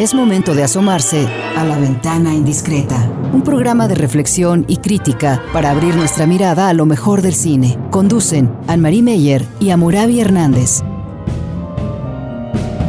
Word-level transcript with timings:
Es 0.00 0.14
momento 0.14 0.54
de 0.54 0.62
asomarse 0.62 1.28
a 1.58 1.62
la 1.62 1.78
ventana 1.78 2.32
indiscreta, 2.32 3.06
un 3.34 3.42
programa 3.42 3.86
de 3.86 3.94
reflexión 3.94 4.64
y 4.66 4.78
crítica 4.78 5.42
para 5.52 5.70
abrir 5.70 5.94
nuestra 5.94 6.26
mirada 6.26 6.70
a 6.70 6.72
lo 6.72 6.86
mejor 6.86 7.20
del 7.20 7.34
cine. 7.34 7.78
Conducen 7.90 8.50
Anne-Marie 8.66 9.02
Meyer 9.02 9.44
y 9.60 9.68
Amurabi 9.68 10.20
Hernández. 10.20 10.80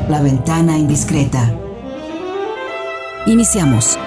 La 0.07 0.21
ventana 0.21 0.77
indiscreta. 0.77 1.53
Iniciamos. 3.25 3.99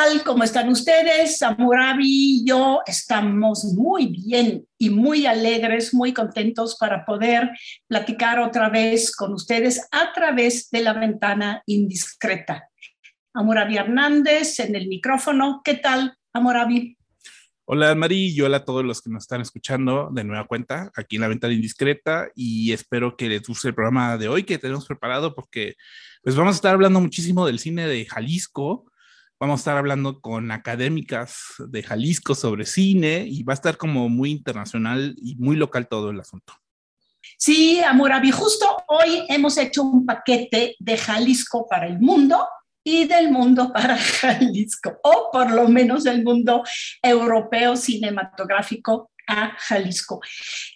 ¿Qué 0.00 0.06
tal? 0.06 0.24
¿Cómo 0.24 0.44
están 0.44 0.70
ustedes? 0.70 1.42
Amurabi 1.42 2.06
y 2.06 2.44
yo 2.46 2.80
estamos 2.86 3.64
muy 3.76 4.06
bien 4.06 4.64
y 4.78 4.88
muy 4.88 5.26
alegres, 5.26 5.92
muy 5.92 6.14
contentos 6.14 6.78
para 6.80 7.04
poder 7.04 7.50
platicar 7.86 8.38
otra 8.38 8.70
vez 8.70 9.14
con 9.14 9.34
ustedes 9.34 9.86
a 9.90 10.10
través 10.14 10.70
de 10.70 10.82
la 10.82 10.94
ventana 10.94 11.62
indiscreta. 11.66 12.70
Amurabi 13.34 13.76
Hernández 13.76 14.58
en 14.60 14.74
el 14.74 14.88
micrófono. 14.88 15.60
¿Qué 15.62 15.74
tal, 15.74 16.16
Amurabi? 16.32 16.96
Hola 17.66 17.94
Mari 17.94 18.28
y 18.28 18.40
hola 18.40 18.58
a 18.58 18.64
todos 18.64 18.84
los 18.84 19.02
que 19.02 19.10
nos 19.10 19.24
están 19.24 19.42
escuchando 19.42 20.08
de 20.12 20.24
nueva 20.24 20.46
cuenta 20.46 20.90
aquí 20.96 21.16
en 21.16 21.22
la 21.22 21.28
ventana 21.28 21.52
indiscreta 21.52 22.30
y 22.34 22.72
espero 22.72 23.18
que 23.18 23.28
les 23.28 23.42
guste 23.42 23.68
el 23.68 23.74
programa 23.74 24.16
de 24.16 24.28
hoy 24.28 24.44
que 24.44 24.58
tenemos 24.58 24.86
preparado 24.86 25.34
porque 25.34 25.74
pues 26.22 26.36
vamos 26.36 26.54
a 26.54 26.56
estar 26.56 26.74
hablando 26.74 27.00
muchísimo 27.00 27.46
del 27.46 27.58
cine 27.58 27.86
de 27.86 28.06
Jalisco, 28.06 28.89
Vamos 29.40 29.60
a 29.60 29.62
estar 29.62 29.78
hablando 29.78 30.20
con 30.20 30.50
académicas 30.50 31.54
de 31.56 31.82
Jalisco 31.82 32.34
sobre 32.34 32.66
cine 32.66 33.24
y 33.26 33.42
va 33.42 33.54
a 33.54 33.60
estar 33.60 33.78
como 33.78 34.10
muy 34.10 34.32
internacional 34.32 35.16
y 35.16 35.34
muy 35.36 35.56
local 35.56 35.88
todo 35.88 36.10
el 36.10 36.20
asunto. 36.20 36.52
Sí, 37.38 37.80
Amurabi, 37.80 38.32
justo 38.32 38.66
hoy 38.88 39.24
hemos 39.30 39.56
hecho 39.56 39.82
un 39.82 40.04
paquete 40.04 40.76
de 40.78 40.98
Jalisco 40.98 41.66
para 41.66 41.86
el 41.86 41.98
mundo 42.00 42.46
y 42.84 43.06
del 43.06 43.30
mundo 43.30 43.72
para 43.72 43.96
Jalisco, 44.20 44.98
o 45.02 45.30
por 45.32 45.50
lo 45.52 45.68
menos 45.68 46.04
el 46.04 46.22
mundo 46.22 46.62
europeo 47.02 47.76
cinematográfico 47.76 49.09
a 49.30 49.56
Jalisco. 49.58 50.20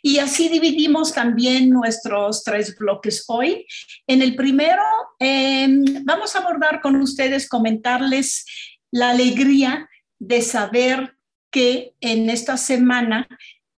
Y 0.02 0.18
así 0.18 0.48
dividimos 0.48 1.12
también 1.12 1.70
nuestros 1.70 2.44
tres 2.44 2.76
bloques 2.76 3.24
hoy. 3.26 3.66
En 4.06 4.22
el 4.22 4.36
primero, 4.36 4.82
em, 5.18 5.84
vamos 6.04 6.34
a 6.34 6.38
abordar 6.38 6.80
con 6.80 6.96
ustedes, 6.96 7.48
comentarles 7.48 8.46
la 8.90 9.10
alegría 9.10 9.88
de 10.18 10.40
saber 10.40 11.16
que 11.50 11.94
en 12.00 12.30
esta 12.30 12.56
semana 12.56 13.28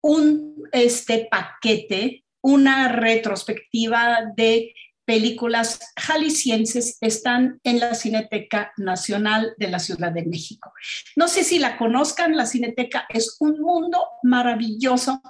un 0.03 0.57
este 0.73 1.27
paquete, 1.31 2.25
una 2.43 2.89
retrospectiva 2.89 4.21
de 4.37 4.75
películas 5.07 5.79
jaliscienses 5.97 6.99
están 7.01 7.61
en 7.63 7.79
la 7.79 7.95
Cineteca 7.95 8.73
Nacional 8.77 9.55
de 9.57 9.69
la 9.69 9.79
Ciudad 9.79 10.13
de 10.13 10.27
México. 10.27 10.73
No 11.15 11.29
sé 11.29 11.45
si 11.45 11.59
la 11.59 11.79
conozcan, 11.79 12.37
la 12.37 12.45
Cineteca 12.45 13.07
es 13.09 13.37
un 13.39 13.61
mundo 13.61 14.05
maravilloso, 14.25 15.23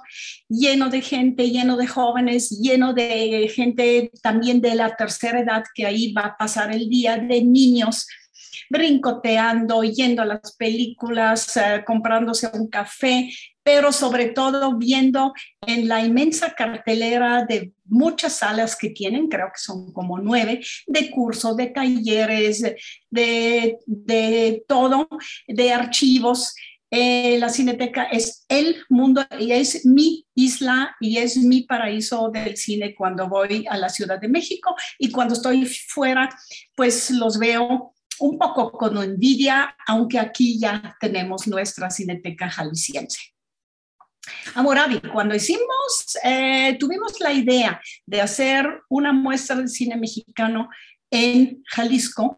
lleno 0.49 0.89
de 0.89 1.01
gente, 1.01 1.51
lleno 1.51 1.77
de 1.77 1.87
jóvenes, 1.87 2.59
lleno 2.59 2.93
de 2.93 3.49
gente 3.53 4.11
también 4.21 4.61
de 4.61 4.75
la 4.75 4.95
tercera 4.95 5.39
edad 5.39 5.63
que 5.73 5.85
ahí 5.85 6.11
va 6.11 6.23
a 6.23 6.37
pasar 6.37 6.73
el 6.73 6.89
día, 6.89 7.17
de 7.17 7.43
niños 7.43 8.07
brincoteando, 8.69 9.83
yendo 9.83 10.21
a 10.21 10.25
las 10.25 10.55
películas, 10.55 11.57
eh, 11.57 11.83
comprándose 11.85 12.49
un 12.53 12.67
café, 12.67 13.29
pero 13.63 13.91
sobre 13.91 14.27
todo 14.27 14.77
viendo 14.77 15.33
en 15.65 15.89
la 15.89 16.01
inmensa 16.01 16.53
cartelera 16.55 17.43
de 17.43 17.73
muchas 17.83 18.37
salas 18.37 18.77
que 18.77 18.91
tienen, 18.91 19.27
creo 19.27 19.47
que 19.47 19.59
son 19.59 19.91
como 19.91 20.19
nueve, 20.19 20.61
de 20.85 21.11
cursos, 21.11 21.57
de 21.57 21.67
talleres, 21.67 22.61
de, 23.09 23.77
de 23.85 24.63
todo, 24.67 25.09
de 25.47 25.73
archivos. 25.73 26.55
Eh, 26.89 27.37
la 27.39 27.49
Cineteca 27.49 28.03
es 28.05 28.45
el 28.47 28.77
mundo 28.87 29.25
y 29.37 29.51
es 29.51 29.85
mi 29.85 30.25
isla 30.33 30.95
y 31.01 31.17
es 31.17 31.35
mi 31.35 31.63
paraíso 31.63 32.29
del 32.29 32.55
cine 32.55 32.95
cuando 32.95 33.27
voy 33.27 33.65
a 33.69 33.77
la 33.77 33.89
Ciudad 33.89 34.21
de 34.21 34.29
México 34.29 34.73
y 34.97 35.11
cuando 35.11 35.33
estoy 35.33 35.65
fuera, 35.65 36.29
pues 36.75 37.11
los 37.11 37.37
veo 37.37 37.93
un 38.19 38.37
poco 38.37 38.71
con 38.71 38.97
envidia, 39.01 39.75
aunque 39.87 40.19
aquí 40.19 40.59
ya 40.59 40.95
tenemos 40.99 41.47
nuestra 41.47 41.89
Cineteca 41.89 42.49
Jalisciense. 42.49 43.33
Amoravi, 44.55 44.99
cuando 45.01 45.35
hicimos, 45.35 46.17
eh, 46.23 46.75
tuvimos 46.79 47.19
la 47.19 47.31
idea 47.31 47.81
de 48.05 48.21
hacer 48.21 48.81
una 48.89 49.13
muestra 49.13 49.55
de 49.55 49.67
cine 49.67 49.95
mexicano 49.95 50.69
en 51.09 51.63
Jalisco, 51.67 52.37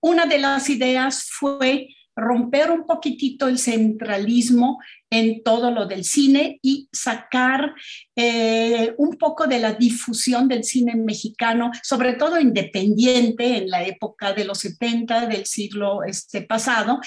una 0.00 0.26
de 0.26 0.38
las 0.38 0.68
ideas 0.68 1.28
fue 1.30 1.88
romper 2.16 2.70
un 2.70 2.86
poquitito 2.86 3.48
el 3.48 3.58
centralismo 3.58 4.78
en 5.10 5.42
todo 5.42 5.70
lo 5.70 5.86
del 5.86 6.04
cine 6.04 6.58
y 6.62 6.88
sacar 6.92 7.74
eh, 8.14 8.94
un 8.98 9.16
poco 9.16 9.46
de 9.46 9.58
la 9.58 9.72
difusión 9.72 10.48
del 10.48 10.64
cine 10.64 10.94
mexicano, 10.94 11.70
sobre 11.82 12.14
todo 12.14 12.38
independiente 12.38 13.56
en 13.56 13.70
la 13.70 13.84
época 13.84 14.32
de 14.32 14.44
los 14.44 14.58
70 14.58 15.26
del 15.26 15.46
siglo 15.46 16.02
este, 16.04 16.42
pasado, 16.42 17.00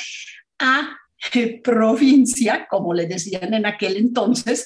a 0.59 0.97
eh, 1.33 1.61
provincia, 1.61 2.67
como 2.69 2.93
le 2.93 3.05
decían 3.05 3.53
en 3.53 3.65
aquel 3.65 3.97
entonces, 3.97 4.65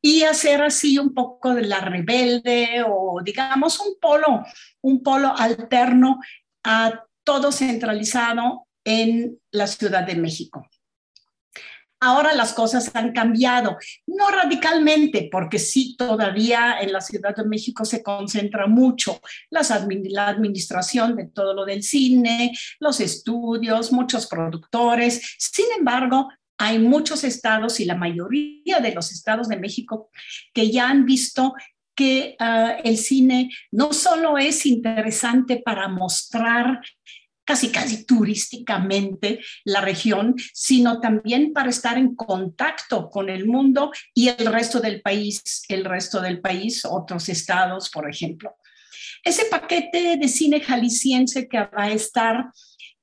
y 0.00 0.22
hacer 0.22 0.62
así 0.62 0.98
un 0.98 1.12
poco 1.12 1.54
de 1.54 1.62
la 1.62 1.80
rebelde 1.80 2.84
o 2.86 3.20
digamos 3.22 3.80
un 3.80 3.96
polo, 4.00 4.44
un 4.80 5.02
polo 5.02 5.36
alterno 5.36 6.20
a 6.64 7.04
todo 7.24 7.52
centralizado 7.52 8.67
en 8.88 9.38
la 9.50 9.66
Ciudad 9.66 10.06
de 10.06 10.14
México. 10.14 10.66
Ahora 12.00 12.32
las 12.32 12.54
cosas 12.54 12.90
han 12.94 13.12
cambiado, 13.12 13.76
no 14.06 14.30
radicalmente, 14.30 15.28
porque 15.30 15.58
sí, 15.58 15.94
todavía 15.98 16.80
en 16.80 16.92
la 16.92 17.02
Ciudad 17.02 17.36
de 17.36 17.44
México 17.44 17.84
se 17.84 18.02
concentra 18.02 18.66
mucho 18.66 19.20
las 19.50 19.70
la 20.04 20.28
administración 20.28 21.16
de 21.16 21.26
todo 21.26 21.52
lo 21.52 21.66
del 21.66 21.82
cine, 21.82 22.56
los 22.80 23.00
estudios, 23.00 23.92
muchos 23.92 24.26
productores. 24.26 25.34
Sin 25.38 25.66
embargo, 25.76 26.30
hay 26.56 26.78
muchos 26.78 27.24
estados 27.24 27.80
y 27.80 27.84
la 27.84 27.94
mayoría 27.94 28.80
de 28.80 28.94
los 28.94 29.12
estados 29.12 29.48
de 29.48 29.58
México 29.58 30.08
que 30.54 30.70
ya 30.70 30.88
han 30.88 31.04
visto 31.04 31.54
que 31.94 32.36
ah, 32.38 32.76
el 32.84 32.96
cine 32.96 33.50
no 33.72 33.92
solo 33.92 34.38
es 34.38 34.64
interesante 34.66 35.60
para 35.64 35.88
mostrar 35.88 36.80
casi, 37.48 37.72
casi 37.72 38.04
turísticamente 38.04 39.40
la 39.64 39.80
región, 39.80 40.34
sino 40.52 41.00
también 41.00 41.54
para 41.54 41.70
estar 41.70 41.96
en 41.96 42.14
contacto 42.14 43.08
con 43.08 43.30
el 43.30 43.46
mundo 43.46 43.90
y 44.12 44.28
el 44.28 44.52
resto 44.52 44.80
del 44.80 45.00
país, 45.00 45.64
el 45.70 45.86
resto 45.86 46.20
del 46.20 46.42
país, 46.42 46.84
otros 46.84 47.30
estados, 47.30 47.88
por 47.88 48.06
ejemplo. 48.06 48.54
Ese 49.24 49.46
paquete 49.46 50.18
de 50.18 50.28
cine 50.28 50.60
jalisciense 50.60 51.48
que 51.48 51.60
va 51.60 51.84
a 51.84 51.90
estar 51.90 52.52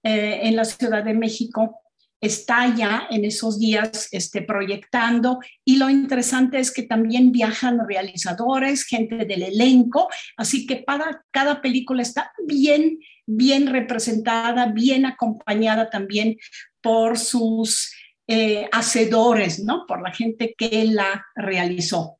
eh, 0.03 0.41
en 0.43 0.55
la 0.55 0.65
Ciudad 0.65 1.03
de 1.03 1.15
México 1.15 1.81
está 2.21 2.73
ya 2.75 3.07
en 3.09 3.25
esos 3.25 3.59
días 3.59 4.09
este, 4.11 4.41
proyectando 4.41 5.39
y 5.63 5.77
lo 5.77 5.89
interesante 5.89 6.59
es 6.59 6.71
que 6.71 6.83
también 6.83 7.31
viajan 7.31 7.79
realizadores, 7.87 8.85
gente 8.85 9.25
del 9.25 9.43
elenco, 9.43 10.07
así 10.37 10.65
que 10.65 10.83
cada 11.31 11.61
película 11.61 12.01
está 12.01 12.31
bien, 12.45 12.99
bien 13.25 13.67
representada, 13.67 14.67
bien 14.67 15.05
acompañada 15.05 15.89
también 15.89 16.37
por 16.81 17.17
sus 17.17 17.93
eh, 18.27 18.67
hacedores, 18.71 19.63
¿no? 19.63 19.85
Por 19.85 20.01
la 20.01 20.11
gente 20.11 20.55
que 20.57 20.85
la 20.85 21.25
realizó. 21.35 22.19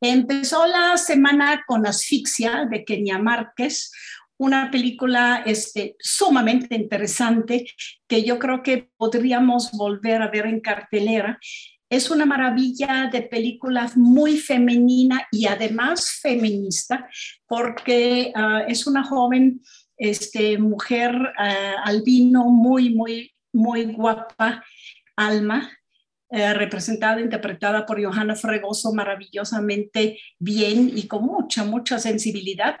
Empezó 0.00 0.66
la 0.66 0.96
semana 0.96 1.62
con 1.66 1.86
Asfixia 1.86 2.64
de 2.64 2.86
Kenia 2.86 3.18
Márquez, 3.18 3.92
una 4.40 4.70
película 4.70 5.42
este, 5.44 5.96
sumamente 6.00 6.74
interesante 6.74 7.66
que 8.08 8.24
yo 8.24 8.38
creo 8.38 8.62
que 8.62 8.88
podríamos 8.96 9.70
volver 9.72 10.22
a 10.22 10.28
ver 10.28 10.46
en 10.46 10.60
cartelera. 10.60 11.38
Es 11.90 12.10
una 12.10 12.24
maravilla 12.24 13.10
de 13.12 13.20
película 13.20 13.90
muy 13.96 14.38
femenina 14.38 15.28
y 15.30 15.46
además 15.46 16.20
feminista, 16.22 17.06
porque 17.46 18.32
ah, 18.34 18.64
es 18.66 18.86
una 18.86 19.04
joven 19.04 19.60
este, 19.98 20.56
mujer 20.56 21.14
uh, 21.14 21.80
albino 21.84 22.44
muy, 22.44 22.94
muy, 22.94 23.34
muy 23.52 23.92
guapa, 23.92 24.64
Alma, 25.16 25.70
eh, 26.30 26.54
representada, 26.54 27.20
interpretada 27.20 27.84
por 27.84 28.02
Johanna 28.02 28.34
Fregoso 28.36 28.94
maravillosamente 28.94 30.18
bien 30.38 30.90
y 30.96 31.06
con 31.06 31.26
mucha, 31.26 31.64
mucha 31.64 31.98
sensibilidad 31.98 32.78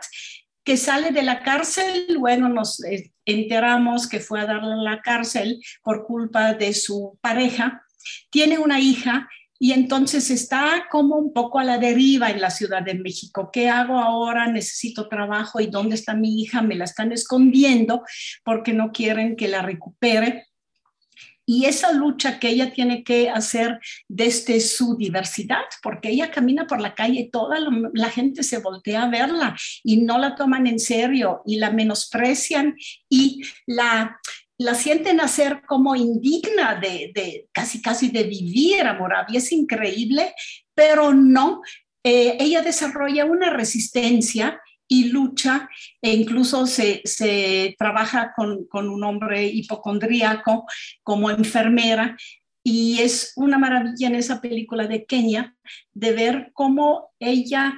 que 0.64 0.76
sale 0.76 1.10
de 1.10 1.22
la 1.22 1.42
cárcel, 1.42 2.16
bueno, 2.18 2.48
nos 2.48 2.82
eh, 2.84 3.12
enteramos 3.24 4.08
que 4.08 4.20
fue 4.20 4.40
a 4.40 4.46
darle 4.46 4.72
a 4.72 4.76
la 4.76 5.00
cárcel 5.00 5.60
por 5.82 6.04
culpa 6.06 6.54
de 6.54 6.74
su 6.74 7.18
pareja, 7.20 7.82
tiene 8.30 8.58
una 8.58 8.80
hija 8.80 9.28
y 9.62 9.72
entonces 9.72 10.30
está 10.30 10.86
como 10.90 11.16
un 11.16 11.34
poco 11.34 11.58
a 11.58 11.64
la 11.64 11.76
deriva 11.76 12.30
en 12.30 12.40
la 12.40 12.50
Ciudad 12.50 12.82
de 12.82 12.94
México. 12.94 13.50
¿Qué 13.52 13.68
hago 13.68 13.98
ahora? 13.98 14.50
Necesito 14.50 15.06
trabajo 15.06 15.60
y 15.60 15.66
¿dónde 15.66 15.96
está 15.96 16.14
mi 16.14 16.40
hija? 16.40 16.62
Me 16.62 16.76
la 16.76 16.84
están 16.84 17.12
escondiendo 17.12 18.02
porque 18.42 18.72
no 18.72 18.90
quieren 18.90 19.36
que 19.36 19.48
la 19.48 19.60
recupere. 19.60 20.46
Y 21.52 21.64
esa 21.64 21.90
lucha 21.90 22.38
que 22.38 22.48
ella 22.48 22.72
tiene 22.72 23.02
que 23.02 23.28
hacer 23.28 23.80
desde 24.06 24.60
su 24.60 24.96
diversidad, 24.96 25.64
porque 25.82 26.10
ella 26.10 26.30
camina 26.30 26.68
por 26.68 26.80
la 26.80 26.94
calle 26.94 27.22
y 27.22 27.30
toda 27.30 27.58
la 27.92 28.08
gente 28.08 28.44
se 28.44 28.58
voltea 28.58 29.02
a 29.02 29.10
verla 29.10 29.56
y 29.82 29.96
no 29.96 30.16
la 30.18 30.36
toman 30.36 30.68
en 30.68 30.78
serio 30.78 31.42
y 31.44 31.56
la 31.56 31.72
menosprecian 31.72 32.76
y 33.08 33.42
la, 33.66 34.20
la 34.58 34.74
sienten 34.76 35.20
hacer 35.20 35.62
como 35.66 35.96
indigna 35.96 36.76
de, 36.76 37.48
casi 37.50 37.82
casi 37.82 38.10
de 38.10 38.22
vivir 38.22 38.82
a 38.82 38.94
Moravia. 38.94 39.38
Es 39.38 39.50
increíble, 39.50 40.32
pero 40.72 41.12
no. 41.12 41.62
Eh, 42.04 42.36
ella 42.38 42.62
desarrolla 42.62 43.24
una 43.24 43.50
resistencia 43.50 44.60
y 44.92 45.04
lucha 45.04 45.70
e 46.02 46.12
incluso 46.12 46.66
se, 46.66 47.04
trabaja 47.78 48.32
con, 48.34 48.66
con, 48.66 48.88
un 48.88 49.04
hombre 49.04 49.46
hipocondríaco 49.46 50.66
como 51.04 51.30
enfermera 51.30 52.16
y 52.64 52.98
es 52.98 53.32
una 53.36 53.56
maravilla 53.56 54.08
en 54.08 54.16
esa 54.16 54.40
película 54.40 54.88
de 54.88 55.06
Kenia 55.06 55.54
de 55.94 56.12
ver 56.12 56.50
cómo 56.52 57.12
ella 57.20 57.72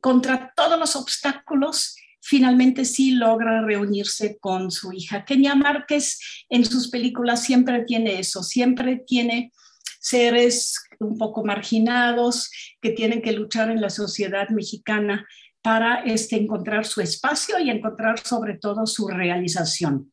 contra 0.00 0.52
todos 0.54 0.78
los 0.78 0.94
obstáculos 0.96 1.96
finalmente 2.20 2.84
sí 2.84 3.12
logra 3.12 3.62
reunirse 3.62 4.38
con 4.38 4.70
su 4.70 4.92
hija. 4.92 5.24
Kenia 5.24 5.54
Márquez 5.54 6.18
en 6.48 6.64
sus 6.64 6.88
películas 6.88 7.44
siempre 7.44 7.84
tiene 7.84 8.18
eso, 8.18 8.42
siempre 8.42 9.04
tiene 9.06 9.52
seres 10.00 10.74
un 11.00 11.18
poco 11.18 11.44
marginados 11.44 12.50
que 12.80 12.90
tienen 12.90 13.22
que 13.22 13.32
luchar 13.32 13.70
en 13.70 13.80
la 13.80 13.90
sociedad 13.90 14.48
mexicana 14.50 15.26
para 15.66 16.04
este, 16.04 16.36
encontrar 16.36 16.86
su 16.86 17.00
espacio 17.00 17.58
y 17.58 17.70
encontrar 17.70 18.20
sobre 18.20 18.56
todo 18.56 18.86
su 18.86 19.08
realización. 19.08 20.12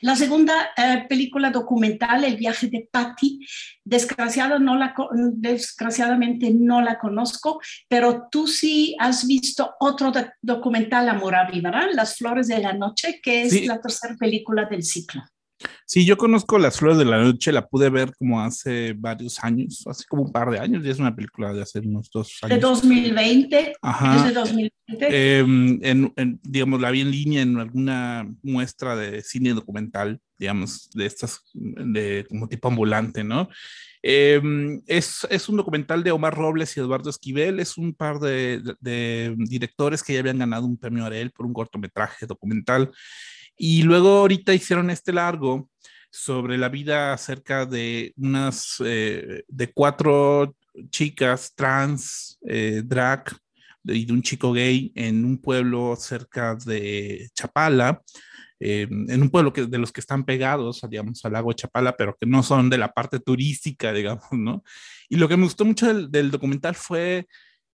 La 0.00 0.16
segunda 0.16 0.70
eh, 0.76 1.06
película 1.08 1.50
documental, 1.50 2.24
El 2.24 2.36
viaje 2.36 2.66
de 2.66 2.88
Patty, 2.90 3.38
desgraciado 3.84 4.58
no 4.58 4.74
la, 4.74 4.96
desgraciadamente 5.34 6.50
no 6.50 6.82
la 6.82 6.98
conozco, 6.98 7.60
pero 7.86 8.26
tú 8.28 8.48
sí 8.48 8.96
has 8.98 9.28
visto 9.28 9.76
otro 9.78 10.10
documental, 10.42 11.08
Amor 11.08 11.34
¿verdad? 11.62 11.90
Las 11.92 12.16
Flores 12.16 12.48
de 12.48 12.58
la 12.58 12.72
Noche, 12.72 13.20
que 13.22 13.42
es 13.44 13.64
la 13.64 13.80
tercera 13.80 14.16
película 14.16 14.64
del 14.64 14.82
ciclo. 14.82 15.22
Sí, 15.84 16.04
yo 16.04 16.16
conozco 16.16 16.58
Las 16.58 16.78
Flores 16.78 16.98
de 16.98 17.04
la 17.04 17.22
Noche, 17.22 17.52
la 17.52 17.66
pude 17.66 17.88
ver 17.88 18.12
como 18.18 18.40
hace 18.40 18.92
varios 18.94 19.42
años, 19.42 19.84
hace 19.86 20.04
como 20.08 20.24
un 20.24 20.32
par 20.32 20.50
de 20.50 20.58
años, 20.58 20.84
y 20.84 20.90
es 20.90 20.98
una 20.98 21.14
película 21.14 21.52
de 21.52 21.62
hace 21.62 21.78
unos 21.80 22.10
dos 22.10 22.38
años. 22.42 22.56
De 22.56 22.60
2020. 22.60 23.72
Ajá. 23.80 24.26
de 24.26 24.32
2020. 24.32 25.38
en, 25.38 26.40
digamos, 26.42 26.80
la 26.80 26.90
vi 26.90 27.00
en 27.00 27.10
línea 27.10 27.42
en 27.42 27.58
alguna 27.58 28.28
muestra 28.42 28.96
de 28.96 29.22
cine 29.22 29.54
documental, 29.54 30.20
digamos, 30.38 30.90
de 30.90 31.06
estas, 31.06 31.40
de 31.54 32.26
como 32.28 32.48
tipo 32.48 32.68
ambulante, 32.68 33.24
¿no? 33.24 33.48
Em, 34.02 34.82
es, 34.86 35.26
es, 35.30 35.48
un 35.48 35.56
documental 35.56 36.04
de 36.04 36.12
Omar 36.12 36.34
Robles 36.34 36.76
y 36.76 36.80
Eduardo 36.80 37.10
Esquivel, 37.10 37.58
es 37.58 37.76
un 37.76 37.94
par 37.94 38.20
de, 38.20 38.62
de 38.80 39.34
directores 39.36 40.02
que 40.02 40.12
ya 40.12 40.20
habían 40.20 40.38
ganado 40.38 40.66
un 40.66 40.76
premio 40.76 41.04
Arel 41.04 41.32
por 41.32 41.46
un 41.46 41.52
cortometraje 41.52 42.26
documental. 42.26 42.92
Y 43.56 43.82
luego 43.82 44.18
ahorita 44.18 44.54
hicieron 44.54 44.90
este 44.90 45.12
largo 45.12 45.70
sobre 46.10 46.58
la 46.58 46.68
vida 46.68 47.12
acerca 47.12 47.66
de 47.66 48.12
unas, 48.16 48.76
eh, 48.84 49.44
de 49.48 49.72
cuatro 49.72 50.56
chicas 50.90 51.52
trans, 51.54 52.38
eh, 52.46 52.82
drag 52.84 53.36
y 53.84 54.04
de 54.04 54.12
un 54.12 54.22
chico 54.22 54.52
gay 54.52 54.92
en 54.94 55.24
un 55.24 55.38
pueblo 55.38 55.96
cerca 55.96 56.54
de 56.54 57.28
Chapala, 57.34 58.02
eh, 58.58 58.88
en 58.90 59.22
un 59.22 59.30
pueblo 59.30 59.52
que, 59.52 59.66
de 59.66 59.78
los 59.78 59.92
que 59.92 60.00
están 60.00 60.24
pegados, 60.24 60.82
digamos, 60.88 61.24
al 61.24 61.32
lago 61.32 61.52
Chapala, 61.52 61.96
pero 61.96 62.16
que 62.18 62.26
no 62.26 62.42
son 62.42 62.70
de 62.70 62.78
la 62.78 62.92
parte 62.92 63.20
turística, 63.20 63.92
digamos, 63.92 64.26
¿no? 64.32 64.64
Y 65.08 65.16
lo 65.16 65.28
que 65.28 65.36
me 65.36 65.44
gustó 65.44 65.64
mucho 65.64 65.92
del 66.08 66.30
documental 66.30 66.74
fue 66.74 67.26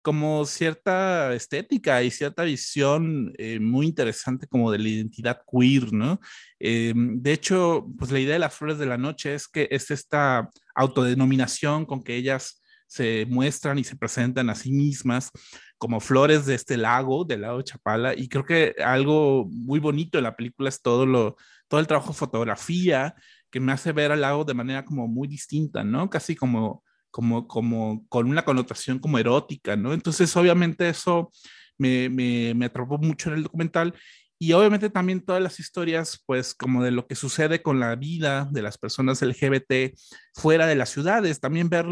como 0.03 0.45
cierta 0.47 1.35
estética 1.35 2.03
y 2.03 2.11
cierta 2.11 2.45
visión 2.45 3.33
eh, 3.39 3.61
muy 3.61 3.87
interesante 3.87 4.47
como 4.47 4.71
de 4.73 4.79
la 4.79 4.89
identidad 4.89 5.43
queer, 5.51 5.93
¿no? 5.93 6.21
Eh, 6.59 6.93
de 6.97 7.33
hecho, 7.33 7.87
pues 7.99 8.11
la 8.11 8.21
idea 8.21 8.35
de 8.35 8.39
las 8.39 8.55
flores 8.55 8.79
de 8.79 8.87
la 8.87 8.99
noche 8.99 9.35
es 9.35 9.49
que 9.49 9.69
es 9.71 9.91
esta 9.91 10.49
autodenominación 10.75 11.87
con 11.87 12.03
que 12.03 12.17
ellas 12.17 12.63
se 12.87 13.27
muestran 13.29 13.79
y 13.79 13.85
se 13.85 13.97
presentan 13.97 14.51
a 14.51 14.55
sí 14.55 14.73
mismas 14.73 15.31
como 15.79 16.01
flores 16.01 16.45
de 16.47 16.57
este 16.57 16.77
lago, 16.77 17.25
del 17.25 17.43
lago 17.43 17.63
Chapala, 17.63 18.15
y 18.15 18.29
creo 18.29 18.45
que 18.45 18.75
algo 18.85 19.47
muy 19.51 19.79
bonito 19.79 20.19
de 20.19 20.23
la 20.23 20.37
película 20.37 20.69
es 20.69 20.83
todo, 20.83 21.07
lo, 21.07 21.37
todo 21.69 21.81
el 21.81 21.87
trabajo 21.87 22.13
de 22.13 22.19
fotografía 22.19 23.15
que 23.51 23.61
me 23.61 23.73
hace 23.73 23.93
ver 23.93 24.13
al 24.13 24.21
lago 24.23 24.45
de 24.45 24.55
manera 24.55 24.85
como 24.85 25.09
muy 25.09 25.29
distinta, 25.29 25.85
¿no? 25.85 26.11
Casi 26.11 26.37
como 26.37 26.85
como, 27.11 27.47
como 27.49 28.07
con 28.09 28.29
una 28.29 28.45
connotación 28.45 28.99
como 28.99 29.19
erótica, 29.19 29.77
¿no? 29.77 29.93
Entonces, 29.93 30.35
obviamente 30.37 30.89
eso 30.89 31.31
me, 31.79 32.09
me, 32.09 32.55
me 32.55 32.67
atrapó 32.67 32.99
mucho 32.99 33.31
en 33.31 33.37
el 33.37 33.43
documental 33.45 33.95
y 34.43 34.55
obviamente 34.55 34.89
también 34.89 35.21
todas 35.21 35.43
las 35.43 35.61
historias, 35.61 36.23
pues 36.25 36.55
como 36.55 36.83
de 36.83 36.91
lo 36.91 37.07
que 37.07 37.15
sucede 37.15 37.61
con 37.61 37.79
la 37.79 37.95
vida 37.95 38.49
de 38.51 38.63
las 38.63 38.79
personas 38.79 39.21
LGBT 39.21 39.95
fuera 40.35 40.67
de 40.67 40.77
las 40.77 40.89
ciudades, 40.89 41.41
también 41.41 41.69
ver 41.69 41.87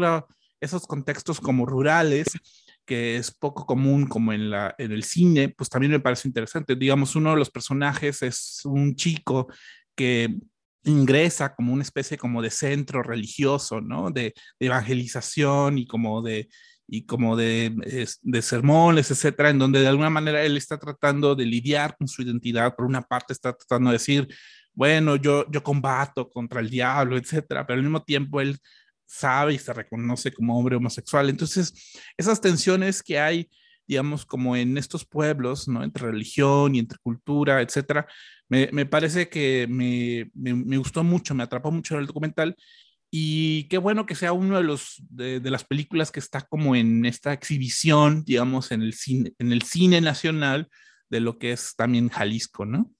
esos 0.59 0.87
contextos 0.87 1.39
como 1.39 1.67
rurales, 1.67 2.27
que 2.87 3.17
es 3.17 3.29
poco 3.29 3.67
común 3.67 4.07
como 4.07 4.33
en, 4.33 4.49
la, 4.49 4.73
en 4.79 4.91
el 4.91 5.03
cine, 5.03 5.49
pues 5.49 5.69
también 5.69 5.91
me 5.91 5.99
parece 5.99 6.27
interesante. 6.27 6.75
Digamos, 6.75 7.15
uno 7.15 7.29
de 7.29 7.37
los 7.37 7.51
personajes 7.51 8.23
es 8.23 8.61
un 8.65 8.95
chico 8.95 9.47
que 9.95 10.39
ingresa 10.83 11.55
como 11.55 11.73
una 11.73 11.83
especie 11.83 12.17
como 12.17 12.41
de 12.41 12.49
centro 12.51 13.03
religioso, 13.03 13.81
¿no? 13.81 14.11
De, 14.11 14.33
evangelización 14.59 15.77
y 15.77 15.87
como 15.87 16.21
de 16.21 16.49
y 16.91 17.05
como 17.05 17.35
de, 17.37 17.71
de, 18.23 18.41
sermones, 18.41 19.11
etcétera, 19.11 19.51
en 19.51 19.59
donde 19.59 19.79
de 19.79 19.87
alguna 19.87 20.09
manera 20.09 20.43
él 20.43 20.57
está 20.57 20.79
tratando 20.79 21.35
de 21.35 21.45
lidiar 21.45 21.95
con 21.95 22.07
su 22.07 22.23
identidad. 22.23 22.75
Por 22.75 22.85
una 22.87 23.03
parte 23.03 23.31
está 23.31 23.53
tratando 23.53 23.91
de 23.91 23.97
decir, 23.97 24.27
bueno, 24.73 25.15
yo, 25.15 25.45
yo 25.51 25.61
combato 25.61 26.29
contra 26.29 26.61
el 26.61 26.69
diablo, 26.69 27.15
etcétera, 27.17 27.67
pero 27.67 27.77
al 27.77 27.83
mismo 27.83 28.01
tiempo 28.03 28.41
él 28.41 28.57
sabe 29.05 29.55
y 29.55 29.59
se 29.59 29.73
reconoce 29.73 30.31
como 30.31 30.57
hombre 30.57 30.75
homosexual. 30.77 31.29
Entonces, 31.29 31.73
esas 32.17 32.39
tensiones 32.41 33.03
que 33.03 33.19
hay, 33.19 33.49
digamos, 33.89 34.23
como 34.23 34.55
en 34.55 34.77
estos 34.77 35.03
pueblos, 35.03 35.67
¿no? 35.67 35.83
Entre 35.83 36.05
religión 36.05 36.75
y 36.75 36.79
entre 36.79 36.99
cultura, 36.99 37.59
etcétera, 37.59 38.07
me, 38.47 38.85
parece 38.85 39.29
que 39.29 39.65
me, 39.67 40.29
me, 40.35 40.77
gustó 40.77 41.03
mucho, 41.03 41.33
me 41.33 41.41
atrapó 41.41 41.71
mucho 41.71 41.97
el 41.97 42.05
documental 42.05 42.55
y 43.09 43.63
qué 43.67 43.79
bueno 43.79 44.05
que 44.05 44.13
sea 44.13 44.31
uno 44.31 44.57
de 44.57 44.63
los 44.63 45.01
de, 45.09 45.41
las 45.49 45.63
películas 45.63 46.11
que 46.11 46.19
está 46.19 46.41
como 46.41 46.75
en 46.75 47.03
esta 47.05 47.33
exhibición, 47.33 48.23
digamos, 48.25 48.71
en 48.71 48.83
el 48.83 48.93
cine, 48.93 49.33
en 49.39 49.51
el 49.51 49.63
cine 49.63 50.01
nacional 50.01 50.67
de 51.09 51.19
lo 51.19 51.39
que 51.39 51.51
es 51.51 51.75
también 51.75 52.09
Jalisco, 52.09 52.65
¿no? 52.67 52.91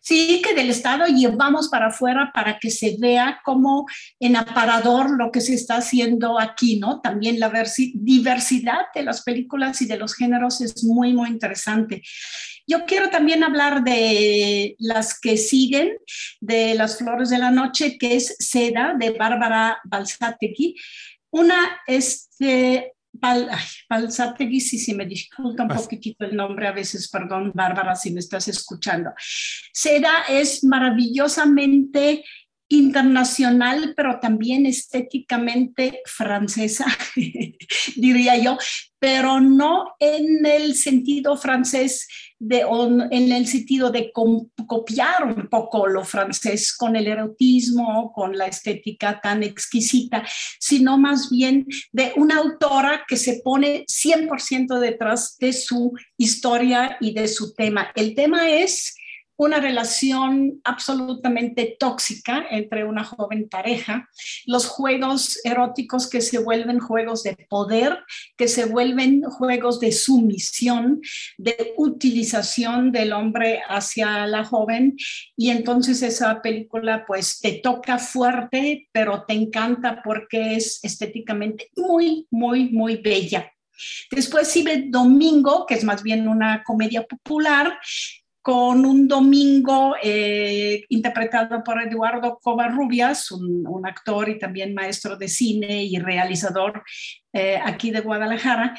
Sí, 0.00 0.40
que 0.42 0.54
del 0.54 0.70
Estado 0.70 1.06
llevamos 1.06 1.68
para 1.68 1.88
afuera 1.88 2.30
para 2.32 2.58
que 2.58 2.70
se 2.70 2.96
vea 2.98 3.40
como 3.44 3.86
en 4.20 4.36
aparador 4.36 5.10
lo 5.10 5.30
que 5.30 5.40
se 5.40 5.54
está 5.54 5.76
haciendo 5.76 6.40
aquí, 6.40 6.78
¿no? 6.78 7.00
También 7.00 7.40
la 7.40 7.52
diversidad 7.94 8.86
de 8.94 9.02
las 9.02 9.22
películas 9.22 9.82
y 9.82 9.86
de 9.86 9.98
los 9.98 10.14
géneros 10.14 10.60
es 10.60 10.84
muy, 10.84 11.12
muy 11.12 11.28
interesante. 11.28 12.02
Yo 12.66 12.84
quiero 12.84 13.08
también 13.08 13.42
hablar 13.42 13.82
de 13.82 14.76
las 14.78 15.18
que 15.18 15.36
siguen, 15.38 15.96
de 16.40 16.74
Las 16.74 16.98
Flores 16.98 17.30
de 17.30 17.38
la 17.38 17.50
Noche, 17.50 17.96
que 17.98 18.16
es 18.16 18.36
Seda, 18.38 18.94
de 18.98 19.10
Bárbara 19.10 19.78
Balsategui. 19.84 20.74
Una 21.30 21.80
es 23.22 23.46
de 23.46 23.56
Balsategui, 23.88 24.60
sí, 24.60 24.78
sí, 24.78 24.94
me 24.94 25.06
disculpa 25.06 25.64
un 25.64 25.68
poquitito 25.68 26.24
el 26.24 26.36
nombre 26.36 26.68
a 26.68 26.72
veces, 26.72 27.08
perdón, 27.08 27.52
Bárbara, 27.54 27.94
si 27.94 28.10
me 28.12 28.20
estás 28.20 28.48
escuchando. 28.48 29.10
Seda 29.72 30.24
es 30.28 30.64
maravillosamente 30.64 32.24
internacional, 32.68 33.94
pero 33.96 34.20
también 34.20 34.66
estéticamente 34.66 36.02
francesa, 36.04 36.86
diría 37.96 38.36
yo, 38.36 38.58
pero 38.98 39.40
no 39.40 39.94
en 39.98 40.44
el 40.44 40.74
sentido 40.74 41.36
francés 41.36 42.06
de, 42.38 42.64
en 43.10 43.32
el 43.32 43.46
sentido 43.46 43.90
de 43.90 44.12
copiar 44.12 45.24
un 45.24 45.48
poco 45.48 45.86
lo 45.86 46.04
francés 46.04 46.76
con 46.76 46.96
el 46.96 47.06
erotismo, 47.06 48.12
con 48.12 48.36
la 48.36 48.46
estética 48.46 49.20
tan 49.20 49.42
exquisita, 49.42 50.24
sino 50.58 50.98
más 50.98 51.30
bien 51.30 51.66
de 51.92 52.12
una 52.16 52.38
autora 52.38 53.04
que 53.08 53.16
se 53.16 53.40
pone 53.44 53.84
100% 53.86 54.78
detrás 54.78 55.36
de 55.38 55.52
su 55.52 55.92
historia 56.16 56.96
y 57.00 57.12
de 57.12 57.28
su 57.28 57.54
tema. 57.54 57.90
El 57.94 58.14
tema 58.14 58.48
es 58.50 58.94
una 59.38 59.60
relación 59.60 60.60
absolutamente 60.64 61.76
tóxica 61.78 62.44
entre 62.50 62.84
una 62.84 63.04
joven 63.04 63.48
pareja, 63.48 64.08
los 64.46 64.66
juegos 64.66 65.38
eróticos 65.44 66.10
que 66.10 66.20
se 66.20 66.38
vuelven 66.38 66.80
juegos 66.80 67.22
de 67.22 67.36
poder, 67.48 68.00
que 68.36 68.48
se 68.48 68.64
vuelven 68.64 69.22
juegos 69.22 69.78
de 69.78 69.92
sumisión, 69.92 71.00
de 71.38 71.72
utilización 71.76 72.90
del 72.90 73.12
hombre 73.12 73.62
hacia 73.68 74.26
la 74.26 74.44
joven 74.44 74.96
y 75.36 75.50
entonces 75.50 76.02
esa 76.02 76.42
película 76.42 77.04
pues 77.06 77.38
te 77.38 77.52
toca 77.62 77.98
fuerte, 77.98 78.88
pero 78.90 79.24
te 79.24 79.34
encanta 79.34 80.02
porque 80.02 80.56
es 80.56 80.80
estéticamente 80.82 81.70
muy, 81.76 82.26
muy, 82.32 82.70
muy 82.70 82.96
bella. 82.96 83.52
Después 84.10 84.48
sigue 84.48 84.86
Domingo, 84.88 85.64
que 85.64 85.74
es 85.74 85.84
más 85.84 86.02
bien 86.02 86.26
una 86.26 86.64
comedia 86.64 87.04
popular, 87.04 87.78
con 88.48 88.86
un 88.86 89.06
domingo 89.06 89.94
eh, 90.02 90.82
interpretado 90.88 91.62
por 91.62 91.82
Eduardo 91.82 92.38
Covarrubias, 92.40 93.30
un, 93.30 93.66
un, 93.68 93.86
actor 93.86 94.26
y 94.30 94.38
también 94.38 94.72
maestro 94.72 95.18
de 95.18 95.28
cine 95.28 95.84
y 95.84 95.98
realizador 95.98 96.82
eh, 97.34 97.60
aquí 97.62 97.90
de 97.90 98.00
Guadalajara, 98.00 98.74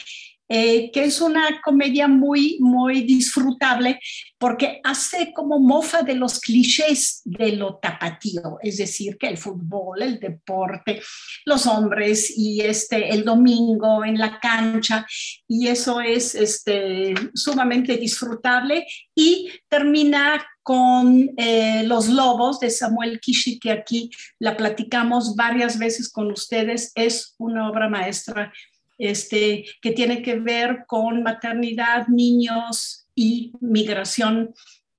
eh, 0.52 0.90
que 0.92 1.04
es 1.04 1.22
una 1.22 1.62
comedia 1.62 2.08
muy, 2.08 2.58
muy 2.60 3.04
disfrutable 3.04 4.00
porque 4.40 4.82
hace 4.84 5.32
como 5.34 5.60
mofa 5.60 6.02
de 6.02 6.16
los 6.16 6.40
clichés 6.40 7.22
de 7.24 7.52
lo 7.52 7.76
tapatío, 7.76 8.58
es 8.62 8.78
decir, 8.78 9.18
que 9.18 9.28
el 9.28 9.38
fútbol, 9.38 10.02
el 10.02 10.20
deporte, 10.20 11.02
los 11.46 11.68
hombres 11.68 12.34
y 12.36 12.62
este, 12.62 13.10
el 13.14 13.26
domingo 13.26 14.04
en 14.04 14.18
la 14.18 14.40
cancha, 14.40 15.06
y 15.48 15.68
eso 15.68 16.02
es 16.02 16.34
este, 16.36 17.14
sumamente 17.34 17.98
disfrutable 17.98 18.88
y 19.14 19.52
termina 19.68 20.44
con 20.64 21.32
eh, 21.38 21.84
Los 21.86 22.10
Lobos 22.10 22.60
de 22.60 22.70
Samuel 22.70 23.20
Kishi, 23.20 23.60
que 23.60 23.72
aquí 23.72 24.10
la 24.38 24.56
platicamos 24.56 25.36
varias 25.36 25.80
veces 25.80 26.12
con 26.12 26.32
ustedes, 26.32 26.92
es 26.96 27.34
una 27.38 27.70
obra 27.70 27.90
maestra 27.90 28.54
este, 29.00 29.66
que 29.82 29.92
tiene 29.92 30.22
que 30.22 30.36
ver 30.36 30.84
con 30.86 31.24
maternidad, 31.24 32.08
niños 32.08 33.08
y 33.16 33.54
migración. 33.62 34.54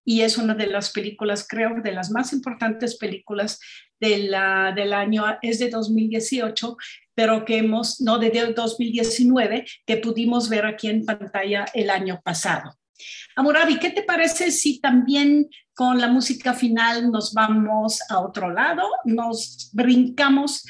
Y 0.04 0.22
es 0.22 0.38
una 0.38 0.54
de 0.54 0.66
las 0.66 0.90
películas, 0.90 1.46
creo, 1.48 1.80
de 1.84 1.92
las 1.92 2.10
más 2.10 2.32
importantes 2.32 2.96
películas 2.96 3.60
de 4.00 4.18
la, 4.18 4.72
del 4.74 4.94
año, 4.94 5.24
es 5.42 5.58
de 5.58 5.68
2018, 5.68 6.76
pero 7.14 7.44
que 7.44 7.58
hemos, 7.58 8.00
no 8.00 8.18
de 8.18 8.30
2019, 8.30 9.66
que 9.86 9.96
pudimos 9.98 10.48
ver 10.48 10.64
aquí 10.64 10.88
en 10.88 11.04
pantalla 11.04 11.66
el 11.74 11.90
año 11.90 12.20
pasado. 12.24 12.74
Amurabi, 13.36 13.78
¿qué 13.78 13.90
te 13.90 14.02
parece 14.02 14.50
si 14.50 14.80
también 14.80 15.48
con 15.74 15.98
la 15.98 16.08
música 16.08 16.52
final 16.52 17.10
nos 17.10 17.32
vamos 17.32 18.00
a 18.10 18.20
otro 18.20 18.50
lado, 18.50 18.82
nos 19.04 19.70
brincamos 19.72 20.64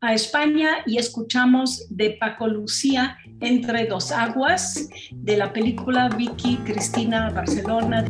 a 0.00 0.12
España 0.12 0.82
y 0.86 0.98
escuchamos 0.98 1.86
de 1.88 2.16
Paco 2.20 2.46
Lucía 2.48 3.18
Entre 3.40 3.86
dos 3.86 4.12
aguas 4.12 4.88
de 5.10 5.36
la 5.36 5.52
película 5.52 6.08
Vicky 6.08 6.58
Cristina 6.58 7.30
Barcelona. 7.30 8.04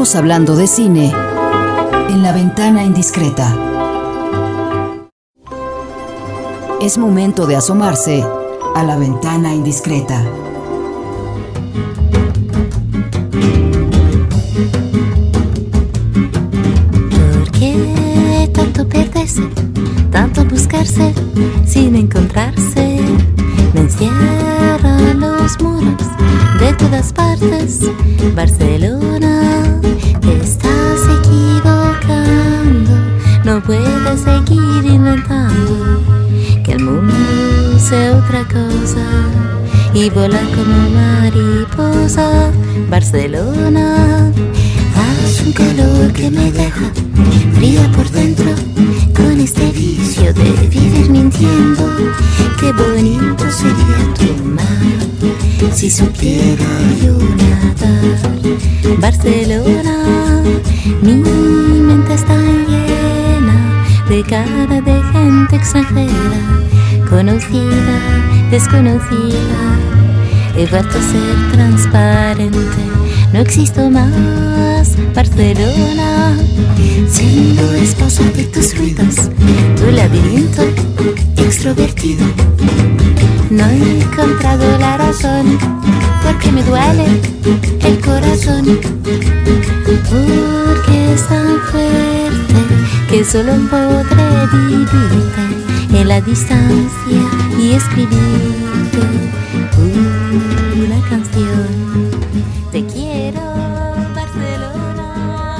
Seguimos 0.00 0.16
hablando 0.16 0.56
de 0.56 0.66
cine 0.66 1.12
en 2.08 2.22
la 2.22 2.32
ventana 2.32 2.84
indiscreta. 2.84 3.54
Es 6.80 6.96
momento 6.96 7.46
de 7.46 7.56
asomarse 7.56 8.24
a 8.74 8.82
la 8.82 8.96
ventana 8.96 9.52
indiscreta. 9.52 10.24
¿Por 17.34 17.50
qué 17.50 18.50
tanto 18.54 18.88
perderse, 18.88 19.42
tanto 20.10 20.46
buscarse 20.46 21.12
sin 21.66 21.94
encontrarse? 21.94 22.79
Partes, 27.08 27.80
Barcelona, 28.34 29.80
te 30.20 30.36
estás 30.36 31.00
equivocando, 31.18 32.92
no 33.42 33.62
puedes 33.62 34.20
seguir 34.20 34.84
inventando 34.84 36.02
que 36.62 36.72
el 36.72 36.84
mundo 36.84 37.14
sea 37.78 38.18
otra 38.18 38.44
cosa 38.44 39.06
y 39.94 40.10
volar 40.10 40.44
como 40.54 40.90
mariposa, 40.90 42.50
Barcelona. 42.90 44.30
Haz 44.94 45.40
un 45.46 45.52
calor 45.52 46.12
que 46.12 46.30
me 46.30 46.52
deja 46.52 46.92
fría 47.54 47.90
por 47.96 48.10
dentro 48.10 48.52
con 49.16 49.40
este 49.40 49.70
vicio 49.70 50.34
de 50.34 50.50
vivir 50.68 51.10
mintiendo. 51.10 51.88
Qué 52.58 52.72
bonito 52.72 53.44
sería 53.50 54.14
tu 54.18 54.44
mar 54.44 55.09
si 55.72 55.90
supiera 55.90 56.64
yo 57.02 57.12
nadar. 57.12 58.98
Barcelona, 58.98 60.42
mi 61.02 61.14
mente 61.14 62.14
está 62.14 62.36
llena 62.36 63.84
de 64.08 64.22
cara 64.24 64.80
de 64.80 65.02
gente 65.12 65.56
extranjera, 65.56 66.40
conocida, 67.08 67.96
desconocida. 68.50 69.60
He 70.56 70.66
vuelto 70.66 70.98
a 70.98 71.02
ser 71.02 71.52
transparente, 71.52 72.82
no 73.32 73.40
existo 73.40 73.90
más, 73.90 74.96
Barcelona. 75.14 76.36
Porque 90.08 91.12
es 91.12 91.26
tan 91.26 91.60
fuerte 91.62 92.54
que 93.08 93.24
solo 93.24 93.52
podré 93.68 94.46
vivirte 94.52 95.98
en 95.98 96.06
la 96.06 96.20
distancia 96.20 97.22
y 97.58 97.72
escribirte 97.72 99.00
una 100.76 101.00
canción. 101.08 102.10
Te 102.70 102.86
quiero, 102.86 103.40
Barcelona. 104.14 105.56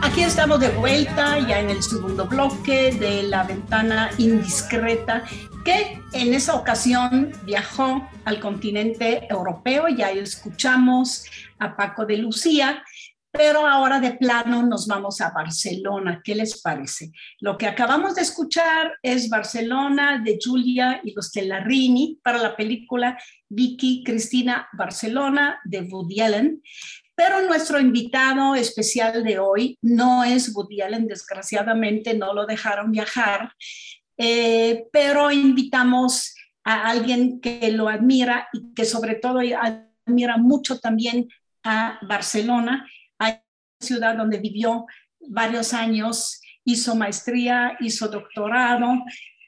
Aquí 0.00 0.22
estamos 0.22 0.60
de 0.60 0.70
vuelta 0.70 1.38
ya 1.46 1.60
en 1.60 1.68
el 1.68 1.82
segundo 1.82 2.24
bloque 2.24 2.96
de 2.98 3.24
la 3.24 3.42
ventana 3.42 4.10
indiscreta 4.16 5.24
que 5.62 5.99
en 6.20 6.34
esa 6.34 6.54
ocasión 6.54 7.32
viajó 7.44 8.06
al 8.26 8.40
continente 8.40 9.26
europeo. 9.30 9.88
Ya 9.88 10.10
escuchamos 10.10 11.24
a 11.58 11.74
Paco 11.74 12.04
de 12.04 12.18
Lucía, 12.18 12.84
pero 13.30 13.66
ahora 13.66 14.00
de 14.00 14.12
plano 14.12 14.62
nos 14.62 14.86
vamos 14.86 15.22
a 15.22 15.30
Barcelona. 15.30 16.20
¿Qué 16.22 16.34
les 16.34 16.60
parece? 16.60 17.10
Lo 17.40 17.56
que 17.56 17.66
acabamos 17.66 18.16
de 18.16 18.22
escuchar 18.22 18.98
es 19.02 19.30
Barcelona 19.30 20.20
de 20.22 20.38
Julia 20.38 21.00
y 21.02 21.14
los 21.14 21.32
Tellarini 21.32 22.20
para 22.22 22.36
la 22.36 22.54
película 22.54 23.18
Vicky 23.48 24.04
Cristina 24.04 24.68
Barcelona 24.74 25.58
de 25.64 25.80
Woody 25.80 26.20
Allen. 26.20 26.62
Pero 27.14 27.46
nuestro 27.46 27.80
invitado 27.80 28.54
especial 28.54 29.24
de 29.24 29.38
hoy 29.38 29.78
no 29.80 30.22
es 30.22 30.54
Woody 30.54 30.82
Allen, 30.82 31.06
desgraciadamente 31.06 32.12
no 32.12 32.34
lo 32.34 32.46
dejaron 32.46 32.92
viajar, 32.92 33.54
eh, 34.22 34.86
pero 34.92 35.30
invitamos 35.30 36.34
a 36.62 36.90
alguien 36.90 37.40
que 37.40 37.72
lo 37.72 37.88
admira 37.88 38.48
y 38.52 38.74
que 38.74 38.84
sobre 38.84 39.14
todo 39.14 39.40
admira 39.40 40.36
mucho 40.36 40.78
también 40.78 41.26
a 41.64 41.98
Barcelona, 42.02 42.86
a 43.18 43.40
ciudad 43.80 44.16
donde 44.16 44.36
vivió 44.36 44.84
varios 45.20 45.72
años, 45.72 46.42
hizo 46.64 46.94
maestría, 46.96 47.78
hizo 47.80 48.08
doctorado 48.08 48.92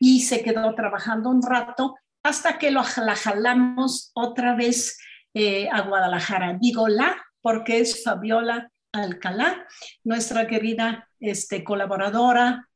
y 0.01 0.23
se 0.23 0.43
quedó 0.43 0.75
trabajando 0.75 1.29
un 1.29 1.43
rato 1.43 1.95
hasta 2.23 2.57
que 2.57 2.71
lo, 2.71 2.83
la 2.97 3.15
jalamos 3.15 4.11
otra 4.15 4.55
vez 4.57 4.99
eh, 5.35 5.69
a 5.71 5.83
Guadalajara. 5.83 6.57
Digo 6.59 6.89
la 6.89 7.23
porque 7.43 7.81
es 7.81 8.03
Fabiola 8.03 8.71
Alcalá, 8.91 9.67
nuestra 10.03 10.47
querida 10.47 11.11
este, 11.21 11.63
colaboradora 11.63 12.71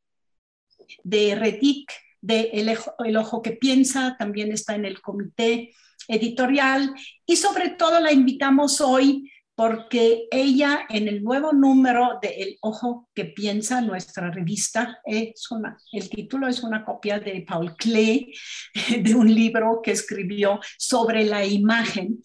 de 1.02 1.34
RETIC, 1.34 1.90
de 2.20 2.50
el, 2.52 2.76
el 3.04 3.16
Ojo 3.16 3.42
que 3.42 3.52
Piensa, 3.52 4.16
también 4.18 4.52
está 4.52 4.74
en 4.74 4.84
el 4.84 5.00
comité 5.00 5.72
editorial. 6.08 6.94
Y 7.24 7.36
sobre 7.36 7.70
todo 7.70 8.00
la 8.00 8.12
invitamos 8.12 8.80
hoy 8.80 9.30
porque 9.56 10.28
ella 10.30 10.86
en 10.90 11.08
el 11.08 11.24
nuevo 11.24 11.52
número 11.52 12.18
de 12.20 12.28
El 12.28 12.58
Ojo 12.60 13.08
que 13.14 13.24
Piensa, 13.24 13.80
nuestra 13.80 14.30
revista, 14.30 15.00
es 15.04 15.50
una, 15.50 15.78
el 15.92 16.10
título 16.10 16.46
es 16.46 16.62
una 16.62 16.84
copia 16.84 17.18
de 17.18 17.42
Paul 17.48 17.74
Klee, 17.74 18.34
de 19.02 19.14
un 19.14 19.34
libro 19.34 19.80
que 19.82 19.92
escribió 19.92 20.60
sobre 20.76 21.24
la 21.24 21.44
imagen 21.44 22.22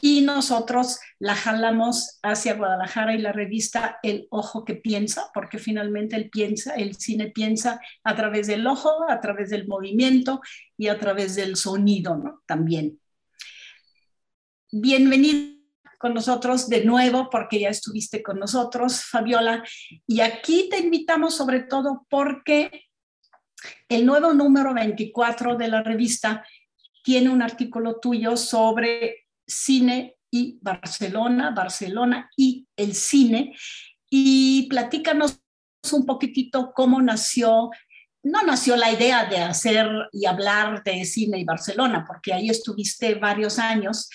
y 0.00 0.20
nosotros 0.22 0.98
la 1.18 1.34
jalamos 1.34 2.18
hacia 2.22 2.54
Guadalajara 2.54 3.14
y 3.14 3.18
la 3.18 3.32
revista 3.32 3.98
El 4.02 4.26
Ojo 4.30 4.64
que 4.64 4.74
Piensa, 4.74 5.30
porque 5.32 5.58
finalmente 5.58 6.16
el, 6.16 6.30
piensa, 6.30 6.74
el 6.74 6.96
cine 6.96 7.30
piensa 7.30 7.80
a 8.02 8.14
través 8.14 8.46
del 8.46 8.66
ojo, 8.66 8.90
a 9.08 9.20
través 9.20 9.50
del 9.50 9.66
movimiento 9.66 10.40
y 10.76 10.88
a 10.88 10.98
través 10.98 11.36
del 11.36 11.56
sonido 11.56 12.42
también. 12.46 13.00
Bienvenido 14.70 15.54
con 15.98 16.12
nosotros 16.12 16.68
de 16.68 16.84
nuevo, 16.84 17.30
porque 17.30 17.60
ya 17.60 17.70
estuviste 17.70 18.22
con 18.22 18.38
nosotros, 18.38 19.04
Fabiola, 19.04 19.64
y 20.06 20.20
aquí 20.20 20.68
te 20.68 20.78
invitamos 20.78 21.34
sobre 21.34 21.60
todo 21.60 22.06
porque 22.10 22.88
el 23.88 24.04
nuevo 24.04 24.34
número 24.34 24.74
24 24.74 25.56
de 25.56 25.68
la 25.68 25.82
revista 25.82 26.44
tiene 27.02 27.30
un 27.30 27.40
artículo 27.40 28.00
tuyo 28.00 28.36
sobre 28.36 29.23
cine 29.46 30.16
y 30.30 30.58
Barcelona, 30.60 31.50
Barcelona 31.50 32.30
y 32.36 32.66
el 32.76 32.94
cine. 32.94 33.54
Y 34.10 34.66
platícanos 34.68 35.40
un 35.92 36.06
poquitito 36.06 36.72
cómo 36.74 37.00
nació, 37.00 37.70
no 38.22 38.42
nació 38.42 38.76
la 38.76 38.90
idea 38.90 39.26
de 39.26 39.38
hacer 39.38 39.86
y 40.12 40.26
hablar 40.26 40.82
de 40.82 41.04
cine 41.04 41.38
y 41.38 41.44
Barcelona, 41.44 42.04
porque 42.06 42.32
ahí 42.32 42.48
estuviste 42.48 43.14
varios 43.16 43.58
años, 43.58 44.08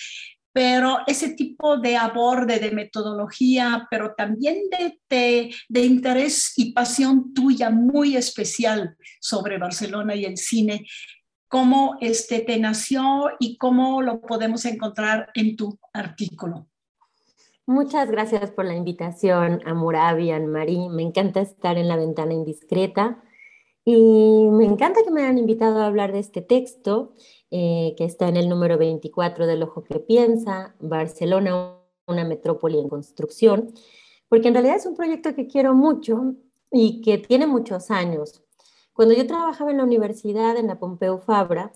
pero 0.52 0.98
ese 1.06 1.34
tipo 1.34 1.78
de 1.78 1.96
aborde, 1.96 2.58
de 2.58 2.72
metodología, 2.72 3.86
pero 3.90 4.14
también 4.16 4.58
de, 4.70 4.98
de, 5.08 5.54
de, 5.68 5.84
interés 5.84 6.52
y 6.56 6.72
pasión 6.72 7.32
tuya 7.32 7.70
muy 7.70 8.16
especial 8.16 8.96
sobre 9.20 9.58
Barcelona 9.58 10.16
y 10.16 10.24
el 10.24 10.36
cine, 10.36 10.84
cómo 11.50 11.96
este, 12.00 12.40
te 12.40 12.58
nació 12.60 13.24
y 13.40 13.58
cómo 13.58 14.02
lo 14.02 14.20
podemos 14.20 14.64
encontrar 14.64 15.30
en 15.34 15.56
tu 15.56 15.78
artículo. 15.92 16.68
Muchas 17.66 18.08
gracias 18.08 18.52
por 18.52 18.64
la 18.64 18.76
invitación 18.76 19.60
a 19.66 19.74
Murabi, 19.74 20.30
Anne-Marie. 20.30 20.88
Me 20.90 21.02
encanta 21.02 21.40
estar 21.40 21.76
en 21.76 21.88
la 21.88 21.96
ventana 21.96 22.34
indiscreta 22.34 23.20
y 23.84 24.48
me 24.48 24.64
encanta 24.64 25.00
que 25.04 25.10
me 25.10 25.22
hayan 25.22 25.38
invitado 25.38 25.80
a 25.80 25.86
hablar 25.86 26.12
de 26.12 26.20
este 26.20 26.40
texto 26.40 27.14
eh, 27.50 27.94
que 27.98 28.04
está 28.04 28.28
en 28.28 28.36
el 28.36 28.48
número 28.48 28.78
24 28.78 29.48
del 29.48 29.64
Ojo 29.64 29.82
que 29.82 29.98
Piensa, 29.98 30.76
Barcelona, 30.78 31.76
una 32.06 32.24
metrópoli 32.24 32.78
en 32.78 32.88
construcción, 32.88 33.74
porque 34.28 34.48
en 34.48 34.54
realidad 34.54 34.76
es 34.76 34.86
un 34.86 34.94
proyecto 34.94 35.34
que 35.34 35.48
quiero 35.48 35.74
mucho 35.74 36.36
y 36.70 37.00
que 37.02 37.18
tiene 37.18 37.48
muchos 37.48 37.90
años. 37.90 38.44
Cuando 38.92 39.14
yo 39.14 39.26
trabajaba 39.26 39.70
en 39.70 39.78
la 39.78 39.84
universidad, 39.84 40.56
en 40.56 40.66
la 40.66 40.78
Pompeu 40.78 41.18
Fabra, 41.18 41.72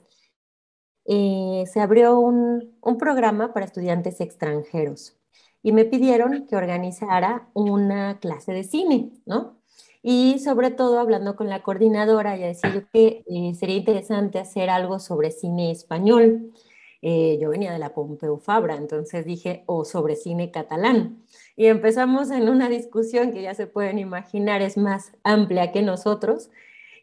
eh, 1.07 1.65
se 1.71 1.81
abrió 1.81 2.19
un, 2.19 2.77
un, 2.81 2.99
programa 2.99 3.53
para 3.53 3.67
estudiantes 3.67 4.21
extranjeros 4.21 5.19
y 5.63 5.73
me 5.73 5.85
pidieron 5.85 6.47
que 6.47 6.57
organizara 6.57 7.51
una 7.53 8.19
clase 8.21 8.53
de 8.53 8.65
cine, 8.65 9.13
¿no? 9.27 9.59
Y 10.07 10.39
sobre 10.39 10.71
todo 10.71 10.99
hablando 10.99 11.35
con 11.35 11.49
la 11.49 11.63
coordinadora, 11.63 12.37
ya 12.37 12.49
decía 12.49 12.75
yo 12.75 12.83
que 12.93 13.25
eh, 13.27 13.55
sería 13.55 13.77
interesante 13.77 14.39
hacer 14.39 14.69
algo 14.69 14.99
sobre 14.99 15.31
cine 15.31 15.71
español. 15.71 16.53
Eh, 17.01 17.39
yo 17.41 17.49
venía 17.49 17.73
de 17.73 17.79
la 17.79 17.95
Pompeu 17.95 18.37
Fabra, 18.39 18.77
entonces 18.77 19.25
dije, 19.25 19.65
o 19.65 19.87
sobre 19.87 20.17
cine 20.17 20.51
catalán. 20.51 21.25
Y 21.57 21.67
empezamos 21.69 22.31
en 22.31 22.51
una 22.51 22.69
discusión 22.69 23.33
que 23.33 23.41
ya 23.41 23.55
se 23.55 23.67
pueden 23.67 23.99
imaginar 23.99 24.61
es 24.61 24.77
más 24.77 25.13
amplia 25.23 25.73
que 25.73 25.81
nosotros, 25.81 26.51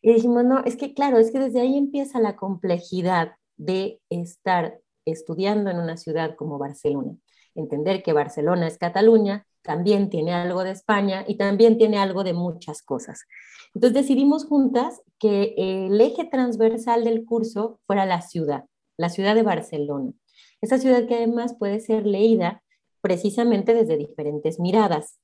y 0.01 0.13
dijimos, 0.13 0.43
no, 0.43 0.63
es 0.65 0.75
que 0.75 0.93
claro, 0.93 1.17
es 1.19 1.31
que 1.31 1.39
desde 1.39 1.61
ahí 1.61 1.77
empieza 1.77 2.19
la 2.19 2.35
complejidad 2.35 3.33
de 3.57 4.01
estar 4.09 4.79
estudiando 5.05 5.69
en 5.69 5.77
una 5.77 5.97
ciudad 5.97 6.35
como 6.35 6.57
Barcelona. 6.57 7.15
Entender 7.53 8.01
que 8.01 8.13
Barcelona 8.13 8.67
es 8.67 8.77
Cataluña, 8.77 9.45
también 9.61 10.09
tiene 10.09 10.33
algo 10.33 10.63
de 10.63 10.71
España 10.71 11.23
y 11.27 11.37
también 11.37 11.77
tiene 11.77 11.97
algo 11.99 12.23
de 12.23 12.33
muchas 12.33 12.81
cosas. 12.81 13.25
Entonces 13.75 14.01
decidimos 14.01 14.45
juntas 14.45 15.01
que 15.19 15.53
el 15.57 16.01
eje 16.01 16.25
transversal 16.25 17.03
del 17.03 17.25
curso 17.25 17.79
fuera 17.85 18.05
la 18.07 18.21
ciudad, 18.21 18.65
la 18.97 19.09
ciudad 19.09 19.35
de 19.35 19.43
Barcelona. 19.43 20.13
Esa 20.61 20.79
ciudad 20.79 21.07
que 21.07 21.15
además 21.15 21.55
puede 21.57 21.79
ser 21.79 22.07
leída 22.07 22.63
precisamente 23.01 23.73
desde 23.73 23.97
diferentes 23.97 24.59
miradas. 24.59 25.19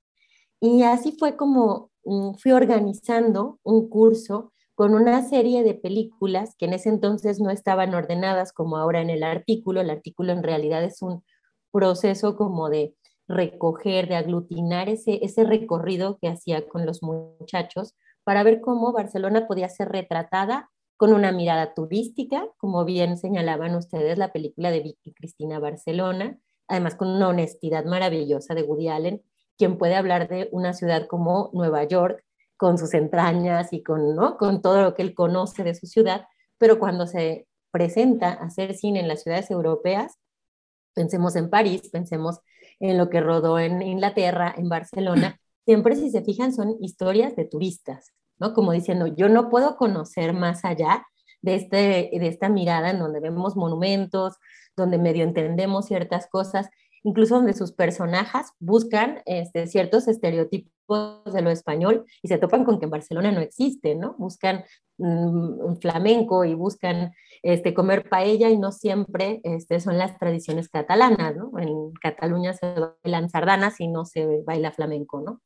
Y 0.60 0.84
así 0.84 1.14
fue 1.18 1.36
como 1.36 1.92
mm, 2.06 2.36
fui 2.36 2.52
organizando 2.52 3.60
un 3.64 3.90
curso 3.90 4.54
con 4.78 4.94
una 4.94 5.28
serie 5.28 5.64
de 5.64 5.74
películas 5.74 6.54
que 6.56 6.66
en 6.66 6.74
ese 6.74 6.90
entonces 6.90 7.40
no 7.40 7.50
estaban 7.50 7.96
ordenadas 7.96 8.54
como 8.54 8.78
ahora 8.78 9.02
en 9.02 9.10
el 9.10 9.24
artículo. 9.24 9.82
El 9.82 9.90
artículo 9.90 10.34
en 10.34 10.44
realidad 10.44 10.84
es 10.84 11.02
un 11.02 11.24
proceso 11.72 12.38
como 12.38 12.70
de 12.70 12.94
recoger, 13.28 14.08
de 14.08 14.18
aglutinar 14.18 14.88
ese, 14.88 15.18
ese 15.24 15.46
recorrido 15.46 16.20
que 16.22 16.28
hacía 16.28 16.68
con 16.68 16.86
los 16.86 17.02
muchachos 17.02 17.96
para 18.24 18.44
ver 18.44 18.62
cómo 18.62 18.94
Barcelona 18.94 19.48
podía 19.48 19.68
ser 19.68 19.90
retratada 19.90 20.70
con 20.96 21.12
una 21.12 21.32
mirada 21.32 21.74
turística, 21.74 22.48
como 22.58 22.86
bien 22.86 23.18
señalaban 23.18 23.74
ustedes 23.74 24.20
la 24.20 24.32
película 24.32 24.70
de 24.70 24.82
Vicky 24.82 25.12
Cristina 25.12 25.58
Barcelona, 25.58 26.38
además 26.68 26.94
con 26.94 27.08
una 27.08 27.30
honestidad 27.30 27.86
maravillosa 27.86 28.54
de 28.54 28.62
Woody 28.62 28.90
Allen, 28.90 29.24
quien 29.58 29.80
puede 29.80 29.96
hablar 29.96 30.28
de 30.28 30.50
una 30.52 30.74
ciudad 30.74 31.08
como 31.08 31.50
Nueva 31.52 31.84
York, 31.86 32.24
con 32.58 32.78
sus 32.78 32.94
entrañas 32.94 33.72
y 33.72 33.84
con, 33.84 34.16
¿no? 34.16 34.38
con 34.38 34.62
todo 34.62 34.82
lo 34.82 34.96
que 34.96 35.04
él 35.04 35.14
conoce 35.14 35.64
de 35.64 35.76
su 35.76 35.86
ciudad, 35.88 36.26
pero 36.58 36.80
cuando 36.80 37.08
se 37.08 37.48
presenta 37.72 38.30
a 38.30 38.46
hacer 38.46 38.74
cine 38.74 39.00
en 39.00 39.08
las 39.08 39.24
ciudades 39.24 39.52
europeas, 39.52 40.18
pensemos 40.94 41.36
en 41.36 41.50
París, 41.50 41.90
pensemos 41.92 42.40
en 42.80 42.98
lo 42.98 43.10
que 43.10 43.22
rodó 43.22 43.60
en 43.60 43.82
Inglaterra, 43.82 44.54
en 44.58 44.70
Barcelona, 44.70 45.40
siempre 45.66 45.96
si 45.96 46.10
se 46.10 46.24
fijan 46.24 46.54
son 46.54 46.76
historias 46.82 47.36
de 47.36 47.46
turistas, 47.46 48.14
¿no? 48.40 48.54
Como 48.54 48.72
diciendo, 48.72 49.08
yo 49.08 49.30
no 49.30 49.50
puedo 49.50 49.78
conocer 49.78 50.34
más 50.34 50.66
allá 50.66 51.06
de, 51.42 51.56
este, 51.56 52.10
de 52.12 52.28
esta 52.28 52.50
mirada 52.50 52.90
en 52.90 53.00
donde 53.00 53.20
vemos 53.20 53.56
monumentos, 53.56 54.38
donde 54.76 54.98
medio 54.98 55.24
entendemos 55.24 55.86
ciertas 55.86 56.28
cosas, 56.28 56.70
incluso 57.04 57.36
donde 57.36 57.54
sus 57.54 57.72
personajes 57.72 58.48
buscan 58.60 59.22
este, 59.26 59.68
ciertos 59.68 60.08
estereotipos 60.08 60.72
de 61.34 61.42
lo 61.42 61.50
español 61.50 62.06
y 62.22 62.28
se 62.28 62.38
topan 62.38 62.64
con 62.64 62.80
que 62.80 62.86
en 62.86 62.92
Barcelona 62.92 63.32
no 63.32 63.42
existe, 63.42 63.96
¿no? 63.96 64.16
Buscan 64.18 64.64
un 65.00 65.78
flamenco 65.80 66.44
y 66.44 66.56
buscan 66.56 67.14
este, 67.44 67.74
comer 67.74 68.10
paella 68.10 68.50
y 68.50 68.58
no 68.58 68.72
siempre 68.72 69.42
este, 69.44 69.80
son 69.80 69.98
las 69.98 70.18
tradiciones 70.18 70.70
catalanas, 70.70 71.36
¿no? 71.36 71.52
En 71.60 71.92
Cataluña 72.02 72.54
se 72.54 72.74
bailan 73.04 73.30
sardanas 73.30 73.80
y 73.80 73.88
no 73.88 74.06
se 74.06 74.42
baila 74.46 74.72
flamenco, 74.72 75.22
¿no? 75.22 75.42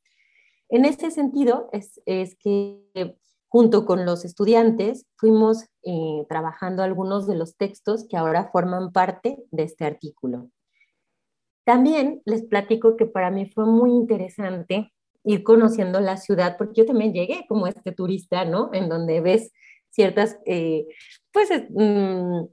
En 0.68 0.86
ese 0.86 1.10
sentido 1.10 1.68
es, 1.72 2.00
es 2.06 2.34
que 2.36 3.16
junto 3.52 3.84
con 3.84 4.06
los 4.06 4.24
estudiantes 4.24 5.06
fuimos 5.16 5.66
eh, 5.82 6.24
trabajando 6.30 6.82
algunos 6.82 7.26
de 7.26 7.34
los 7.34 7.58
textos 7.58 8.06
que 8.08 8.16
ahora 8.16 8.48
forman 8.50 8.92
parte 8.92 9.44
de 9.50 9.64
este 9.64 9.84
artículo. 9.84 10.48
También 11.64 12.22
les 12.24 12.42
platico 12.44 12.96
que 12.96 13.06
para 13.06 13.30
mí 13.30 13.46
fue 13.46 13.66
muy 13.66 13.90
interesante 13.90 14.92
ir 15.24 15.42
conociendo 15.44 16.00
la 16.00 16.16
ciudad, 16.16 16.56
porque 16.58 16.74
yo 16.82 16.86
también 16.86 17.12
llegué 17.12 17.44
como 17.48 17.66
este 17.66 17.92
turista, 17.92 18.44
¿no? 18.44 18.70
En 18.72 18.88
donde 18.88 19.20
ves 19.20 19.52
ciertas, 19.90 20.38
eh, 20.46 20.86
pues, 21.32 21.48
mm, 21.70 22.46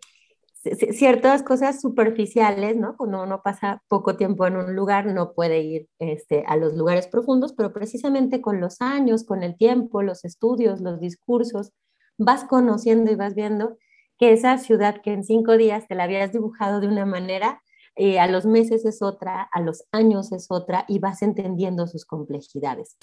ciertas 0.91 1.41
cosas 1.43 1.79
superficiales, 1.81 2.75
¿no? 2.75 2.95
Cuando 2.97 3.23
uno 3.23 3.41
pasa 3.43 3.81
poco 3.87 4.17
tiempo 4.17 4.45
en 4.45 4.57
un 4.57 4.75
lugar, 4.75 5.05
no 5.07 5.33
puede 5.33 5.61
ir 5.61 5.87
este, 5.99 6.43
a 6.47 6.57
los 6.57 6.75
lugares 6.75 7.07
profundos, 7.07 7.53
pero 7.53 7.71
precisamente 7.73 8.41
con 8.41 8.59
los 8.59 8.81
años, 8.81 9.23
con 9.23 9.43
el 9.43 9.57
tiempo, 9.57 10.01
los 10.03 10.25
estudios, 10.25 10.81
los 10.81 10.99
discursos, 10.99 11.71
vas 12.17 12.43
conociendo 12.43 13.11
y 13.11 13.15
vas 13.15 13.35
viendo 13.35 13.77
que 14.17 14.33
esa 14.33 14.57
ciudad 14.57 15.01
que 15.01 15.13
en 15.13 15.23
cinco 15.23 15.57
días 15.57 15.87
te 15.87 15.95
la 15.95 16.03
habías 16.03 16.33
dibujado 16.33 16.81
de 16.81 16.87
una 16.87 17.05
manera, 17.05 17.61
eh, 18.01 18.17
a 18.17 18.27
los 18.27 18.45
meses 18.45 18.85
es 18.85 19.01
otra, 19.01 19.41
a 19.51 19.59
los 19.59 19.83
años 19.91 20.31
es 20.31 20.47
otra 20.49 20.85
y 20.87 20.99
vas 20.99 21.21
entendiendo 21.21 21.85
sus 21.85 22.05
complejidades. 22.05 22.97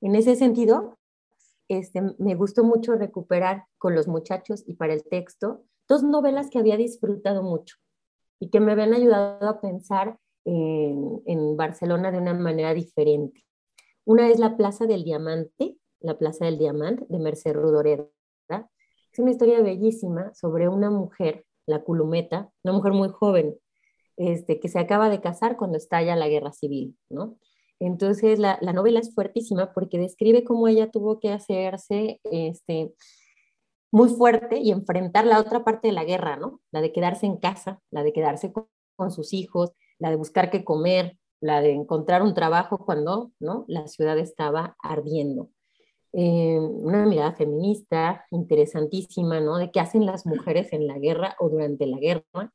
En 0.00 0.16
ese 0.16 0.34
sentido, 0.34 0.98
este, 1.68 2.02
me 2.18 2.34
gustó 2.34 2.64
mucho 2.64 2.96
recuperar 2.96 3.66
con 3.78 3.94
los 3.94 4.08
muchachos 4.08 4.64
y 4.66 4.74
para 4.74 4.94
el 4.94 5.04
texto 5.04 5.62
dos 5.88 6.02
novelas 6.02 6.50
que 6.50 6.58
había 6.58 6.76
disfrutado 6.76 7.44
mucho 7.44 7.76
y 8.40 8.50
que 8.50 8.58
me 8.58 8.72
habían 8.72 8.94
ayudado 8.94 9.48
a 9.48 9.60
pensar 9.60 10.18
en, 10.44 11.56
Barcelona 11.56 12.10
de 12.10 12.18
una 12.18 12.34
manera 12.34 12.74
diferente. 12.74 13.44
Una 14.04 14.28
es 14.28 14.40
La 14.40 14.56
Plaza 14.56 14.86
del 14.86 15.04
Diamante, 15.04 15.78
La 16.00 16.18
Plaza 16.18 16.46
del 16.46 16.58
Diamante 16.58 17.06
de 17.08 17.20
Merced 17.20 17.54
Rudoreda. 17.54 18.08
Es 18.48 19.18
una 19.20 19.30
historia 19.30 19.62
bellísima 19.62 20.34
sobre 20.34 20.68
una 20.68 20.90
mujer, 20.90 21.46
la 21.64 21.84
Culumeta, 21.84 22.50
una 22.64 22.74
mujer 22.74 22.92
muy 22.92 23.08
joven, 23.08 23.56
este, 24.16 24.60
que 24.60 24.68
se 24.68 24.78
acaba 24.78 25.08
de 25.08 25.20
casar 25.20 25.56
cuando 25.56 25.76
estalla 25.76 26.16
la 26.16 26.28
guerra 26.28 26.52
civil, 26.52 26.96
¿no? 27.08 27.36
Entonces 27.78 28.38
la, 28.38 28.58
novela 28.60 29.00
es 29.00 29.14
fuertísima 29.14 29.72
porque 29.74 29.98
describe 29.98 30.44
cómo 30.44 30.68
ella 30.68 30.90
tuvo 30.90 31.20
que 31.20 31.30
hacerse 31.30 32.20
este, 32.24 32.94
muy 33.90 34.08
fuerte 34.08 34.58
y 34.58 34.70
enfrentar 34.70 35.26
la 35.26 35.38
otra 35.38 35.64
parte 35.64 35.88
de 35.88 35.92
la 35.92 36.04
guerra, 36.04 36.36
¿no? 36.36 36.60
La 36.70 36.80
de 36.80 36.92
quedarse 36.92 37.26
en 37.26 37.36
casa, 37.36 37.80
la 37.90 38.02
de 38.02 38.12
quedarse 38.12 38.52
con, 38.52 39.10
sus 39.10 39.34
hijos, 39.34 39.72
la 39.98 40.08
de 40.08 40.16
buscar 40.16 40.50
qué 40.50 40.64
comer, 40.64 41.18
la 41.40 41.60
de 41.60 41.72
encontrar 41.72 42.22
un 42.22 42.32
trabajo 42.32 42.78
cuando 42.78 43.30
¿no? 43.40 43.66
la 43.68 43.86
ciudad 43.88 44.18
estaba 44.18 44.74
ardiendo. 44.82 45.50
Eh, 46.14 46.58
una 46.58 47.04
mirada 47.04 47.32
feminista 47.32 48.24
interesantísima, 48.30 49.40
¿no? 49.40 49.58
De 49.58 49.70
qué 49.70 49.80
hacen 49.80 50.06
las 50.06 50.24
mujeres 50.24 50.72
en 50.72 50.86
la 50.86 50.98
guerra 50.98 51.36
o 51.38 51.50
durante 51.50 51.86
la 51.86 51.98
guerra, 51.98 52.54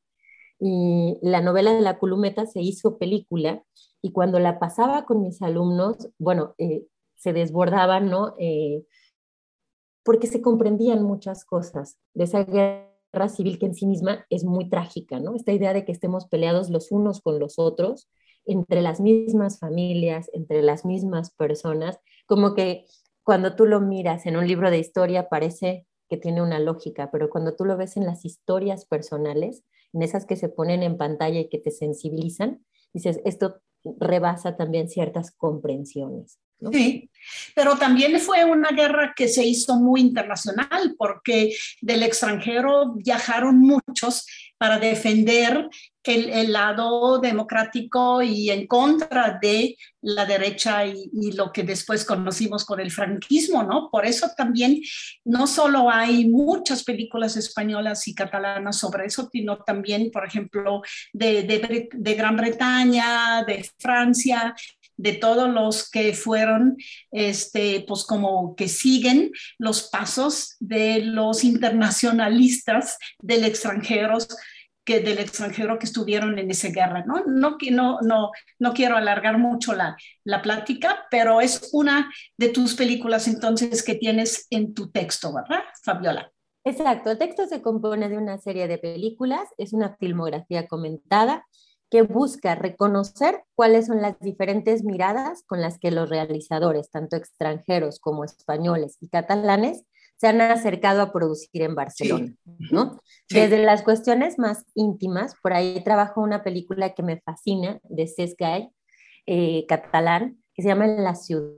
y 0.64 1.18
la 1.22 1.40
novela 1.40 1.74
de 1.74 1.80
la 1.80 1.98
Culumeta 1.98 2.46
se 2.46 2.60
hizo 2.60 2.96
película 2.96 3.64
y 4.00 4.12
cuando 4.12 4.38
la 4.38 4.60
pasaba 4.60 5.06
con 5.06 5.20
mis 5.20 5.42
alumnos, 5.42 6.08
bueno, 6.18 6.54
eh, 6.56 6.86
se 7.16 7.32
desbordaban, 7.32 8.08
¿no? 8.08 8.36
Eh, 8.38 8.84
porque 10.04 10.28
se 10.28 10.40
comprendían 10.40 11.02
muchas 11.02 11.44
cosas 11.44 11.98
de 12.14 12.24
esa 12.24 12.44
guerra 12.44 13.28
civil 13.28 13.58
que 13.58 13.66
en 13.66 13.74
sí 13.74 13.86
misma 13.86 14.24
es 14.30 14.44
muy 14.44 14.70
trágica, 14.70 15.18
¿no? 15.18 15.34
Esta 15.34 15.50
idea 15.50 15.72
de 15.72 15.84
que 15.84 15.90
estemos 15.90 16.28
peleados 16.28 16.70
los 16.70 16.92
unos 16.92 17.20
con 17.22 17.40
los 17.40 17.58
otros, 17.58 18.08
entre 18.46 18.82
las 18.82 19.00
mismas 19.00 19.58
familias, 19.58 20.30
entre 20.32 20.62
las 20.62 20.84
mismas 20.84 21.32
personas, 21.32 21.98
como 22.26 22.54
que 22.54 22.84
cuando 23.24 23.56
tú 23.56 23.66
lo 23.66 23.80
miras 23.80 24.26
en 24.26 24.36
un 24.36 24.46
libro 24.46 24.70
de 24.70 24.78
historia 24.78 25.28
parece 25.28 25.88
que 26.08 26.18
tiene 26.18 26.40
una 26.40 26.60
lógica, 26.60 27.10
pero 27.10 27.30
cuando 27.30 27.56
tú 27.56 27.64
lo 27.64 27.76
ves 27.76 27.96
en 27.96 28.06
las 28.06 28.24
historias 28.24 28.84
personales, 28.84 29.64
en 29.92 30.02
esas 30.02 30.26
que 30.26 30.36
se 30.36 30.48
ponen 30.48 30.82
en 30.82 30.96
pantalla 30.96 31.40
y 31.40 31.48
que 31.48 31.58
te 31.58 31.70
sensibilizan, 31.70 32.64
dices, 32.92 33.20
esto 33.24 33.60
rebasa 33.84 34.56
también 34.56 34.88
ciertas 34.88 35.30
comprensiones. 35.32 36.38
Sí, 36.70 37.10
pero 37.54 37.76
también 37.76 38.18
fue 38.20 38.44
una 38.44 38.70
guerra 38.70 39.12
que 39.16 39.28
se 39.28 39.44
hizo 39.44 39.76
muy 39.76 40.00
internacional 40.00 40.94
porque 40.98 41.54
del 41.80 42.02
extranjero 42.02 42.94
viajaron 42.94 43.58
muchos 43.58 44.26
para 44.58 44.78
defender 44.78 45.68
el, 46.04 46.52
lado 46.52 47.18
democrático 47.18 48.22
y 48.22 48.50
en 48.50 48.66
contra 48.66 49.38
de 49.40 49.76
la 50.02 50.26
derecha 50.26 50.86
y, 50.86 51.10
y, 51.12 51.32
lo 51.32 51.52
que 51.52 51.62
después 51.62 52.04
conocimos 52.04 52.64
con 52.64 52.80
el 52.80 52.90
franquismo, 52.90 53.62
¿no? 53.62 53.88
Por 53.90 54.04
eso 54.04 54.30
también 54.36 54.80
no 55.24 55.46
solo 55.46 55.90
hay 55.90 56.28
muchas 56.28 56.82
películas 56.84 57.36
españolas 57.36 58.06
y 58.08 58.14
catalanas 58.14 58.78
sobre 58.78 59.06
eso, 59.06 59.28
sino 59.32 59.58
también, 59.58 60.10
por 60.10 60.26
ejemplo, 60.26 60.82
de, 61.12 61.42
de, 61.42 61.88
de 61.92 62.14
Gran 62.14 62.36
Bretaña, 62.36 63.44
de 63.44 63.68
Francia, 63.78 64.54
de 64.96 65.14
todos 65.14 65.48
los 65.48 65.90
que 65.90 66.12
fueron, 66.14 66.76
este, 67.10 67.84
pues 67.86 68.04
como 68.04 68.54
que 68.56 68.68
siguen 68.68 69.32
los 69.58 69.88
pasos 69.88 70.56
de 70.60 71.00
los 71.04 71.44
internacionalistas 71.44 72.98
del 73.20 73.44
extranjero 73.44 74.18
que 74.84 75.00
del 75.00 75.18
extranjero 75.18 75.78
que 75.78 75.86
estuvieron 75.86 76.38
en 76.38 76.50
esa 76.50 76.68
guerra, 76.68 77.04
¿no? 77.06 77.22
No, 77.26 77.56
no, 77.70 78.00
no, 78.00 78.30
no 78.58 78.74
quiero 78.74 78.96
alargar 78.96 79.38
mucho 79.38 79.74
la, 79.74 79.96
la 80.24 80.42
plática, 80.42 81.06
pero 81.10 81.40
es 81.40 81.70
una 81.72 82.12
de 82.36 82.48
tus 82.48 82.74
películas 82.74 83.28
entonces 83.28 83.82
que 83.84 83.94
tienes 83.94 84.46
en 84.50 84.74
tu 84.74 84.90
texto, 84.90 85.32
¿verdad, 85.32 85.62
Fabiola? 85.84 86.32
Exacto, 86.64 87.10
el 87.10 87.18
texto 87.18 87.46
se 87.46 87.60
compone 87.60 88.08
de 88.08 88.18
una 88.18 88.38
serie 88.38 88.68
de 88.68 88.78
películas, 88.78 89.48
es 89.58 89.72
una 89.72 89.96
filmografía 89.96 90.68
comentada 90.68 91.44
que 91.92 92.00
busca 92.00 92.54
reconocer 92.54 93.44
cuáles 93.54 93.88
son 93.88 94.00
las 94.00 94.18
diferentes 94.18 94.82
miradas 94.82 95.44
con 95.46 95.60
las 95.60 95.78
que 95.78 95.90
los 95.90 96.08
realizadores, 96.08 96.90
tanto 96.90 97.16
extranjeros 97.16 98.00
como 98.00 98.24
españoles 98.24 98.96
y 99.02 99.10
catalanes, 99.10 99.84
se 100.16 100.28
han 100.28 100.40
acercado 100.40 101.02
a 101.02 101.12
producir 101.12 101.60
en 101.60 101.74
Barcelona, 101.74 102.34
¿no? 102.70 102.98
Desde 103.28 103.62
las 103.62 103.82
cuestiones 103.82 104.38
más 104.38 104.64
íntimas, 104.74 105.34
por 105.42 105.52
ahí 105.52 105.84
trabajo 105.84 106.22
una 106.22 106.42
película 106.42 106.94
que 106.94 107.02
me 107.02 107.20
fascina 107.20 107.78
de 107.82 108.06
Cesc 108.06 108.40
Gay, 108.40 108.70
eh, 109.26 109.66
catalán, 109.68 110.42
que 110.54 110.62
se 110.62 110.68
llama 110.68 110.86
La 110.86 111.14
Ciudad. 111.14 111.52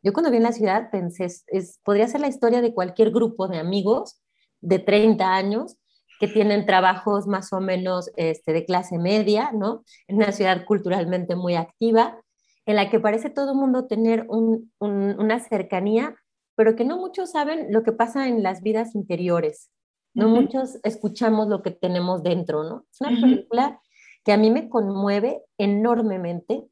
Yo 0.00 0.12
cuando 0.12 0.30
vi 0.30 0.36
en 0.36 0.44
La 0.44 0.52
Ciudad 0.52 0.90
pensé, 0.92 1.24
es, 1.24 1.80
podría 1.82 2.06
ser 2.06 2.20
la 2.20 2.28
historia 2.28 2.60
de 2.60 2.72
cualquier 2.72 3.10
grupo 3.10 3.48
de 3.48 3.58
amigos 3.58 4.22
de 4.60 4.78
30 4.78 5.34
años 5.34 5.76
que 6.22 6.28
tienen 6.28 6.66
trabajos 6.66 7.26
más 7.26 7.52
o 7.52 7.60
menos 7.60 8.12
este, 8.14 8.52
de 8.52 8.64
clase 8.64 8.96
media, 8.96 9.50
¿no? 9.52 9.82
En 10.06 10.18
una 10.18 10.30
ciudad 10.30 10.64
culturalmente 10.64 11.34
muy 11.34 11.56
activa, 11.56 12.16
en 12.64 12.76
la 12.76 12.90
que 12.90 13.00
parece 13.00 13.28
todo 13.28 13.50
el 13.50 13.58
mundo 13.58 13.88
tener 13.88 14.28
una 14.28 15.40
cercanía, 15.40 16.14
pero 16.54 16.76
que 16.76 16.84
no 16.84 16.96
muchos 16.96 17.32
saben 17.32 17.72
lo 17.72 17.82
que 17.82 17.90
pasa 17.90 18.28
en 18.28 18.44
las 18.44 18.62
vidas 18.62 18.94
interiores. 18.94 19.72
No 20.14 20.28
muchos 20.28 20.78
escuchamos 20.84 21.48
lo 21.48 21.60
que 21.60 21.72
tenemos 21.72 22.22
dentro, 22.22 22.62
¿no? 22.62 22.84
Es 22.92 23.00
una 23.00 23.20
película 23.20 23.80
que 24.24 24.30
a 24.30 24.36
mí 24.36 24.52
me 24.52 24.68
conmueve 24.68 25.42
enormemente. 25.58 26.62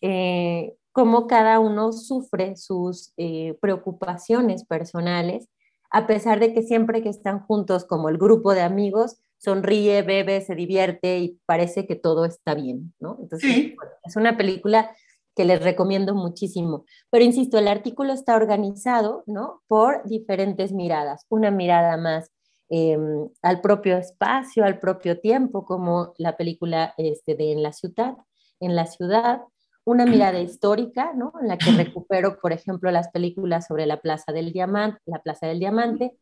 Eh, 0.00 0.76
cómo 0.92 1.26
cada 1.26 1.60
uno 1.60 1.92
sufre 1.92 2.56
sus 2.56 3.12
eh, 3.18 3.58
preocupaciones 3.60 4.64
personales, 4.64 5.50
a 5.94 6.08
pesar 6.08 6.40
de 6.40 6.52
que 6.52 6.64
siempre 6.64 7.04
que 7.04 7.08
están 7.08 7.38
juntos 7.38 7.84
como 7.84 8.08
el 8.08 8.18
grupo 8.18 8.52
de 8.52 8.62
amigos, 8.62 9.20
sonríe, 9.38 10.02
bebe, 10.02 10.40
se 10.40 10.56
divierte 10.56 11.20
y 11.20 11.40
parece 11.46 11.86
que 11.86 11.94
todo 11.94 12.24
está 12.24 12.54
bien, 12.54 12.92
¿no? 12.98 13.16
Entonces, 13.22 13.74
es 14.02 14.16
una 14.16 14.36
película 14.36 14.90
que 15.36 15.44
les 15.44 15.62
recomiendo 15.62 16.16
muchísimo. 16.16 16.84
Pero 17.10 17.24
insisto, 17.24 17.58
el 17.58 17.68
artículo 17.68 18.12
está 18.12 18.34
organizado, 18.34 19.22
¿no? 19.28 19.62
Por 19.68 20.02
diferentes 20.08 20.72
miradas. 20.72 21.26
Una 21.28 21.52
mirada 21.52 21.96
más 21.96 22.32
em, 22.70 23.28
al 23.42 23.60
propio 23.60 23.96
espacio, 23.96 24.64
al 24.64 24.80
propio 24.80 25.20
tiempo, 25.20 25.64
como 25.64 26.12
la 26.18 26.36
película 26.36 26.92
este, 26.98 27.36
de 27.36 27.52
En 27.52 27.62
la 27.62 27.72
ciudad, 27.72 28.16
en 28.58 28.74
la 28.74 28.86
ciudad, 28.86 29.42
una 29.84 30.06
mirada 30.06 30.40
histórica, 30.40 31.12
¿no? 31.14 31.32
En 31.40 31.48
la 31.48 31.58
que 31.58 31.70
recupero, 31.72 32.38
por 32.40 32.52
ejemplo, 32.52 32.90
las 32.90 33.08
películas 33.10 33.66
sobre 33.66 33.86
la 33.86 34.00
Plaza 34.00 34.32
del 34.32 34.52
Diamante, 34.52 34.98
la 35.06 35.20
Plaza 35.20 35.46
del 35.46 35.60
Diamante, 35.60 36.16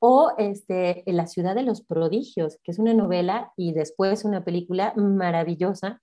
o 0.00 0.32
este, 0.38 1.02
La 1.06 1.26
ciudad 1.26 1.54
de 1.54 1.64
los 1.64 1.82
prodigios, 1.82 2.58
que 2.62 2.70
es 2.70 2.78
una 2.78 2.94
novela 2.94 3.52
y 3.56 3.72
después 3.72 4.24
una 4.24 4.44
película 4.44 4.92
maravillosa 4.96 6.00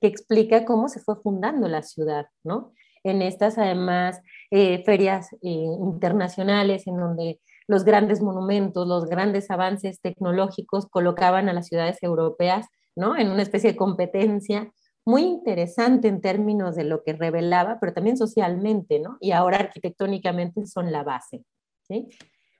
que 0.00 0.08
explica 0.08 0.64
cómo 0.64 0.88
se 0.88 1.00
fue 1.00 1.16
fundando 1.16 1.68
la 1.68 1.82
ciudad, 1.82 2.26
¿no? 2.44 2.72
En 3.04 3.22
estas, 3.22 3.56
además, 3.56 4.20
eh, 4.50 4.82
ferias 4.84 5.32
eh, 5.34 5.38
internacionales 5.42 6.86
en 6.88 6.96
donde 6.96 7.40
los 7.68 7.84
grandes 7.84 8.20
monumentos, 8.20 8.86
los 8.86 9.06
grandes 9.06 9.50
avances 9.50 10.00
tecnológicos 10.00 10.86
colocaban 10.86 11.48
a 11.48 11.52
las 11.52 11.68
ciudades 11.68 12.02
europeas, 12.02 12.66
¿no? 12.96 13.16
En 13.16 13.30
una 13.30 13.42
especie 13.42 13.72
de 13.72 13.76
competencia 13.76 14.72
muy 15.06 15.22
interesante 15.22 16.08
en 16.08 16.20
términos 16.20 16.74
de 16.74 16.84
lo 16.84 17.04
que 17.04 17.12
revelaba, 17.12 17.78
pero 17.80 17.94
también 17.94 18.16
socialmente, 18.16 18.98
¿no? 18.98 19.16
Y 19.20 19.30
ahora 19.30 19.58
arquitectónicamente 19.58 20.66
son 20.66 20.90
la 20.90 21.04
base, 21.04 21.44
¿sí? 21.86 22.08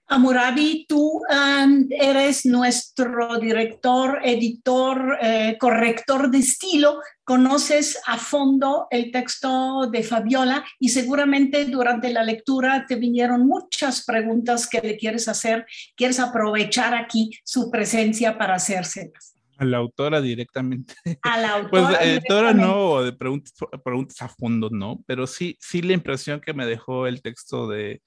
Amurabi, 0.08 0.86
tú 0.88 1.20
um, 1.28 1.88
eres 1.90 2.46
nuestro 2.46 3.40
director, 3.40 4.20
editor, 4.22 5.18
eh, 5.20 5.56
corrector 5.58 6.30
de 6.30 6.38
estilo, 6.38 7.00
conoces 7.24 7.98
a 8.06 8.16
fondo 8.16 8.86
el 8.90 9.10
texto 9.10 9.88
de 9.90 10.04
Fabiola 10.04 10.64
y 10.78 10.90
seguramente 10.90 11.64
durante 11.64 12.12
la 12.12 12.22
lectura 12.22 12.84
te 12.86 12.94
vinieron 12.94 13.48
muchas 13.48 14.04
preguntas 14.04 14.68
que 14.68 14.80
le 14.80 14.96
quieres 14.96 15.26
hacer, 15.26 15.66
quieres 15.96 16.20
aprovechar 16.20 16.94
aquí 16.94 17.32
su 17.42 17.68
presencia 17.68 18.38
para 18.38 18.54
hacérselas. 18.54 19.35
A 19.58 19.64
la 19.64 19.78
autora 19.78 20.20
directamente. 20.20 20.94
A 21.22 21.38
la 21.38 21.68
pues, 21.68 21.82
autora. 21.82 21.98
Pues 21.98 22.10
editora 22.10 22.52
no, 22.54 23.02
de 23.02 23.12
preguntas, 23.12 23.54
preguntas 23.84 24.22
a 24.22 24.28
fondo 24.28 24.68
no, 24.70 25.02
pero 25.06 25.26
sí, 25.26 25.56
sí 25.60 25.82
la 25.82 25.94
impresión 25.94 26.40
que 26.40 26.54
me 26.54 26.66
dejó 26.66 27.06
el 27.06 27.22
texto 27.22 27.66
de, 27.68 28.02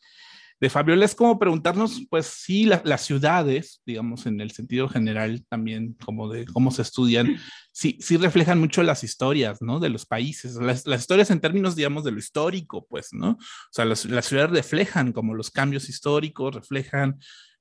de 0.60 0.70
Fabiola 0.70 1.06
es 1.06 1.16
como 1.16 1.40
preguntarnos, 1.40 2.02
pues 2.10 2.26
sí, 2.26 2.66
las 2.66 3.02
ciudades, 3.02 3.82
digamos, 3.86 4.26
en 4.26 4.42
el 4.42 4.52
sentido 4.52 4.90
general 4.90 5.46
también, 5.48 5.94
como 6.04 6.28
de 6.28 6.46
cómo 6.46 6.72
se 6.72 6.82
estudian, 6.82 7.38
sí, 7.72 7.98
sí 8.02 8.18
reflejan 8.18 8.60
mucho 8.60 8.84
las 8.84 9.04
historias, 9.04 9.62
¿no? 9.62 9.80
De 9.80 9.90
los 9.90 10.06
países, 10.06 10.56
las, 10.56 10.86
historias 10.86 11.32
en 11.32 11.40
términos, 11.40 11.78
digamos, 11.78 12.04
de 12.04 12.12
lo 12.12 12.20
histórico, 12.20 12.86
pues, 12.90 13.14
¿no? 13.14 13.32
O 13.32 13.72
sea, 13.72 13.86
las, 13.86 14.02
ciudades 14.02 14.52
reflejan 14.52 15.14
como 15.14 15.34
los 15.34 15.50
cambios 15.50 15.88
históricos, 15.88 16.56
reflejan 16.56 17.18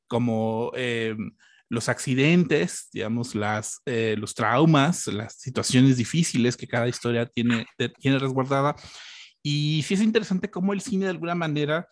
como... 0.08 0.72
Eh, 0.74 1.16
los 1.68 1.88
accidentes, 1.88 2.88
digamos, 2.92 3.34
las, 3.34 3.80
eh, 3.86 4.16
los 4.18 4.34
traumas, 4.34 5.06
las 5.08 5.34
situaciones 5.34 5.96
difíciles 5.96 6.56
que 6.56 6.66
cada 6.66 6.88
historia 6.88 7.26
tiene, 7.26 7.66
tiene 7.98 8.18
resguardada. 8.18 8.74
Y 9.42 9.82
sí 9.86 9.94
es 9.94 10.00
interesante 10.00 10.50
cómo 10.50 10.72
el 10.72 10.80
cine 10.80 11.04
de 11.04 11.10
alguna 11.10 11.34
manera 11.34 11.88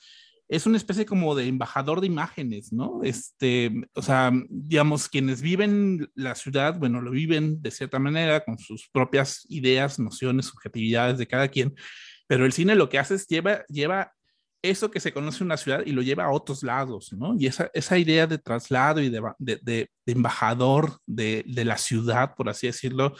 es 0.48 0.66
una 0.66 0.76
especie 0.76 1.06
como 1.06 1.34
de 1.34 1.48
embajador 1.48 2.00
de 2.00 2.06
imágenes, 2.06 2.72
¿no? 2.72 3.00
Este, 3.02 3.72
o 3.94 4.02
sea, 4.02 4.32
digamos, 4.48 5.08
quienes 5.08 5.42
viven 5.42 6.08
la 6.14 6.36
ciudad, 6.36 6.78
bueno, 6.78 7.00
lo 7.00 7.10
viven 7.10 7.60
de 7.62 7.70
cierta 7.72 7.98
manera, 7.98 8.44
con 8.44 8.58
sus 8.58 8.88
propias 8.88 9.44
ideas, 9.48 9.98
nociones, 9.98 10.46
subjetividades 10.46 11.18
de 11.18 11.26
cada 11.26 11.48
quien, 11.48 11.74
pero 12.28 12.46
el 12.46 12.52
cine 12.52 12.76
lo 12.76 12.88
que 12.88 12.98
hace 12.98 13.16
es 13.16 13.26
lleva, 13.26 13.64
lleva 13.66 14.12
eso 14.70 14.90
que 14.90 15.00
se 15.00 15.12
conoce 15.12 15.38
en 15.38 15.46
una 15.46 15.56
ciudad 15.56 15.82
y 15.84 15.92
lo 15.92 16.02
lleva 16.02 16.24
a 16.24 16.30
otros 16.30 16.62
lados, 16.62 17.12
¿no? 17.12 17.34
Y 17.38 17.46
esa, 17.46 17.70
esa 17.74 17.98
idea 17.98 18.26
de 18.26 18.38
traslado 18.38 19.00
y 19.00 19.08
de, 19.08 19.22
de, 19.38 19.90
embajador 20.06 20.98
de, 21.06 21.44
de 21.46 21.64
la 21.64 21.78
ciudad, 21.78 22.34
por 22.34 22.48
así 22.48 22.66
decirlo, 22.66 23.14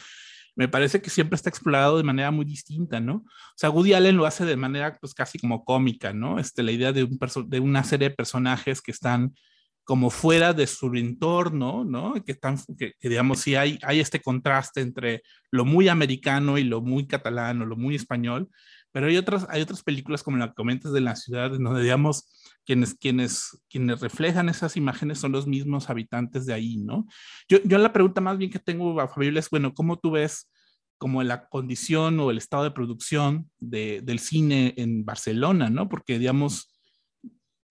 me 0.57 0.67
parece 0.67 1.01
que 1.01 1.11
siempre 1.11 1.35
está 1.35 1.49
explorado 1.49 1.97
de 1.97 2.03
manera 2.03 2.31
muy 2.31 2.43
distinta, 2.43 2.99
¿no? 2.99 3.17
O 3.17 3.55
sea, 3.55 3.69
Woody 3.69 3.93
Allen 3.93 4.17
lo 4.17 4.25
hace 4.25 4.43
de 4.43 4.57
manera 4.57 4.97
pues 4.99 5.13
casi 5.13 5.37
como 5.37 5.63
cómica, 5.63 6.13
¿no? 6.13 6.39
Este, 6.39 6.63
la 6.63 6.71
idea 6.71 6.91
de, 6.91 7.03
un 7.03 7.19
de 7.47 7.59
una 7.59 7.83
serie 7.83 8.09
de 8.09 8.15
personajes 8.15 8.81
que 8.81 8.91
están 8.91 9.35
como 9.83 10.09
fuera 10.09 10.53
de 10.53 10.67
su 10.67 10.93
entorno, 10.95 11.85
¿no? 11.85 12.15
Que, 12.25 12.33
están, 12.33 12.57
que, 12.77 12.93
digamos, 12.99 13.39
sí 13.39 13.55
hay, 13.55 13.79
hay 13.83 13.99
este 13.99 14.19
contraste 14.19 14.81
entre 14.81 15.21
lo 15.51 15.63
muy 15.63 15.87
americano 15.87 16.57
y 16.57 16.63
lo 16.63 16.81
muy 16.81 17.07
catalano, 17.07 17.65
lo 17.65 17.77
muy 17.77 17.95
español, 17.95 18.49
pero 18.97 19.09
hay 19.09 19.17
otras, 19.17 19.45
hay 19.49 19.61
otras 19.61 19.83
películas 19.83 20.23
como 20.23 20.37
la 20.37 20.47
que 20.47 20.55
comentas 20.55 20.91
de 20.91 21.01
la 21.01 21.15
ciudad, 21.15 21.53
en 21.53 21.63
donde, 21.63 21.83
digamos, 21.83 22.27
quienes, 22.65 22.95
quienes, 22.95 23.55
quienes 23.69 23.99
reflejan 23.99 24.49
esas 24.49 24.75
imágenes 24.75 25.19
son 25.19 25.33
los 25.33 25.45
mismos 25.45 25.91
habitantes 25.91 26.47
de 26.47 26.55
ahí, 26.55 26.77
¿no? 26.77 27.05
Yo, 27.47 27.59
yo 27.63 27.77
la 27.77 27.93
pregunta 27.93 28.21
más 28.21 28.39
bien 28.39 28.49
que 28.49 28.57
tengo 28.57 28.99
a 28.99 29.07
Fabiola 29.07 29.39
es, 29.39 29.51
bueno, 29.51 29.75
¿cómo 29.75 29.99
tú 29.99 30.09
ves 30.09 30.49
como 30.97 31.21
la 31.21 31.47
condición 31.47 32.19
o 32.19 32.31
el 32.31 32.39
estado 32.39 32.63
de 32.63 32.71
producción 32.71 33.51
de, 33.59 34.01
del 34.01 34.17
cine 34.17 34.73
en 34.77 35.05
Barcelona, 35.05 35.69
¿no? 35.69 35.87
Porque, 35.89 36.17
digamos, 36.17 36.75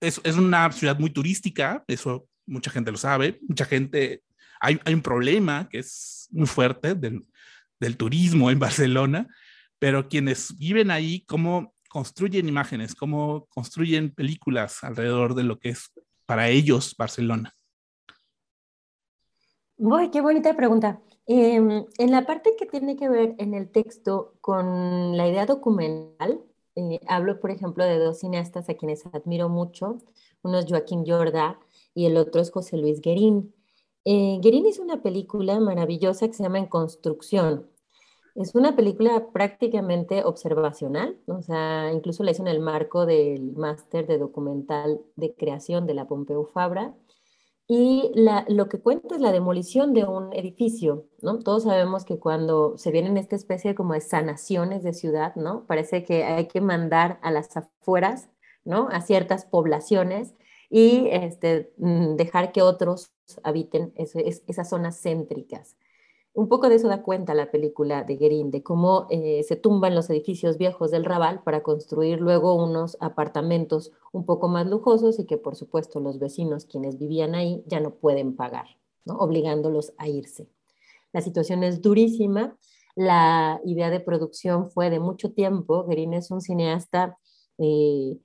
es, 0.01 0.21
es, 0.23 0.37
una 0.37 0.71
ciudad 0.71 0.97
muy 0.97 1.11
turística, 1.11 1.83
eso 1.89 2.29
mucha 2.47 2.71
gente 2.71 2.93
lo 2.93 2.99
sabe, 2.99 3.41
mucha 3.49 3.65
gente, 3.65 4.23
hay, 4.61 4.79
hay 4.85 4.95
un 4.95 5.03
problema 5.03 5.69
que 5.69 5.81
es 5.81 6.29
muy 6.31 6.47
fuerte 6.47 6.95
del, 6.95 7.27
del 7.81 7.97
turismo 7.97 8.49
en 8.49 8.61
Barcelona, 8.61 9.27
pero 9.79 10.09
quienes 10.09 10.57
viven 10.59 10.91
ahí, 10.91 11.25
¿cómo 11.27 11.75
construyen 11.89 12.49
imágenes, 12.49 12.95
cómo 12.95 13.47
construyen 13.47 14.15
películas 14.15 14.83
alrededor 14.85 15.35
de 15.35 15.45
lo 15.45 15.59
que 15.59 15.71
es 15.71 15.93
para 16.27 16.49
ellos 16.49 16.95
Barcelona? 16.99 17.55
Uy, 19.79 20.11
qué 20.11 20.21
bonita 20.21 20.57
pregunta. 20.57 21.01
Em, 21.27 21.85
en 21.99 22.11
la 22.11 22.25
parte 22.25 22.55
que 22.59 22.67
tiene 22.67 22.97
que 22.97 23.09
ver 23.09 23.35
en 23.39 23.53
el 23.55 23.71
texto 23.71 24.35
con 24.41 25.17
la 25.17 25.29
idea 25.29 25.45
documental, 25.45 26.41
eh, 26.77 27.01
hablo, 27.09 27.41
por 27.41 27.51
ejemplo, 27.51 27.85
de 27.85 27.99
dos 27.99 28.21
cineastas 28.21 28.69
a 28.69 28.75
quienes 28.75 29.05
admiro 29.07 29.49
mucho. 29.49 29.99
Uno 30.43 30.59
es 30.59 30.67
Joaquín 30.67 31.05
Jorda 31.07 31.59
y 31.95 32.07
el 32.07 32.17
otro 32.17 32.41
es 32.41 32.51
José 32.51 32.77
Luis 32.77 33.01
Guerín. 33.01 33.55
Eh, 34.05 34.39
Guerín 34.41 34.67
hizo 34.67 34.83
una 34.83 35.03
película 35.03 35.59
maravillosa 35.61 36.29
que 36.29 36.35
se 36.35 36.43
llama 36.43 36.59
En 36.59 36.67
Construcción, 36.67 37.69
es 38.37 38.55
una 38.55 38.77
película 38.77 39.29
prácticamente 39.33 40.25
observacional, 40.25 41.19
o 41.27 41.43
sea, 41.43 41.91
incluso 41.93 42.23
la 42.23 42.33
hizo 42.33 42.43
en 42.43 42.49
el 42.49 42.61
marco 42.61 43.07
del 43.07 43.53
máster 43.53 44.07
de 44.07 44.19
documental 44.19 45.01
de 45.17 45.35
creación 45.35 45.87
de 45.87 45.95
la 45.95 46.07
Pompeu 46.07 46.45
Fabra. 46.45 46.95
Y 47.69 48.13
lo 48.49 48.69
que 48.69 48.81
cuenta 48.81 49.17
es 49.17 49.21
la 49.21 49.33
demolición 49.33 49.93
de 49.93 50.05
un 50.05 50.33
edificio, 50.33 51.07
¿no? 51.21 51.41
Todos 51.41 51.65
sabemos 51.65 52.05
que 52.05 52.19
cuando 52.21 52.79
se 52.79 52.93
vienen 52.93 53.17
esta 53.17 53.35
especie 53.35 53.75
como 53.75 53.95
de 53.95 54.01
sanaciones 54.01 54.85
de 54.85 54.93
ciudad, 54.93 55.35
¿no? 55.35 55.67
Parece 55.67 56.05
que 56.05 56.23
hay 56.23 56.47
que 56.47 56.61
mandar 56.61 57.19
a 57.23 57.33
las 57.33 57.57
afueras, 57.57 58.29
¿no? 58.65 58.89
A 58.93 59.01
ciertas 59.01 59.47
poblaciones 59.47 60.35
y 60.71 61.09
este, 61.11 61.73
mm, 61.79 62.15
dejar 62.17 62.53
que 62.53 62.63
otros 62.63 63.13
habiten 63.43 63.93
esas 63.97 64.69
zonas 64.69 65.01
céntricas. 65.03 65.77
Un 66.37 66.49
poco 66.49 66.69
de 66.69 66.75
eso 66.75 66.89
da 66.89 67.03
cuenta 67.03 67.33
la 67.33 67.51
película 67.51 68.05
de 68.05 68.17
Guerin, 68.17 68.51
de 68.51 68.63
cómo 68.63 69.07
eh, 69.09 69.43
se 69.45 69.57
tumban 69.57 69.95
los 69.95 70.11
edificios 70.11 70.59
viejos 70.59 70.91
del 70.91 71.07
Raval 71.07 71.43
para 71.43 71.63
construir 71.63 72.21
luego 72.21 72.53
unos 72.63 72.99
apartamentos 73.01 73.91
un 74.13 74.27
poco 74.27 74.47
más 74.47 74.67
lujosos 74.67 75.19
y 75.19 75.25
que 75.25 75.39
por 75.39 75.57
supuesto 75.57 75.99
los 75.99 76.19
vecinos 76.19 76.67
quienes 76.67 76.99
vivían 76.99 77.35
ahí 77.35 77.65
ya 77.67 77.81
no 77.81 77.95
pueden 77.95 78.37
pagar, 78.37 78.67
obligándolos 79.07 79.95
a 79.97 80.09
irse. 80.09 80.47
La 81.15 81.23
situación 81.23 81.63
es 81.63 81.81
durísima. 81.81 82.55
La 82.97 83.59
idea 83.65 83.89
de 83.89 84.01
producción 84.01 84.71
fue 84.71 84.91
de 84.91 85.01
mucho 85.01 85.33
tiempo. 85.33 85.87
Guerin 85.87 86.13
es 86.13 86.31
un 86.31 86.43
cineasta 86.43 87.17
eh, 87.57 88.19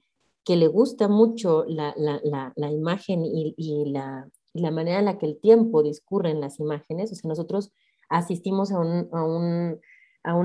que 0.44 0.58
le 0.58 0.68
gusta 0.68 1.08
mucho 1.08 1.64
la, 1.66 1.96
imagen 2.58 3.24
y, 3.24 3.54
y 3.56 3.86
la, 3.90 4.30
la 4.52 4.72
manera 4.72 5.00
en 5.00 5.06
la 5.06 5.18
que 5.18 5.28
el 5.28 5.40
tiempo 5.40 5.82
discurre 5.82 6.32
en 6.32 6.42
las 6.42 6.60
imágenes. 6.60 7.14
O 7.14 7.16
sea, 7.16 7.30
nosotros 7.30 7.72
asistimos 8.12 8.72
a 8.72 8.80
un, 8.80 9.80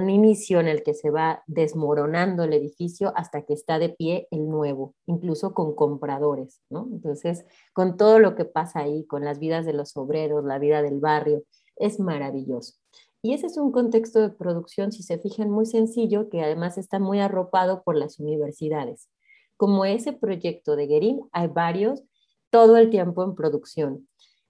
inicio 0.09 0.61
en 0.61 0.69
el 0.69 0.83
que 0.83 0.95
se 0.95 1.11
va 1.11 1.43
desmoronando 1.47 2.45
el 2.45 2.55
edificio 2.55 3.13
hasta 3.17 3.43
que 3.43 3.53
está 3.53 3.79
de 3.79 3.91
pie 3.91 4.29
el 4.31 4.49
nuevo, 4.49 4.95
incluso 5.07 5.53
con 5.53 5.75
compradores, 5.75 6.63
¿no? 6.71 6.89
Entonces, 6.91 7.45
con 7.75 7.97
todo 7.97 8.19
lo 8.19 8.35
que 8.35 8.47
pasa 8.47 8.81
ahí, 8.81 9.05
con 9.07 9.25
las 9.25 9.39
vidas 9.39 9.67
de 9.67 9.75
los 9.75 9.97
obreros, 9.97 10.45
la 10.45 10.59
vida 10.59 10.81
del 10.81 11.01
barrio, 11.01 11.43
es 11.77 12.01
maravilloso. 12.01 12.75
Y 13.21 13.35
ese 13.35 13.47
es 13.47 13.59
un 13.59 13.73
contexto 13.73 14.21
de 14.21 14.31
producción, 14.31 14.93
si 14.93 15.03
se 15.03 15.19
fijan, 15.19 15.51
muy 15.51 15.67
sencillo, 15.67 16.31
que 16.31 16.43
además 16.43 16.79
está 16.79 16.99
muy 17.01 17.21
arropado 17.21 17.83
por 17.83 17.97
las 17.97 18.21
universidades. 18.21 19.11
Como 19.57 19.85
ese 19.85 20.13
proyecto 20.13 20.77
de 20.77 20.87
Guerin, 20.87 21.21
hay 21.33 21.49
varios 21.49 22.05
todo 22.51 22.77
el 22.77 22.89
tiempo 22.91 23.25
en 23.25 23.35
producción. 23.35 24.09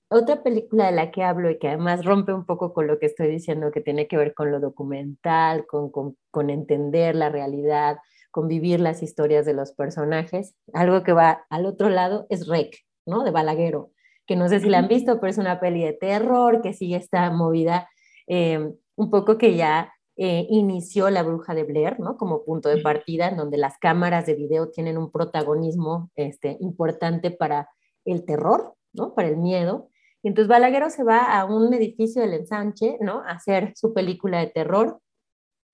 Otra 0.09 0.45
película 0.45 0.87
de 0.87 0.92
la 0.92 1.11
que 1.11 1.25
hablo 1.25 1.51
y 1.51 1.59
que 1.59 1.69
además 1.69 2.05
rompe 2.05 2.33
un 2.33 2.47
poco 2.47 2.73
con 2.73 2.87
lo 2.87 2.99
que 3.01 3.07
estoy 3.07 3.29
diciendo, 3.29 3.73
que 3.73 3.81
tiene 3.81 4.07
que 4.07 4.16
ver 4.16 4.35
con 4.35 4.53
lo 4.53 4.61
documental, 4.61 5.66
con, 5.66 5.90
con, 5.90 6.51
entender 6.51 7.16
la 7.16 7.29
realidad, 7.29 7.99
con 8.31 8.47
vivir 8.47 8.79
las 8.79 9.03
historias 9.03 9.45
de 9.47 9.55
los 9.55 9.73
personajes, 9.73 10.55
algo 10.73 11.03
que 11.03 11.12
va 11.12 11.45
al 11.51 11.66
otro 11.66 11.88
lado 11.88 12.27
es 12.31 12.47
Rec, 12.47 12.77
¿no? 13.05 13.25
De 13.25 13.33
Balaguero, 13.33 13.90
que 14.27 14.37
no 14.37 14.49
sé 14.49 14.61
si 14.61 14.69
la 14.69 14.79
han 14.79 14.88
visto, 14.88 15.19
pero 15.19 15.31
es 15.31 15.38
una 15.38 15.59
peli 15.59 15.83
de 15.83 15.95
terror 15.95 16.62
que 16.62 16.73
sigue 16.73 16.97
esta 16.97 17.31
movida 17.31 17.88
eh, 18.29 18.73
un 18.95 19.11
poco 19.11 19.38
que 19.38 19.57
ya 19.57 19.92
eh, 20.16 20.47
inició 20.49 21.11
La 21.11 21.23
Bruja 21.23 21.55
de 21.55 21.64
Blair, 21.64 22.01
¿no? 22.01 22.16
Como 22.16 22.45
punto 22.45 22.69
de 22.69 22.81
partida, 22.81 23.29
en 23.29 23.37
donde 23.37 23.59
las 23.59 23.77
cámaras 23.79 24.25
de 24.25 24.35
video 24.35 24.71
tienen 24.71 24.99
un 24.99 25.11
protagonismo 25.11 26.11
este, 26.14 26.57
importante 26.61 27.33
para 27.33 27.69
el 28.05 28.25
terror, 28.25 28.75
¿no? 28.92 29.14
Para 29.14 29.29
el 29.29 29.37
miedo. 29.37 29.90
Y 30.22 30.29
entonces 30.29 30.48
Balaguero 30.48 30.90
se 30.90 31.05
va 31.05 31.38
a 31.38 31.44
un 31.44 31.72
edificio 31.72 32.22
del 32.22 32.35
ensanche, 32.35 32.98
¿no? 33.00 33.20
A 33.20 33.33
hacer 33.33 33.72
su 33.76 33.92
película 33.92 34.40
de 34.40 34.48
terror. 34.48 35.00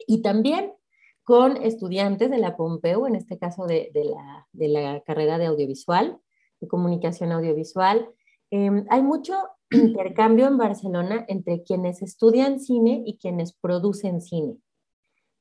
Y 0.07 0.23
también 0.23 0.73
con 1.25 1.57
estudiantes 1.57 2.31
de 2.31 2.39
la 2.39 2.57
Pompeu, 2.57 3.07
en 3.07 3.15
este 3.15 3.39
caso 3.39 3.67
de, 3.67 3.91
la, 3.95 4.47
de 4.53 4.69
la, 4.69 5.01
carrera 5.03 5.39
de 5.39 5.47
audiovisual, 5.47 6.19
de 6.61 6.69
comunicación 6.69 7.33
audiovisual. 7.33 8.09
Em, 8.51 8.85
hay 8.91 9.03
mucho 9.03 9.35
intercambio 9.71 10.47
en 10.47 10.59
Barcelona 10.59 11.25
entre 11.29 11.63
quienes 11.63 12.03
estudian 12.03 12.61
cine 12.61 13.03
y 13.07 13.19
quienes 13.19 13.53
producen 13.53 14.21
cine. 14.21 14.59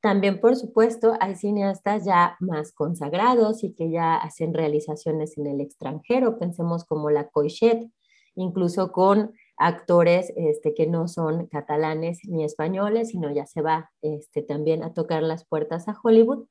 También, 0.02 0.40
por 0.42 0.56
supuesto, 0.56 1.14
hay 1.20 1.36
cineastas 1.36 2.06
ya 2.06 2.36
más 2.40 2.72
consagrados 2.74 3.64
y 3.64 3.74
que 3.74 3.92
ya 3.92 4.16
hacen 4.16 4.54
realizaciones 4.54 5.38
en 5.38 5.46
el 5.46 5.62
extranjero. 5.62 6.40
Pensemos 6.40 6.86
como 6.86 7.12
la 7.12 7.30
Coixet, 7.30 7.88
incluso 8.36 8.92
con 8.92 9.34
actores 9.58 10.34
este, 10.36 10.74
que 10.74 10.88
no 10.88 11.08
son 11.08 11.48
catalanes 11.48 12.20
ni 12.26 12.44
españoles, 12.44 13.10
sino 13.10 13.32
ya 13.32 13.46
se 13.46 13.62
va 13.62 13.92
este, 14.02 14.42
también 14.42 14.84
a 14.84 14.94
tocar 14.94 15.24
las 15.24 15.46
puertas 15.46 15.88
a 15.88 15.96
Hollywood. 16.02 16.48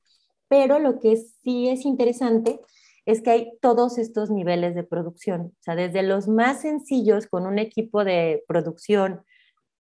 Pero 0.49 0.79
lo 0.79 1.01
que 1.01 1.17
sí 1.17 1.69
es 1.69 1.85
interesante 1.85 2.61
es 3.07 3.23
que 3.23 3.31
hay 3.31 3.53
todos 3.61 3.99
estos 3.99 4.31
niveles 4.31 4.75
de 4.75 4.85
producción, 4.85 5.53
o 5.59 5.63
sea, 5.63 5.75
desde 5.75 6.03
los 6.03 6.29
más 6.29 6.61
sencillos 6.61 7.27
con 7.27 7.47
un 7.47 7.59
equipo 7.59 8.05
de 8.05 8.45
producción 8.47 9.23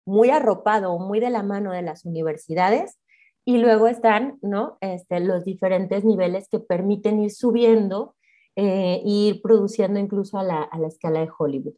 muy 0.05 0.31
arropado, 0.31 0.99
muy 0.99 1.21
de 1.21 1.31
la 1.31 1.43
mano 1.43 1.73
de 1.73 1.83
las 1.83 2.05
universidades, 2.05 2.99
y 3.45 3.59
luego 3.59 3.87
están 3.87 4.41
este, 4.81 5.21
los 5.21 5.45
diferentes 5.45 6.05
niveles 6.05 6.49
que 6.49 6.59
permiten 6.59 7.21
ir 7.21 7.31
subiendo 7.31 8.17
eh, 8.57 9.03
ir 9.05 9.43
produciendo 9.43 10.01
incluso 10.01 10.39
a 10.39 10.43
la, 10.43 10.63
a 10.63 10.79
la 10.79 10.89
escala 10.89 11.21
de 11.21 11.29
Hollywood. 11.37 11.75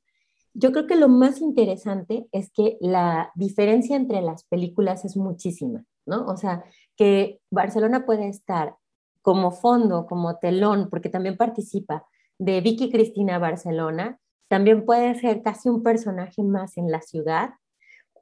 Yo 0.54 0.72
creo 0.72 0.86
que 0.86 0.96
lo 0.96 1.08
más 1.08 1.40
interesante 1.40 2.26
es 2.32 2.50
que 2.50 2.78
la 2.80 3.30
diferencia 3.34 3.96
entre 3.96 4.22
las 4.22 4.44
películas 4.44 5.04
es 5.04 5.16
muchísima, 5.16 5.84
¿no? 6.06 6.26
O 6.26 6.36
sea, 6.36 6.64
que 6.96 7.40
Barcelona 7.50 8.06
puede 8.06 8.28
estar 8.28 8.76
como 9.22 9.50
fondo, 9.52 10.06
como 10.06 10.38
telón, 10.38 10.88
porque 10.90 11.10
también 11.10 11.36
participa 11.36 12.06
de 12.38 12.60
Vicky 12.60 12.90
Cristina 12.90 13.38
Barcelona, 13.38 14.18
también 14.48 14.84
puede 14.84 15.14
ser 15.16 15.42
casi 15.42 15.68
un 15.68 15.82
personaje 15.82 16.42
más 16.42 16.76
en 16.76 16.90
la 16.90 17.02
ciudad, 17.02 17.50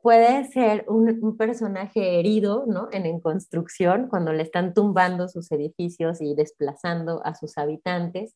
puede 0.02 0.44
ser 0.44 0.84
un, 0.88 1.18
un, 1.22 1.36
personaje 1.36 2.18
herido 2.18 2.64
¿no? 2.66 2.88
en, 2.92 3.06
en 3.06 3.20
construcción 3.20 4.08
cuando 4.08 4.32
le 4.32 4.42
están 4.42 4.74
tumbando 4.74 5.28
sus 5.28 5.50
edificios 5.52 6.20
y 6.20 6.34
desplazando 6.34 7.24
a 7.24 7.34
sus 7.34 7.58
habitantes, 7.58 8.34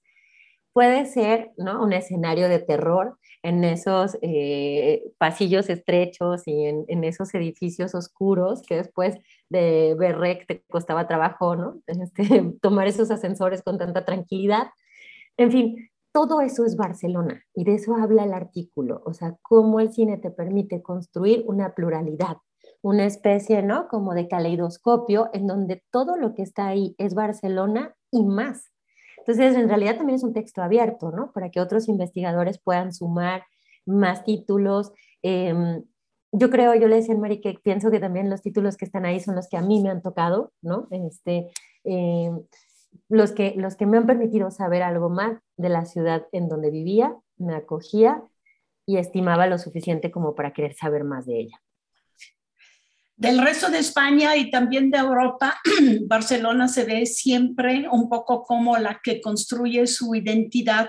puede 0.73 1.07
ser 1.07 1.53
¿no? 1.57 1.83
un 1.83 1.93
escenario 1.93 2.49
de 2.49 2.59
terror 2.59 3.19
en 3.43 3.65
esos 3.65 4.19
eh, 4.23 5.03
pasillos 5.19 5.69
estrechos 5.71 6.47
y 6.47 6.67
en, 6.67 7.05
esos 7.05 7.35
edificios 7.35 7.95
oscuros 7.95 8.63
que 8.63 8.77
después 8.77 9.17
de 9.49 9.97
ver 9.99 10.19
rec 10.19 10.47
te 10.47 10.63
costaba 10.69 11.09
trabajo, 11.09 11.57
¿no? 11.57 11.81
Este, 11.87 12.55
tomar 12.61 12.87
esos 12.87 13.11
ascensores 13.11 13.63
con 13.63 13.79
tanta 13.79 14.05
tranquilidad. 14.05 14.69
En 15.37 15.51
fin, 15.51 15.91
todo 16.13 16.41
eso 16.41 16.65
es 16.65 16.77
Barcelona 16.77 17.45
y 17.55 17.65
de 17.65 17.75
eso 17.75 17.95
habla 17.95 18.25
el 18.25 18.35
artículo, 18.35 19.03
o 19.07 19.13
sea, 19.15 19.37
cómo 19.43 19.81
el 19.81 19.93
cine 19.93 20.19
te 20.19 20.31
permite 20.31 20.83
construir 20.83 21.45
una 21.47 21.75
pluralidad, 21.75 22.37
una 22.83 23.07
especie, 23.07 23.63
¿no? 23.63 23.89
Como 23.89 24.15
de 24.15 24.29
caleidoscopio 24.29 25.31
en 25.33 25.47
donde 25.47 25.83
todo 25.91 26.17
lo 26.17 26.35
que 26.35 26.43
está 26.43 26.67
ahí 26.67 26.95
es 26.99 27.15
Barcelona 27.15 27.95
y 28.11 28.25
más. 28.25 28.70
Entonces, 29.31 29.57
en 29.57 29.69
realidad 29.69 29.97
también 29.97 30.17
es 30.17 30.25
un 30.25 30.33
texto 30.33 30.61
abierto, 30.61 31.13
¿no? 31.13 31.31
Para 31.33 31.51
que 31.51 31.61
otros 31.61 31.89
investigadores 31.89 32.59
puedan 32.59 32.93
sumar 32.93 33.45
más 33.87 34.25
títulos. 34.25 34.93
Em, 35.23 35.85
yo 36.33 36.51
creo, 36.51 36.75
yo 36.75 36.89
le 36.89 36.97
decía 36.97 37.15
a 37.15 37.19
Mari 37.19 37.41
que 37.41 37.55
pienso 37.63 37.93
que 37.93 38.01
también 38.01 38.29
los 38.29 38.43
títulos 38.43 38.77
que 38.77 38.85
están 38.85 39.07
ahí 39.07 39.21
son 39.21 39.37
los 39.37 39.49
que 39.49 39.57
a 39.57 39.63
mí 39.63 39.81
me 39.81 39.91
han 39.91 40.03
tocado, 40.03 40.53
¿no? 40.63 40.89
Este, 40.91 41.49
em, 41.85 42.43
los, 43.09 43.31
que, 43.31 43.55
los 43.57 43.77
que 43.77 43.87
me 43.87 43.99
han 43.99 44.07
permitido 44.07 44.51
saber 44.51 44.83
algo 44.83 45.11
más 45.11 45.39
de 45.57 45.69
la 45.69 45.85
ciudad 45.85 46.27
en 46.33 46.49
donde 46.49 46.71
vivía, 46.73 47.17
me 47.37 47.55
acogía 47.55 48.25
y 48.85 48.97
estimaba 48.97 49.47
lo 49.47 49.59
suficiente 49.59 50.11
como 50.11 50.35
para 50.35 50.53
querer 50.53 50.75
saber 50.75 51.05
más 51.05 51.25
de 51.27 51.39
ella. 51.39 51.63
Del 53.21 53.39
resto 53.39 53.69
de 53.69 53.81
España 53.81 54.35
y 54.35 54.51
también 54.51 54.91
de 54.91 54.97
Europa, 54.97 55.61
Barcelona 56.07 56.69
se 56.69 56.85
ve 56.85 57.05
siempre 57.05 57.87
un 57.93 58.09
poco 58.09 58.43
como 58.45 58.79
la 58.79 58.99
que 59.05 59.21
construye 59.21 59.87
su 59.87 60.15
identidad 60.15 60.89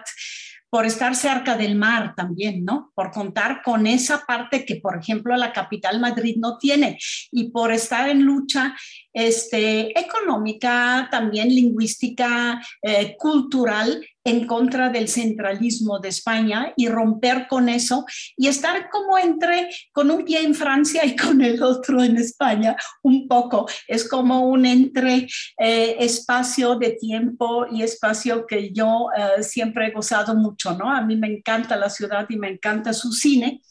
por 0.69 0.85
estar 0.85 1.13
cerca 1.13 1.57
del 1.57 1.75
mar 1.75 2.15
también, 2.15 2.63
¿no? 2.63 2.93
Por 2.95 3.11
contar 3.11 3.61
con 3.61 3.85
esa 3.85 4.23
parte 4.25 4.63
que, 4.63 4.77
por 4.77 4.97
ejemplo, 4.97 5.35
la 5.35 5.51
capital 5.51 5.99
Madrid 5.99 6.37
no 6.39 6.57
tiene 6.57 6.97
y 7.31 7.51
por 7.51 7.73
estar 7.73 8.07
en 8.07 8.23
lucha 8.23 8.77
este, 9.13 9.97
económica, 9.99 11.07
también 11.11 11.49
lingüística, 11.49 12.61
eh, 12.81 13.15
cultural 13.17 14.01
en 14.23 14.45
contra 14.45 14.89
del 14.89 15.07
centralismo 15.07 15.99
de 15.99 16.09
España 16.09 16.73
y 16.75 16.87
romper 16.87 17.47
con 17.47 17.69
eso 17.69 18.05
y 18.37 18.47
estar 18.47 18.89
como 18.89 19.17
entre 19.17 19.69
con 19.91 20.11
un 20.11 20.23
pie 20.23 20.43
en 20.43 20.53
Francia 20.53 21.05
y 21.05 21.15
con 21.15 21.41
el 21.41 21.61
otro 21.63 22.03
en 22.03 22.17
España 22.17 22.75
un 23.01 23.27
poco. 23.27 23.67
Es 23.87 24.07
como 24.07 24.47
un 24.47 24.65
entre 24.65 25.27
eh, 25.57 25.95
espacio 25.99 26.75
de 26.75 26.91
tiempo 26.91 27.65
y 27.71 27.81
espacio 27.81 28.45
que 28.45 28.71
yo 28.71 29.07
eh, 29.15 29.43
siempre 29.43 29.87
he 29.87 29.91
gozado 29.91 30.35
mucho, 30.35 30.77
¿no? 30.77 30.89
A 30.89 31.01
mí 31.01 31.15
me 31.15 31.27
encanta 31.27 31.75
la 31.75 31.89
ciudad 31.89 32.25
y 32.29 32.37
me 32.37 32.49
encanta 32.49 32.93
su 32.93 33.11
cine. 33.11 33.61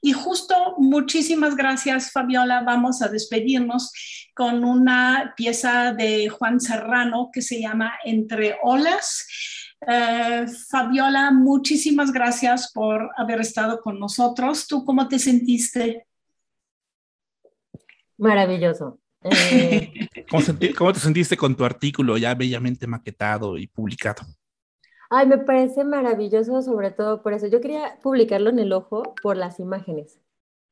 Y 0.00 0.12
justo 0.12 0.54
muchísimas 0.78 1.56
gracias, 1.56 2.12
Fabiola. 2.12 2.62
Vamos 2.62 3.02
a 3.02 3.08
despedirnos 3.08 3.92
con 4.34 4.64
una 4.64 5.34
pieza 5.36 5.92
de 5.92 6.28
Juan 6.28 6.60
Serrano 6.60 7.30
que 7.32 7.42
se 7.42 7.60
llama 7.60 7.94
Entre 8.04 8.56
olas. 8.62 9.26
Eh, 9.86 10.46
Fabiola, 10.70 11.30
muchísimas 11.30 12.12
gracias 12.12 12.72
por 12.72 13.10
haber 13.16 13.40
estado 13.40 13.80
con 13.80 13.98
nosotros. 13.98 14.66
¿Tú 14.66 14.84
cómo 14.84 15.08
te 15.08 15.18
sentiste? 15.18 16.06
Maravilloso. 18.18 18.98
Eh... 19.22 20.08
¿Cómo, 20.30 20.42
¿Cómo, 20.76 20.92
te 20.92 21.00
sentiste 21.00 21.36
con 21.36 21.54
tu 21.56 21.64
artículo 21.64 22.16
ya 22.16 22.34
bellamente 22.34 22.86
maquetado 22.86 23.58
y 23.58 23.66
publicado? 23.66 24.22
Ay, 25.10 25.26
me 25.26 25.38
parece 25.38 25.84
maravilloso, 25.84 26.62
sobre 26.62 26.90
todo 26.90 27.22
por 27.22 27.32
eso. 27.32 27.46
Yo 27.46 27.60
quería 27.60 27.98
publicarlo 28.02 28.50
en 28.50 28.58
el 28.58 28.72
ojo 28.72 29.14
por 29.22 29.36
las 29.36 29.60
imágenes. 29.60 30.18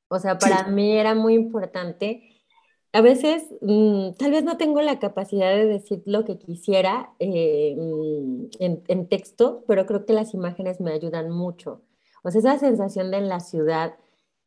O 0.09 0.19
sea, 0.19 0.39
para 0.39 0.67
sí. 0.67 0.71
mí 0.71 0.97
era 0.97 1.15
muy 1.15 1.35
importante 1.35 2.35
a 2.95 3.01
veces 3.01 3.43
mmm, 3.61 4.13
tal 4.19 4.31
vez 4.31 4.45
no 4.45 4.57
tengo 4.57 4.81
la 4.81 5.01
capacidad 5.01 5.51
de 5.51 5.67
decir 5.67 6.03
lo 6.07 6.25
que 6.25 6.39
quisiera 6.39 7.13
eh, 7.19 7.75
mm, 7.77 8.47
en, 8.61 8.85
en, 8.87 9.09
texto, 9.09 9.65
pero 9.67 9.85
creo 9.85 10.07
que 10.07 10.13
las 10.13 10.33
imágenes 10.33 10.81
me 10.81 10.93
ayudan 10.93 11.29
mucho. 11.31 11.83
O 12.23 12.31
sea, 12.31 12.39
esa 12.39 12.59
sensación 12.61 13.11
de 13.11 13.17
en 13.19 13.29
la 13.29 13.41
ciudad, 13.41 13.97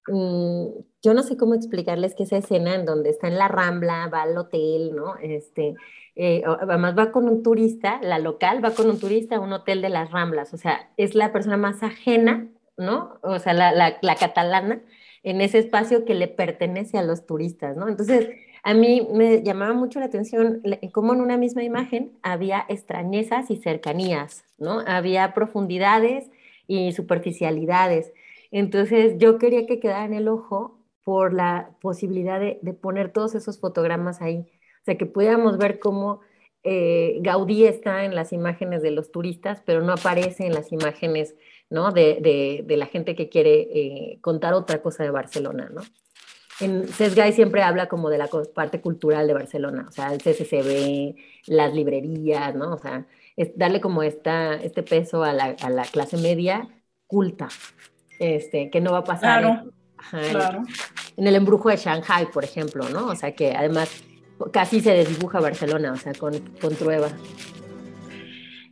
yo 0.08 1.14
no 1.14 1.24
sé 1.24 1.38
cómo 1.38 1.54
explicarles 1.54 2.16
que 2.16 2.24
esa 2.24 2.38
escena 2.38 2.76
en 2.76 2.86
donde 2.86 3.10
está 3.10 3.28
en 3.28 3.38
la 3.38 3.48
rambla, 3.48 4.08
va 4.08 4.24
al 4.24 4.38
hotel, 4.38 4.96
¿no? 4.96 5.16
Este, 5.22 5.76
eh, 6.16 6.44
además 6.46 6.98
va 6.98 7.12
con 7.12 7.28
un 7.28 7.44
turista, 7.44 8.00
la 8.02 8.20
local 8.20 8.64
va 8.64 8.72
con 8.72 8.90
un 8.90 9.00
turista 9.00 9.36
a 9.36 9.40
un 9.40 9.54
hotel 9.54 9.82
de 9.82 9.90
las 9.90 10.12
ramblas, 10.12 10.54
o 10.54 10.58
sea, 10.58 10.90
es 10.98 11.16
la 11.16 11.32
persona 11.32 11.58
más 11.58 11.84
ajena, 11.84 12.48
¿no? 12.78 13.20
O 13.22 13.40
sea, 13.40 13.54
la, 13.54 13.72
la, 13.72 13.98
la 14.02 14.16
catalana 14.16 14.82
en 15.24 15.42
ese 15.42 15.60
espacio 15.60 16.06
que 16.06 16.14
le 16.14 16.28
pertenece 16.28 16.98
a 16.98 17.04
los 17.04 17.26
turistas, 17.26 17.76
¿no? 17.76 17.88
Entonces, 17.90 18.30
a 18.64 18.74
mí 18.74 19.08
me 19.14 19.44
llamaba 19.44 19.74
mucho 19.74 20.00
la 20.00 20.06
atención 20.06 20.62
cómo 20.92 21.14
en 21.14 21.22
una 21.22 21.38
misma 21.38 21.64
imagen 21.64 22.12
había 22.22 22.66
extrañezas 22.70 23.50
y 23.50 23.58
cercanías, 23.58 24.44
¿no? 24.58 24.82
Había 24.86 25.34
profundidades 25.34 26.30
y 26.68 26.92
superficialidades. 26.92 28.14
Entonces, 28.52 29.16
yo 29.18 29.38
quería 29.38 29.66
que 29.66 29.80
quedara 29.80 30.06
en 30.06 30.14
el 30.14 30.28
ojo 30.28 30.80
por 31.04 31.34
la 31.34 31.76
posibilidad 31.82 32.40
de, 32.40 32.60
poner 32.74 33.12
todos 33.14 33.36
esos 33.36 33.60
fotogramas 33.60 34.22
ahí. 34.22 34.40
O 34.82 34.86
sea, 34.86 34.98
que 34.98 35.06
pudiéramos 35.06 35.58
ver 35.58 35.80
cómo 35.80 36.22
eh, 36.64 37.20
Gaudí 37.22 37.66
está 37.66 38.04
en 38.04 38.16
las 38.16 38.34
imágenes 38.34 38.82
de 38.82 38.92
los 38.92 39.12
turistas, 39.12 39.62
pero 39.66 39.82
no 39.82 39.94
aparece 39.94 40.46
en 40.46 40.54
las 40.54 40.72
imágenes 40.72 41.36
¿no? 41.70 41.92
de, 41.92 42.66
la 42.68 42.86
gente 42.88 43.16
que 43.16 43.30
quiere 43.30 43.62
eh, 43.74 44.20
contar 44.22 44.54
otra 44.54 44.82
cosa 44.82 45.04
de 45.04 45.12
Barcelona. 45.12 45.70
¿no? 45.74 45.82
En 46.60 46.88
Sesgay 46.88 47.32
siempre 47.34 47.62
habla 47.62 47.88
como 47.88 48.10
de 48.10 48.18
la 48.18 48.30
parte 48.54 48.82
cultural 48.82 49.28
de 49.28 49.34
Barcelona, 49.34 49.86
o 49.88 49.92
sea, 49.92 50.12
el 50.12 50.22
CCCB, 50.22 51.16
las 51.48 51.74
librerías, 51.74 52.56
¿no? 52.56 52.74
O 52.74 52.78
sea, 52.80 53.06
es 53.36 53.56
darle 53.56 53.80
como 53.80 54.02
este 54.02 54.84
peso 54.84 55.24
a 55.24 55.34
la 55.34 55.84
clase 55.92 56.18
media 56.18 56.68
culta, 57.06 57.48
este, 58.20 58.70
que 58.70 58.82
no 58.82 58.92
va 58.92 59.00
a 59.00 59.04
pasar 59.04 59.42
claro, 59.42 59.72
claro. 60.32 60.60
En, 60.60 61.24
en, 61.24 61.28
el 61.28 61.36
embrujo 61.36 61.70
de 61.70 61.78
Shanghai, 61.78 62.30
por 62.32 62.44
ejemplo, 62.44 62.88
¿no? 62.90 63.08
O 63.08 63.16
sea, 63.16 63.34
que 63.34 63.56
además 63.56 63.90
casi 64.52 64.82
se 64.82 64.92
desdibuja 64.92 65.40
Barcelona, 65.40 65.94
o 65.94 65.98
sea, 65.98 66.14
con, 66.14 66.40
con 66.62 66.76
Trueba. 66.76 67.10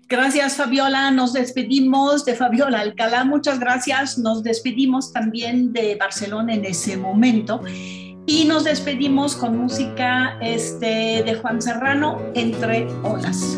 Gracias, 0.07 0.55
Fabiola. 0.55 1.09
Nos 1.09 1.33
despedimos 1.33 2.25
de 2.25 2.35
Fabiola 2.35 2.81
Alcalá. 2.81 3.23
Muchas 3.23 3.59
gracias. 3.59 4.19
Nos 4.19 4.43
despedimos 4.43 5.11
también 5.11 5.73
de 5.73 5.95
Barcelona 5.95 6.53
en 6.53 6.65
ese 6.65 6.95
momento. 6.95 7.61
Y 8.27 8.45
nos 8.45 8.65
despedimos 8.65 9.35
con 9.35 9.57
música 9.57 10.37
este, 10.41 11.23
de 11.23 11.35
Juan 11.41 11.61
Serrano, 11.61 12.21
Entre 12.35 12.87
Olas. 13.03 13.57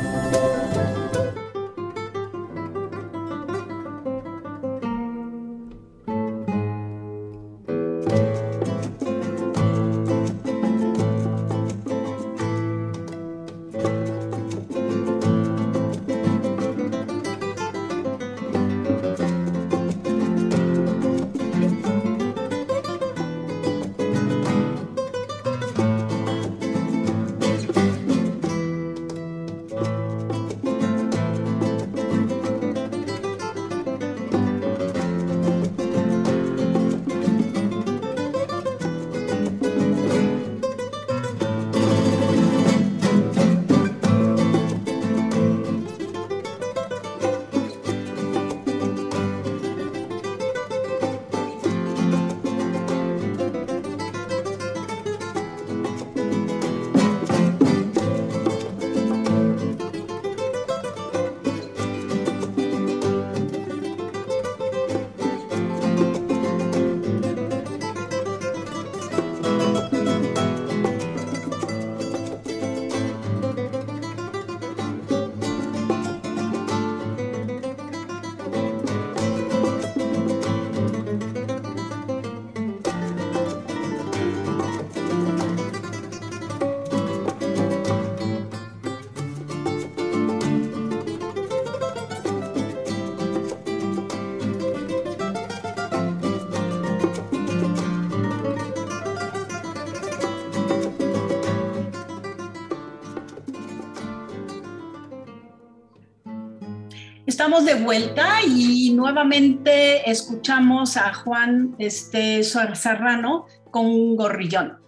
Estamos 107.27 107.65
de 107.65 107.75
vuelta 107.75 108.39
y 108.43 108.91
nuevamente 108.95 110.09
escuchamos 110.09 110.97
a 110.97 111.13
Juan 111.13 111.75
este, 111.77 112.43
Serrano 112.43 113.45
con 113.69 114.15
Gorrillón. 114.15 114.79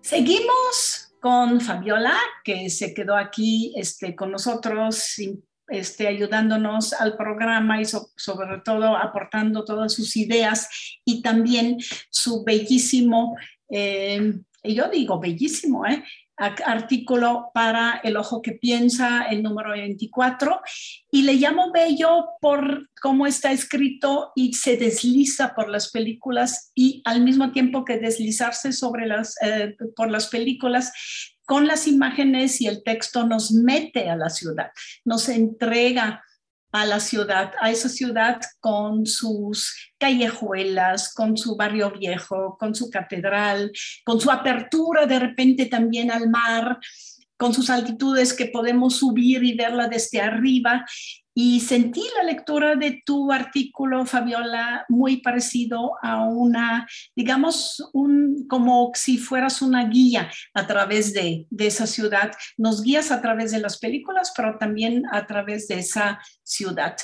Seguimos 0.00 1.14
con 1.20 1.60
Fabiola, 1.60 2.16
que 2.42 2.70
se 2.70 2.94
quedó 2.94 3.14
aquí 3.16 3.74
este, 3.76 4.16
con 4.16 4.32
nosotros, 4.32 5.16
este, 5.68 6.08
ayudándonos 6.08 6.94
al 6.94 7.18
programa 7.18 7.82
y 7.82 7.84
sobre 7.84 8.62
todo 8.64 8.96
aportando 8.96 9.62
todas 9.66 9.92
sus 9.92 10.16
ideas 10.16 10.70
y 11.04 11.20
también 11.20 11.76
su 12.08 12.44
bellísimo, 12.44 13.36
eh, 13.68 14.38
yo 14.64 14.88
digo 14.88 15.20
bellísimo, 15.20 15.84
¿eh? 15.84 16.02
Artículo 16.36 17.50
para 17.54 18.00
El 18.02 18.16
Ojo 18.16 18.42
que 18.42 18.52
Piensa, 18.52 19.24
el 19.24 19.42
número 19.42 19.70
24, 19.70 20.60
y 21.10 21.22
le 21.22 21.34
llamo 21.34 21.72
bello 21.72 22.26
por 22.40 22.90
cómo 23.00 23.26
está 23.26 23.52
escrito 23.52 24.32
y 24.34 24.54
se 24.54 24.76
desliza 24.76 25.54
por 25.54 25.68
las 25.68 25.90
películas 25.90 26.72
y 26.74 27.02
al 27.04 27.22
mismo 27.22 27.52
tiempo 27.52 27.84
que 27.84 27.98
deslizarse 27.98 28.72
sobre 28.72 29.06
las, 29.06 29.36
eh, 29.42 29.76
por 29.94 30.10
las 30.10 30.28
películas, 30.28 30.92
con 31.44 31.66
las 31.66 31.86
imágenes 31.86 32.60
y 32.60 32.66
el 32.66 32.82
texto 32.82 33.26
nos 33.26 33.52
mete 33.52 34.08
a 34.08 34.16
la 34.16 34.30
ciudad, 34.30 34.70
nos 35.04 35.28
entrega 35.28 36.22
a 36.72 36.86
la 36.86 37.00
ciudad, 37.00 37.52
a 37.60 37.70
esa 37.70 37.88
ciudad 37.88 38.40
con 38.58 39.06
sus 39.06 39.92
callejuelas, 39.98 41.14
con 41.14 41.36
su 41.36 41.54
barrio 41.54 41.90
viejo, 41.90 42.56
con 42.58 42.74
su 42.74 42.90
catedral, 42.90 43.70
con 44.04 44.20
su 44.20 44.30
apertura 44.30 45.06
de 45.06 45.18
repente 45.18 45.66
también 45.66 46.10
al 46.10 46.30
mar, 46.30 46.78
con 47.42 47.52
sus 47.52 47.70
altitudes 47.70 48.34
que 48.34 48.46
podemos 48.46 48.98
subir 48.98 49.42
y 49.42 49.56
verla 49.56 49.88
desde 49.88 50.20
arriba. 50.20 50.86
Y 51.34 51.58
sentí 51.58 52.04
la 52.16 52.22
lectura 52.22 52.76
de 52.76 53.02
tu 53.04 53.32
artículo, 53.32 54.06
Fabiola, 54.06 54.84
muy 54.88 55.22
parecido 55.22 55.94
a 56.02 56.22
una, 56.28 56.86
digamos, 57.16 57.90
un, 57.94 58.46
como 58.46 58.92
si 58.94 59.18
fueras 59.18 59.60
una 59.60 59.88
guía 59.88 60.30
a 60.54 60.68
través 60.68 61.12
de, 61.12 61.48
de 61.50 61.66
esa 61.66 61.88
ciudad. 61.88 62.30
Nos 62.56 62.80
guías 62.80 63.10
a 63.10 63.20
través 63.20 63.50
de 63.50 63.58
las 63.58 63.80
películas, 63.80 64.32
pero 64.36 64.56
también 64.56 65.02
a 65.10 65.26
través 65.26 65.66
de 65.66 65.80
esa 65.80 66.20
ciudad. 66.44 66.94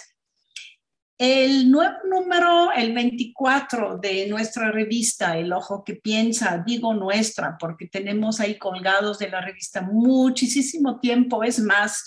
El 1.19 1.69
nuevo 1.69 1.97
número, 2.09 2.71
el 2.71 2.95
24 2.95 3.99
de 3.99 4.29
nuestra 4.29 4.71
revista, 4.71 5.37
El 5.37 5.53
Ojo 5.53 5.83
que 5.83 5.97
Piensa, 5.97 6.63
digo 6.65 6.95
nuestra, 6.95 7.57
porque 7.59 7.89
tenemos 7.89 8.39
ahí 8.39 8.57
colgados 8.57 9.19
de 9.19 9.29
la 9.29 9.41
revista 9.41 9.83
muchísimo 9.83 11.01
tiempo, 11.01 11.43
es 11.43 11.59
más, 11.59 12.05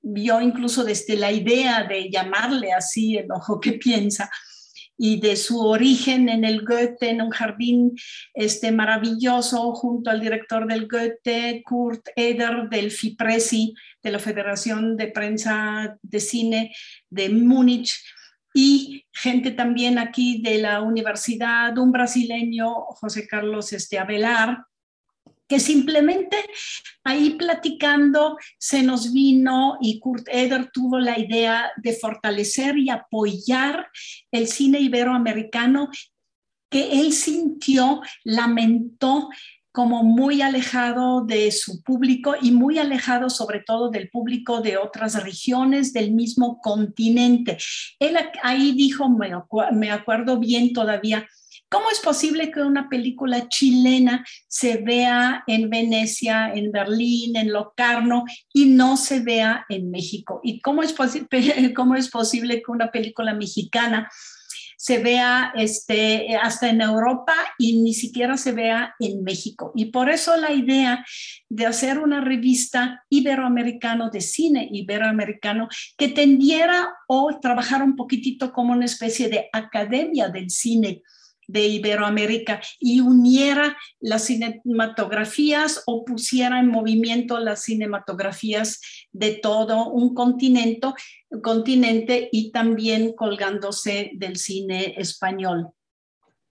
yo 0.00 0.40
incluso 0.40 0.82
desde 0.82 1.16
la 1.16 1.30
idea 1.30 1.84
de 1.84 2.08
llamarle 2.10 2.72
así 2.72 3.18
El 3.18 3.30
Ojo 3.32 3.60
que 3.60 3.72
Piensa, 3.74 4.30
y 4.96 5.20
de 5.20 5.36
su 5.36 5.60
origen 5.60 6.30
en 6.30 6.46
el 6.46 6.64
Goethe, 6.64 7.10
en 7.10 7.20
un 7.20 7.30
jardín 7.30 7.92
este, 8.32 8.72
maravilloso, 8.72 9.74
junto 9.74 10.08
al 10.08 10.22
director 10.22 10.66
del 10.66 10.88
Goethe, 10.88 11.62
Kurt 11.66 12.08
Eder, 12.16 12.70
del 12.70 12.90
FIPRESI, 12.90 13.74
de 14.02 14.10
la 14.10 14.18
Federación 14.18 14.96
de 14.96 15.08
Prensa 15.08 15.98
de 16.00 16.20
Cine 16.20 16.74
de 17.10 17.28
Múnich 17.28 17.92
y 18.54 19.04
gente 19.12 19.50
también 19.50 19.98
aquí 19.98 20.40
de 20.40 20.58
la 20.58 20.80
universidad, 20.80 21.76
un 21.76 21.90
brasileño, 21.90 22.72
José 23.00 23.26
Carlos 23.26 23.72
este, 23.72 23.98
Avelar, 23.98 24.64
que 25.48 25.58
simplemente 25.58 26.36
ahí 27.02 27.30
platicando 27.30 28.38
se 28.58 28.82
nos 28.82 29.12
vino 29.12 29.76
y 29.80 29.98
Kurt 29.98 30.26
Eder 30.30 30.70
tuvo 30.72 30.98
la 30.98 31.18
idea 31.18 31.70
de 31.76 31.92
fortalecer 31.94 32.78
y 32.78 32.88
apoyar 32.90 33.88
el 34.30 34.46
cine 34.46 34.80
iberoamericano 34.80 35.90
que 36.70 37.00
él 37.00 37.12
sintió, 37.12 38.00
lamentó 38.22 39.28
como 39.74 40.04
muy 40.04 40.40
alejado 40.40 41.24
de 41.24 41.50
su 41.50 41.82
público 41.82 42.36
y 42.40 42.52
muy 42.52 42.78
alejado 42.78 43.28
sobre 43.28 43.58
todo 43.58 43.90
del 43.90 44.08
público 44.08 44.60
de 44.60 44.76
otras 44.76 45.20
regiones 45.20 45.92
del 45.92 46.12
mismo 46.12 46.60
continente. 46.62 47.58
Él 47.98 48.16
ahí 48.44 48.70
dijo, 48.76 49.08
me, 49.10 49.90
acuerdo 49.90 50.38
bien 50.38 50.72
todavía, 50.72 51.26
¿Cómo 51.70 51.90
es 51.90 51.98
posible 51.98 52.52
que 52.52 52.60
una 52.60 52.88
película 52.88 53.48
chilena 53.48 54.24
se 54.46 54.76
vea 54.76 55.42
en 55.48 55.68
Venecia, 55.70 56.52
en 56.54 56.70
Berlín, 56.70 57.34
en 57.34 57.52
Locarno 57.52 58.24
y 58.52 58.66
no 58.66 58.96
se 58.96 59.20
vea 59.20 59.66
en 59.68 59.90
México? 59.90 60.40
¿Y 60.44 60.60
cómo 60.60 60.84
es, 60.84 60.94
cómo 61.74 61.96
es 61.96 62.10
posible 62.10 62.62
que 62.62 62.70
una 62.70 62.92
película 62.92 63.34
mexicana 63.34 64.08
se 64.84 64.98
vea 64.98 65.50
este, 65.56 66.36
hasta 66.36 66.68
en 66.68 66.82
Europa 66.82 67.32
y 67.56 67.80
ni 67.80 67.94
siquiera 67.94 68.36
se 68.36 68.52
vea 68.52 68.94
en 68.98 69.24
México. 69.24 69.72
Y 69.74 69.86
por 69.86 70.10
eso 70.10 70.36
la 70.36 70.52
idea 70.52 71.02
de 71.48 71.64
hacer 71.64 71.98
una 71.98 72.20
revista 72.20 73.02
iberoamericano 73.08 74.10
de 74.10 74.20
cine 74.20 74.68
iberoamericano 74.70 75.68
que 75.96 76.08
tendiera 76.08 76.90
o 77.08 77.38
trabajar 77.40 77.82
un 77.82 77.96
poquitito 77.96 78.52
como 78.52 78.74
una 78.74 78.84
especie 78.84 79.30
de 79.30 79.48
academia 79.54 80.28
del 80.28 80.50
cine 80.50 81.00
de 81.46 81.66
Iberoamérica 81.66 82.60
y 82.78 83.00
uniera 83.00 83.76
las 84.00 84.24
cinematografías 84.24 85.82
o 85.86 86.04
pusiera 86.04 86.58
en 86.60 86.68
movimiento 86.68 87.38
las 87.38 87.62
cinematografías 87.62 88.80
de 89.12 89.34
todo 89.34 89.90
un 89.90 90.14
continente, 90.14 90.88
continente 91.42 92.28
y 92.32 92.50
también 92.50 93.12
colgándose 93.14 94.12
del 94.14 94.36
cine 94.36 94.94
español. 94.96 95.73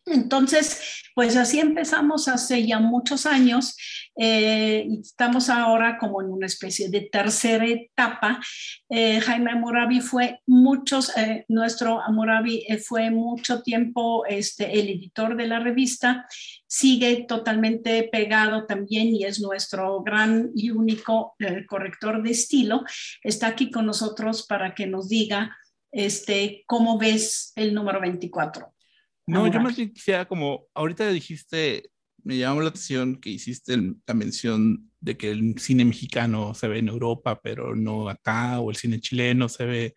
Entonces, 0.05 1.01
pues 1.15 1.37
así 1.37 1.59
empezamos 1.59 2.27
hace 2.27 2.65
ya 2.65 2.79
muchos 2.79 3.25
años. 3.25 3.77
Eh, 4.17 4.85
estamos 5.01 5.49
ahora 5.49 5.97
como 5.97 6.21
en 6.21 6.29
una 6.29 6.45
especie 6.45 6.89
de 6.89 7.01
tercera 7.11 7.65
etapa. 7.65 8.39
Eh, 8.89 9.21
Jaime 9.21 9.51
Amurabi 9.51 10.01
fue 10.01 10.41
muchos, 10.45 11.15
eh, 11.15 11.45
nuestro 11.47 12.01
Amurabi 12.01 12.65
fue 12.85 13.11
mucho 13.11 13.61
tiempo 13.61 14.25
este, 14.25 14.79
el 14.79 14.89
editor 14.89 15.37
de 15.37 15.47
la 15.47 15.59
revista, 15.59 16.27
sigue 16.67 17.25
totalmente 17.27 18.03
pegado 18.11 18.65
también 18.65 19.07
y 19.07 19.23
es 19.23 19.39
nuestro 19.39 20.01
gran 20.01 20.51
y 20.55 20.71
único 20.71 21.35
corrector 21.67 22.21
de 22.23 22.31
estilo. 22.31 22.83
Está 23.23 23.47
aquí 23.47 23.71
con 23.71 23.85
nosotros 23.85 24.45
para 24.47 24.73
que 24.75 24.85
nos 24.85 25.07
diga 25.07 25.55
este, 25.91 26.63
cómo 26.65 26.97
ves 26.97 27.53
el 27.55 27.73
número 27.73 28.01
24. 28.01 28.72
No, 29.25 29.47
yo 29.47 29.59
más 29.61 29.75
bien 29.75 29.93
quisiera 29.93 30.25
como, 30.27 30.67
ahorita 30.73 31.09
dijiste, 31.09 31.89
me 32.23 32.37
llamó 32.37 32.61
la 32.61 32.69
atención 32.69 33.15
que 33.17 33.29
hiciste 33.29 33.77
la 34.05 34.13
mención 34.13 34.91
de 34.99 35.17
que 35.17 35.31
el 35.31 35.57
cine 35.59 35.85
mexicano 35.85 36.53
se 36.53 36.67
ve 36.67 36.79
en 36.79 36.89
Europa, 36.89 37.39
pero 37.41 37.75
no 37.75 38.09
acá, 38.09 38.59
o 38.59 38.69
el 38.69 38.75
cine 38.75 38.99
chileno 38.99 39.49
se 39.49 39.65
ve 39.65 39.93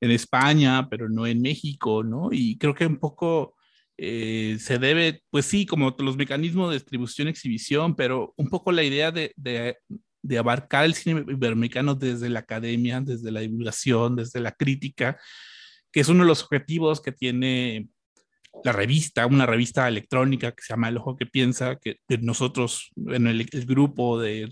en 0.00 0.10
España, 0.10 0.88
pero 0.88 1.08
no 1.08 1.26
en 1.26 1.40
México, 1.40 2.02
¿no? 2.02 2.28
Y 2.30 2.58
creo 2.58 2.74
que 2.74 2.86
un 2.86 2.98
poco 2.98 3.56
eh, 3.96 4.56
se 4.60 4.78
debe, 4.78 5.22
pues 5.30 5.46
sí, 5.46 5.64
como 5.66 5.94
los 5.98 6.16
mecanismos 6.16 6.70
de 6.70 6.76
distribución, 6.76 7.28
exhibición, 7.28 7.96
pero 7.96 8.34
un 8.36 8.48
poco 8.48 8.72
la 8.72 8.84
idea 8.84 9.10
de, 9.10 9.32
de, 9.36 9.76
de 10.22 10.38
abarcar 10.38 10.84
el 10.84 10.94
cine 10.94 11.24
iberoamericano 11.28 11.94
desde 11.94 12.28
la 12.28 12.40
academia, 12.40 13.00
desde 13.00 13.30
la 13.30 13.40
divulgación, 13.40 14.16
desde 14.16 14.40
la 14.40 14.52
crítica, 14.52 15.18
que 15.92 16.00
es 16.00 16.08
uno 16.08 16.24
de 16.24 16.28
los 16.28 16.42
objetivos 16.42 17.00
que 17.00 17.12
tiene 17.12 17.88
la 18.64 18.72
revista, 18.72 19.26
una 19.26 19.46
revista 19.46 19.86
electrónica 19.88 20.52
que 20.52 20.62
se 20.62 20.72
llama 20.72 20.88
El 20.88 20.98
Ojo 20.98 21.16
que 21.16 21.26
Piensa, 21.26 21.76
que, 21.76 21.98
nosotros, 22.20 22.90
en 22.96 23.26
el, 23.26 23.46
grupo 23.66 24.20
de 24.20 24.46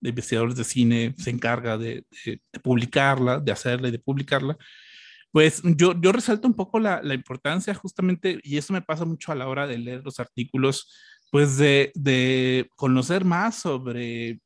de 0.00 0.08
investigadores 0.08 0.56
de 0.56 0.64
cine, 0.64 1.14
se 1.18 1.30
encarga 1.30 1.76
de, 1.78 2.04
publicarla, 2.62 3.40
de 3.40 3.52
hacerla 3.52 3.88
y 3.88 3.92
de 3.92 3.98
publicarla. 3.98 4.56
Pues 5.30 5.62
yo, 5.64 5.94
yo 6.00 6.12
resalto 6.12 6.48
un 6.48 6.54
poco 6.54 6.78
la, 6.80 7.02
la, 7.02 7.14
importancia 7.14 7.74
justamente, 7.74 8.40
y 8.42 8.56
eso 8.56 8.72
me 8.72 8.82
pasa 8.82 9.04
mucho 9.04 9.32
a 9.32 9.34
la 9.34 9.48
hora 9.48 9.66
de 9.66 9.78
leer 9.78 10.02
los 10.04 10.20
artículos, 10.20 10.90
pues 11.30 11.58
de, 11.58 11.92
de 11.94 12.68
conocer 12.76 13.24
más 13.24 13.56
sobre 13.56 14.40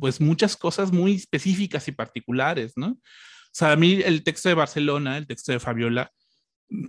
pues 0.00 0.20
muchas 0.20 0.56
cosas 0.56 0.90
muy 0.92 1.14
específicas 1.14 1.86
y 1.88 1.92
particulares, 1.92 2.72
¿no? 2.76 2.88
O 2.88 3.54
sea, 3.54 3.72
a 3.72 3.76
mí 3.76 4.00
el 4.02 4.22
texto 4.24 4.48
de 4.48 4.54
Barcelona, 4.54 5.18
el 5.18 5.26
texto 5.26 5.52
de 5.52 5.60
Fabiola, 5.60 6.10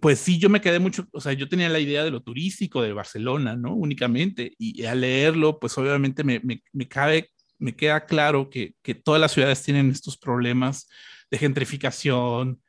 pues 0.02 0.20
sí, 0.20 0.40
yo 0.40 0.50
me 0.50 0.62
quedé 0.62 0.80
mucho, 0.80 1.08
o 1.12 1.22
sea, 1.22 1.34
yo 1.34 1.50
tenía 1.50 1.70
la 1.70 1.80
idea 1.80 2.04
de 2.04 2.12
lo 2.12 2.22
turístico 2.22 2.82
de 2.82 2.94
Barcelona, 2.94 3.56
¿no? 3.56 3.74
Únicamente, 3.74 4.54
y 4.58 4.84
al 4.86 5.02
leerlo, 5.02 5.60
pues 5.60 5.78
obviamente 5.78 6.24
me, 6.24 6.40
me, 6.42 6.64
me 6.72 6.88
cabe, 6.88 7.30
me 7.60 7.76
queda 7.76 8.06
claro 8.06 8.50
que, 8.50 8.76
que, 8.82 8.96
todas 8.96 9.20
las 9.20 9.32
ciudades 9.34 9.64
tienen 9.64 9.90
estos 9.90 10.18
problemas 10.18 10.88
de 11.32 11.38
gentrificación, 11.38 12.62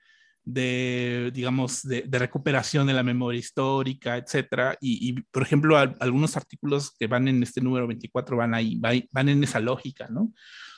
de, 0.44 1.30
digamos, 1.34 1.82
de, 1.82 2.06
recuperación 2.10 2.86
de 2.86 2.92
la 2.92 3.02
memoria 3.02 3.38
histórica, 3.38 4.16
etcétera. 4.16 4.76
Y, 4.80 5.08
y 5.10 5.12
por 5.30 5.42
ejemplo, 5.42 5.76
algunos 5.78 6.36
artículos 6.36 6.92
que 6.98 7.06
van 7.06 7.28
en 7.28 7.42
este 7.42 7.60
número 7.60 7.86
24 7.86 8.36
van 8.36 8.54
ahí, 8.54 8.78
van 8.78 9.28
en 9.28 9.44
esa 9.44 9.60
lógica, 9.60 10.08
¿no? 10.08 10.22
O 10.22 10.32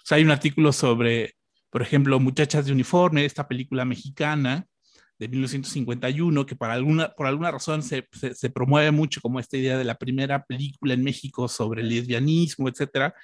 sea, 0.04 0.16
hay 0.16 0.24
un 0.24 0.30
artículo 0.30 0.72
sobre, 0.72 1.34
por 1.70 1.82
ejemplo, 1.82 2.20
Muchachas 2.20 2.66
de 2.66 2.72
Uniforme, 2.72 3.24
esta 3.24 3.48
película 3.48 3.84
mexicana, 3.84 4.66
de 5.18 5.28
1951, 5.28 6.46
que 6.46 6.56
por 6.56 6.70
alguna, 6.70 7.08
por 7.14 7.26
alguna 7.26 7.50
razón 7.50 7.82
se, 7.82 8.06
se, 8.12 8.50
promueve 8.50 8.90
mucho 8.90 9.20
como 9.20 9.40
esta 9.40 9.56
idea 9.56 9.78
de 9.78 9.84
la 9.84 9.96
primera 9.96 10.44
película 10.44 10.94
en 10.94 11.02
México 11.02 11.48
sobre 11.48 11.82
el 11.82 11.88
lesbianismo, 11.88 12.68
etcétera, 12.68 13.14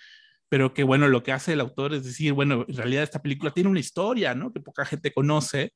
pero 0.49 0.74
que 0.74 0.82
bueno, 0.82 1.09
lo 1.09 1.22
que 1.22 1.32
hace 1.32 1.55
el 1.55 1.61
autor 1.61 1.95
es 1.95 2.05
decir, 2.05 2.32
bueno, 2.32 2.64
en 2.68 2.76
realidad 2.76 3.05
esta 3.05 3.22
película 3.22 3.53
tiene 3.53 3.70
una 3.70 3.80
historia, 3.80 4.34
¿no? 4.34 4.53
Que 4.53 4.61
poca 4.61 4.84
gente 4.84 5.12
conoce. 5.12 5.72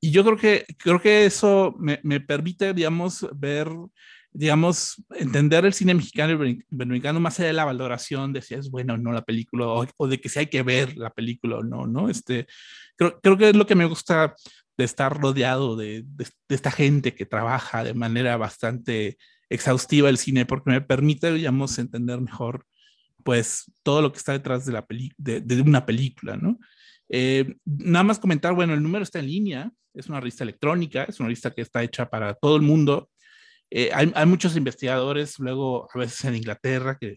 Y 0.00 0.10
yo 0.12 0.24
creo 0.24 0.36
que, 0.36 0.64
creo 0.78 1.00
que 1.00 1.26
eso 1.26 1.74
me, 1.78 2.00
me 2.02 2.20
permite, 2.20 2.72
digamos, 2.72 3.26
ver, 3.34 3.68
digamos, 4.32 5.04
entender 5.16 5.64
el 5.64 5.72
cine 5.74 5.94
mexicano 5.94 6.44
y 6.46 6.64
iberoamericano 6.70 7.20
más 7.20 7.38
allá 7.38 7.48
de 7.48 7.52
la 7.54 7.64
valoración 7.64 8.32
de 8.32 8.42
si 8.42 8.54
es 8.54 8.70
bueno 8.70 8.94
o 8.94 8.96
no 8.96 9.12
la 9.12 9.24
película, 9.24 9.66
o, 9.66 9.86
o, 9.96 10.08
de 10.08 10.20
que 10.20 10.28
si 10.28 10.38
hay 10.38 10.46
que 10.46 10.62
ver 10.62 10.96
la 10.96 11.10
película 11.10 11.56
o 11.58 11.62
no, 11.62 11.86
¿no? 11.86 12.08
Este, 12.08 12.46
creo, 12.96 13.20
creo 13.20 13.36
que 13.36 13.50
es 13.50 13.56
lo 13.56 13.66
que 13.66 13.74
me 13.74 13.86
gusta 13.86 14.34
de 14.78 14.84
estar 14.84 15.20
rodeado 15.20 15.76
de, 15.76 16.06
esta 16.48 16.70
gente 16.70 17.14
que 17.14 17.26
trabaja 17.26 17.84
de 17.84 17.94
manera 17.94 18.36
bastante 18.36 19.18
exhaustiva 19.50 20.08
el 20.08 20.18
cine, 20.18 20.46
porque 20.46 20.70
me 20.70 20.80
permite, 20.80 21.32
digamos, 21.32 21.78
entender 21.78 22.20
mejor 22.20 22.64
pues 23.24 23.70
todo 23.82 24.00
lo 24.00 24.12
que 24.12 24.18
está 24.18 24.32
detrás 24.32 24.64
de, 24.64 24.72
la 24.72 24.86
de, 24.88 25.40
de 25.40 25.60
una 25.60 25.84
película, 25.84 26.36
¿no? 26.36 26.58
Eh, 27.08 27.56
nada 27.64 28.04
más 28.04 28.18
comentar, 28.18 28.54
bueno, 28.54 28.74
el 28.74 28.82
número 28.82 29.02
está 29.02 29.18
en 29.18 29.26
línea, 29.26 29.72
es 29.94 30.08
una 30.08 30.20
revista 30.20 30.44
electrónica, 30.44 31.04
es 31.04 31.18
una 31.18 31.26
revista 31.28 31.50
que 31.50 31.62
está 31.62 31.82
hecha 31.82 32.08
para 32.08 32.34
todo 32.34 32.56
el 32.56 32.62
mundo. 32.62 33.10
Eh, 33.70 33.90
hay, 33.92 34.12
hay, 34.14 34.26
muchos 34.26 34.56
investigadores, 34.56 35.38
luego 35.38 35.88
a 35.92 35.98
veces 35.98 36.24
en 36.24 36.36
Inglaterra, 36.36 36.96
que 36.98 37.16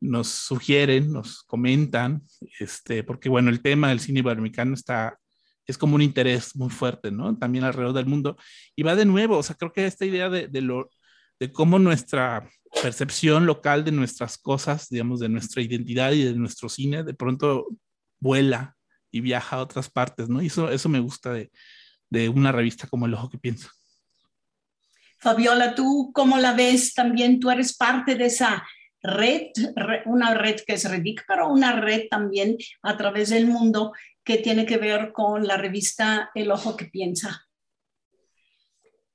nos 0.00 0.28
sugieren, 0.28 1.12
nos 1.12 1.42
comentan, 1.44 2.22
este, 2.58 3.04
porque 3.04 3.28
bueno, 3.28 3.50
el 3.50 3.62
tema 3.62 3.88
del 3.88 4.00
cine 4.00 4.20
iberoamericano 4.20 4.74
está, 4.74 5.18
es 5.70 5.78
como 5.78 5.94
un 5.94 6.02
interés 6.02 6.54
muy 6.56 6.70
fuerte, 6.70 7.10
¿no? 7.10 7.36
También 7.38 7.64
alrededor 7.64 7.94
del 7.94 8.06
mundo. 8.06 8.36
Y 8.76 8.82
va 8.82 8.96
de 8.96 9.04
nuevo, 9.04 9.38
o 9.38 9.42
sea, 9.42 9.56
creo 9.56 9.72
que 9.72 9.86
esta 9.86 10.04
idea 10.04 10.28
de, 10.28 10.48
de 10.48 11.52
cómo 11.52 11.78
nuestra 11.78 12.48
percepción 12.82 13.46
local 13.46 13.84
de 13.84 13.92
nuestras 13.92 14.38
cosas, 14.38 14.88
digamos, 14.88 15.20
de 15.20 15.28
nuestra 15.28 15.62
identidad 15.62 16.12
y 16.12 16.24
de 16.24 16.34
nuestro 16.34 16.68
cine, 16.68 17.02
de 17.02 17.14
pronto 17.14 17.66
vuela 18.18 18.76
y 19.10 19.20
viaja 19.20 19.56
a 19.56 19.62
otras 19.62 19.90
partes, 19.90 20.28
¿no? 20.28 20.42
Y 20.42 20.46
eso, 20.46 20.70
eso 20.70 20.88
me 20.88 21.00
gusta 21.00 21.32
de, 21.32 21.50
de 22.10 22.28
una 22.28 22.52
revista 22.52 22.86
como 22.86 23.06
El 23.06 23.14
Ojo 23.14 23.30
que 23.30 23.38
Piensa. 23.38 23.70
Fabiola, 25.18 25.74
¿tú 25.74 26.12
cómo 26.14 26.38
la 26.38 26.54
ves? 26.54 26.94
También 26.94 27.40
tú 27.40 27.50
eres 27.50 27.76
parte 27.76 28.14
de 28.14 28.26
esa 28.26 28.66
red, 29.02 29.48
una 30.06 30.34
red 30.34 30.60
que 30.66 30.74
es 30.74 30.90
Redic, 30.90 31.24
pero 31.26 31.48
una 31.48 31.80
red 31.80 32.08
también 32.10 32.56
a 32.82 32.96
través 32.96 33.30
del 33.30 33.46
mundo 33.46 33.92
que 34.24 34.38
tiene 34.38 34.66
que 34.66 34.78
ver 34.78 35.12
con 35.12 35.46
la 35.46 35.56
revista 35.56 36.30
El 36.34 36.50
Ojo 36.50 36.76
que 36.76 36.86
Piensa. 36.86 37.46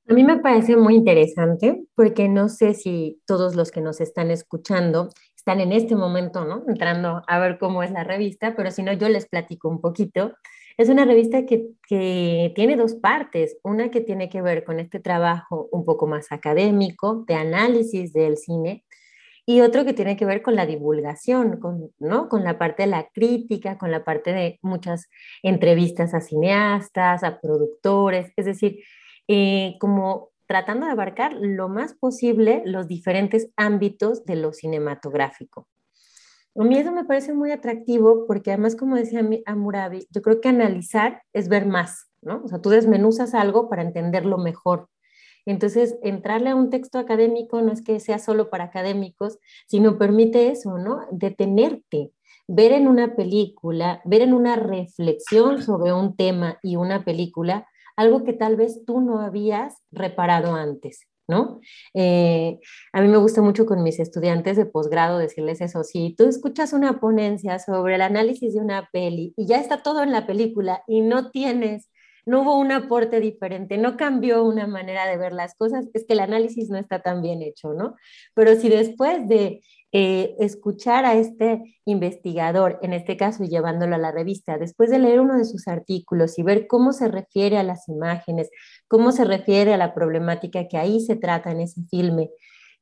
A 0.07 0.13
mí 0.13 0.23
me 0.23 0.37
parece 0.37 0.77
muy 0.77 0.95
interesante 0.95 1.83
porque 1.95 2.29
no 2.29 2.47
sé 2.47 2.75
si 2.75 3.21
todos 3.25 3.55
los 3.55 3.71
que 3.71 3.81
nos 3.81 4.01
están 4.01 4.29
escuchando 4.29 5.09
están 5.35 5.61
en 5.61 5.71
este 5.71 5.95
momento, 5.95 6.45
¿no? 6.45 6.63
Entrando 6.67 7.23
a 7.27 7.39
ver 7.39 7.57
cómo 7.57 7.81
es 7.81 7.91
la 7.91 8.03
revista, 8.03 8.55
pero 8.55 8.71
si 8.71 8.83
no, 8.83 8.93
yo 8.93 9.09
les 9.09 9.27
platico 9.27 9.67
un 9.67 9.81
poquito. 9.81 10.33
Es 10.77 10.89
una 10.89 11.05
revista 11.05 11.45
que, 11.45 11.69
que, 11.87 12.51
tiene 12.55 12.75
dos 12.75 12.95
partes, 12.95 13.57
una 13.63 13.89
que 13.89 14.01
tiene 14.01 14.29
que 14.29 14.41
ver 14.41 14.63
con 14.63 14.79
este 14.79 14.99
trabajo 14.99 15.69
un 15.71 15.85
poco 15.85 16.05
más 16.05 16.31
académico, 16.31 17.23
de 17.27 17.35
análisis 17.35 18.11
del 18.11 18.37
cine, 18.37 18.84
y 19.45 19.61
otro 19.61 19.85
que 19.85 19.93
tiene 19.93 20.17
que 20.17 20.25
ver 20.25 20.41
con 20.41 20.55
la 20.55 20.65
divulgación, 20.65 21.59
con, 21.59 21.91
¿no? 21.99 22.29
con 22.29 22.43
la 22.43 22.57
parte 22.57 22.83
de 22.83 22.87
la 22.87 23.09
crítica, 23.09 23.77
con 23.77 23.91
la 23.91 24.03
parte 24.03 24.33
de 24.33 24.59
muchas 24.61 25.09
entrevistas 25.43 26.13
a 26.13 26.21
cineastas, 26.21 27.23
a 27.23 27.39
productores, 27.39 28.31
es 28.35 28.45
decir, 28.45 28.79
eh, 29.27 29.75
como 29.79 30.31
tratando 30.47 30.85
de 30.85 30.91
abarcar 30.91 31.33
lo 31.33 31.69
más 31.69 31.93
posible 31.93 32.63
los 32.65 32.87
diferentes 32.87 33.49
ámbitos 33.55 34.25
de 34.25 34.35
lo 34.35 34.53
cinematográfico. 34.53 35.67
A 36.57 36.63
mí 36.63 36.77
eso 36.77 36.91
me 36.91 37.03
parece 37.03 37.33
muy 37.33 37.51
atractivo 37.51 38.25
porque 38.27 38.51
además, 38.51 38.75
como 38.75 38.95
decía 38.95 39.27
Amurabi, 39.45 40.07
yo 40.09 40.21
creo 40.21 40.39
que 40.39 40.49
analizar 40.49 41.21
es 41.33 41.49
ver 41.49 41.65
más, 41.65 42.07
¿no? 42.21 42.41
O 42.45 42.47
sea, 42.47 42.61
tú 42.61 42.69
desmenuzas 42.69 43.33
algo 43.33 43.69
para 43.69 43.81
entenderlo 43.81 44.37
mejor. 44.37 44.87
Entonces, 45.45 45.97
entrarle 46.01 46.49
a 46.49 46.55
un 46.55 46.69
texto 46.69 46.99
académico 46.99 47.61
no 47.61 47.71
es 47.71 47.81
que 47.81 47.99
sea 47.99 48.19
solo 48.19 48.49
para 48.49 48.65
académicos, 48.65 49.39
sino 49.67 49.97
permite 49.97 50.49
eso, 50.49 50.77
¿no? 50.77 51.01
Detenerte, 51.11 52.11
ver 52.47 52.71
en 52.71 52.87
una 52.87 53.15
película, 53.15 54.01
ver 54.05 54.21
en 54.21 54.33
una 54.33 54.55
reflexión 54.55 55.61
sobre 55.61 55.93
un 55.93 56.15
tema 56.15 56.59
y 56.61 56.75
una 56.75 57.03
película, 57.03 57.67
algo 57.95 58.23
que 58.23 58.33
tal 58.33 58.55
vez 58.55 58.83
tú 58.85 59.01
no 59.01 59.19
habías 59.19 59.75
reparado 59.91 60.55
antes. 60.55 61.07
¿no? 61.27 61.59
Eh, 61.93 62.59
a 62.93 63.01
mí 63.01 63.07
me 63.07 63.17
gusta 63.17 63.41
mucho 63.41 63.65
con 63.65 63.83
mis 63.83 63.99
estudiantes 63.99 64.57
de 64.57 64.65
posgrado 64.65 65.17
decirles 65.17 65.61
eso, 65.61 65.83
si 65.83 66.13
tú 66.15 66.25
escuchas 66.25 66.73
una 66.73 66.99
ponencia 66.99 67.57
sobre 67.59 67.95
el 67.95 68.01
análisis 68.01 68.53
de 68.53 68.59
una 68.59 68.89
peli 68.91 69.33
y 69.35 69.47
ya 69.47 69.59
está 69.59 69.81
todo 69.81 70.03
en 70.03 70.11
la 70.11 70.27
película 70.27 70.83
y 70.87 71.01
no 71.01 71.31
tienes, 71.31 71.89
no 72.25 72.41
hubo 72.41 72.57
un 72.57 72.71
aporte 72.71 73.19
diferente, 73.19 73.77
no 73.77 73.97
cambió 73.97 74.43
una 74.43 74.67
manera 74.67 75.05
de 75.07 75.17
ver 75.17 75.33
las 75.33 75.55
cosas, 75.55 75.87
es 75.93 76.05
que 76.05 76.13
el 76.13 76.19
análisis 76.19 76.69
no 76.69 76.77
está 76.77 77.01
tan 77.01 77.21
bien 77.21 77.41
hecho, 77.41 77.73
¿no? 77.73 77.95
Pero 78.33 78.55
si 78.55 78.69
después 78.69 79.27
de 79.27 79.61
eh, 79.91 80.35
escuchar 80.39 81.05
a 81.05 81.15
este 81.15 81.79
investigador, 81.85 82.79
en 82.81 82.93
este 82.93 83.15
caso 83.15 83.45
llevándolo 83.45 83.95
a 83.95 83.99
la 83.99 84.11
revista, 84.11 84.57
después 84.57 84.89
de 84.89 84.99
leer 84.99 85.21
uno 85.21 85.37
de 85.37 85.45
sus 85.45 85.67
artículos 85.67 86.37
y 86.37 86.43
ver 86.43 86.67
cómo 86.67 86.91
se 86.91 87.07
refiere 87.07 87.57
a 87.57 87.63
las 87.63 87.87
imágenes, 87.87 88.49
cómo 88.87 89.11
se 89.11 89.23
refiere 89.23 89.73
a 89.73 89.77
la 89.77 89.93
problemática 89.93 90.67
que 90.67 90.77
ahí 90.77 90.99
se 90.99 91.15
trata 91.15 91.51
en 91.51 91.61
ese 91.61 91.81
filme, 91.89 92.31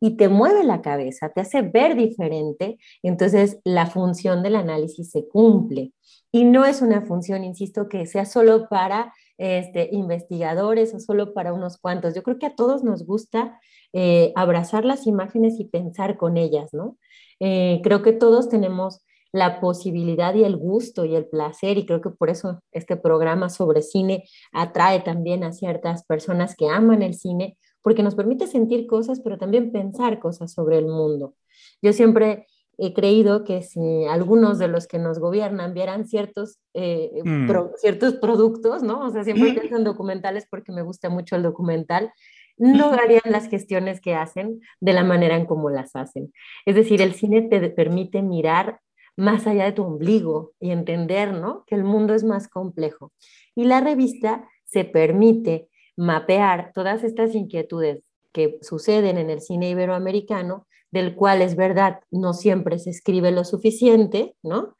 y 0.04 0.18
te 0.18 0.28
mueve 0.28 0.66
la 0.66 0.82
cabeza, 0.82 1.30
te 1.30 1.40
hace 1.40 1.62
ver 1.62 1.96
diferente, 1.96 2.78
entonces 3.04 3.60
la 3.64 3.86
función 3.86 4.44
del 4.44 4.58
análisis 4.58 5.12
se 5.12 5.30
cumple. 5.30 5.94
Y 6.30 6.44
no 6.44 6.66
es 6.66 6.82
una 6.82 7.04
función, 7.04 7.46
insisto, 7.46 7.88
que 7.88 8.06
sea 8.06 8.26
solo 8.26 8.68
para 8.68 9.14
este, 9.38 9.90
investigadores 9.92 10.94
o 10.94 11.00
solo 11.00 11.34
para 11.34 11.54
unos 11.54 11.78
cuantos. 11.78 12.16
Yo 12.16 12.24
creo 12.24 12.40
que 12.40 12.46
a 12.46 12.56
todos 12.56 12.84
nos 12.84 13.06
gusta 13.06 13.60
eh, 13.94 14.32
abrazar 14.36 14.86
las 14.86 15.08
imágenes 15.08 15.60
y 15.60 15.66
pensar 15.66 16.18
con 16.18 16.38
ellas, 16.38 16.74
¿no? 16.74 16.98
Eh, 17.40 17.82
creo 17.84 18.02
que 18.02 18.14
todos 18.14 18.50
tenemos 18.50 19.02
la 19.32 19.60
posibilidad 19.60 20.36
y 20.36 20.44
el 20.44 20.56
gusto 20.58 21.06
y 21.06 21.16
el 21.16 21.26
placer, 21.26 21.78
y 21.80 21.86
creo 21.86 22.02
que 22.02 22.12
por 22.12 22.30
eso 22.30 22.62
este 22.72 22.96
programa 22.98 23.50
sobre 23.50 23.82
cine 23.82 24.26
atrae 24.52 25.02
también 25.02 25.44
a 25.44 25.52
ciertas 25.52 26.06
personas 26.06 26.56
que 26.56 26.70
aman 26.70 27.02
el 27.02 27.16
cine, 27.16 27.58
porque 27.82 28.04
nos 28.04 28.16
permite 28.16 28.48
sentir 28.48 28.86
cosas, 28.86 29.20
pero 29.22 29.38
también 29.40 29.72
pensar 29.72 30.20
cosas 30.20 30.54
sobre 30.54 30.78
el 30.78 30.86
mundo. 30.86 31.34
Yo 31.82 31.94
siempre 31.94 32.46
he 32.78 32.94
creído 32.94 33.44
que 33.44 33.62
si 33.62 34.06
algunos 34.06 34.60
de 34.60 34.68
los 34.68 34.88
que 34.88 35.00
nos 35.00 35.20
gobiernan 35.20 35.74
vieran 35.74 36.08
ciertos, 36.08 36.60
eh, 36.74 37.12
mm. 37.24 37.50
ciertos 37.78 38.16
productos, 38.16 38.84
¿no? 38.84 39.02
O 39.02 39.12
sea, 39.12 39.24
siempre 39.24 39.54
pienso 39.54 39.76
en 39.76 39.84
documentales 39.84 40.48
porque 40.50 40.72
me 40.72 40.82
gusta 40.82 41.10
mucho 41.10 41.36
el 41.36 41.44
documental, 41.44 42.12
no 42.58 42.92
harían 42.94 43.22
las 43.26 43.48
gestiones 43.48 44.00
que 44.00 44.16
hacen 44.16 44.62
de 44.80 44.94
la 44.94 45.04
manera 45.04 45.36
en 45.36 45.46
cómo 45.46 45.70
las 45.70 45.96
hacen. 45.96 46.32
Es 46.66 46.76
decir, 46.76 47.02
el 47.02 47.14
cine 47.14 47.42
te 47.44 47.70
permite 47.70 48.22
mirar 48.22 48.80
más 49.16 49.48
allá 49.48 49.66
de 49.66 49.72
tu 49.74 49.84
ombligo 49.84 50.54
y 50.60 50.72
entender 50.72 51.34
¿no? 51.34 51.64
que 51.68 51.76
el 51.76 51.84
mundo 51.84 52.14
es 52.14 52.24
más 52.24 52.48
complejo. 52.48 53.12
Y 53.56 53.66
la 53.66 53.82
revista 53.82 54.48
se 54.66 54.86
permite 54.86 55.70
mapear 55.96 56.72
todas 56.74 57.04
estas 57.04 57.36
inquietudes 57.36 58.04
que 58.32 58.58
suceden 58.62 59.18
en 59.18 59.30
el 59.30 59.42
cine 59.42 59.70
iberoamericano, 59.70 60.68
del 60.94 61.16
cual 61.16 61.42
es 61.42 61.56
verdad, 61.56 62.02
no 62.12 62.34
siempre 62.34 62.78
se 62.78 62.92
escribe 62.92 63.32
lo 63.32 63.44
suficiente, 63.44 64.36
¿no? 64.44 64.76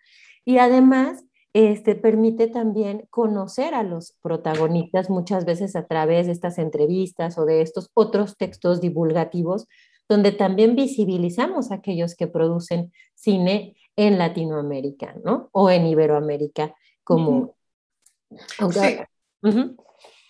Y 0.46 0.60
además 0.60 1.26
este, 1.54 1.96
permite 1.96 2.48
también 2.48 3.08
conocer 3.10 3.74
a 3.74 3.82
los 3.82 4.14
protagonistas 4.22 5.10
muchas 5.10 5.44
veces 5.44 5.76
a 5.76 5.88
través 5.88 6.28
de 6.28 6.32
estas 6.32 6.60
entrevistas 6.60 7.40
o 7.40 7.46
de 7.46 7.62
estos 7.62 7.90
otros 7.96 8.38
textos 8.38 8.80
divulgativos, 8.80 9.68
donde 10.08 10.32
también 10.32 10.76
visibilizamos 10.76 11.72
a 11.72 11.76
aquellos 11.76 12.16
que 12.16 12.28
producen 12.28 12.94
cine 13.16 13.76
en 13.96 14.20
Latinoamérica, 14.20 15.16
¿no? 15.26 15.50
O 15.52 15.72
en 15.72 15.88
Iberoamérica, 15.88 16.76
como... 17.04 17.56
Sí, 19.42 19.84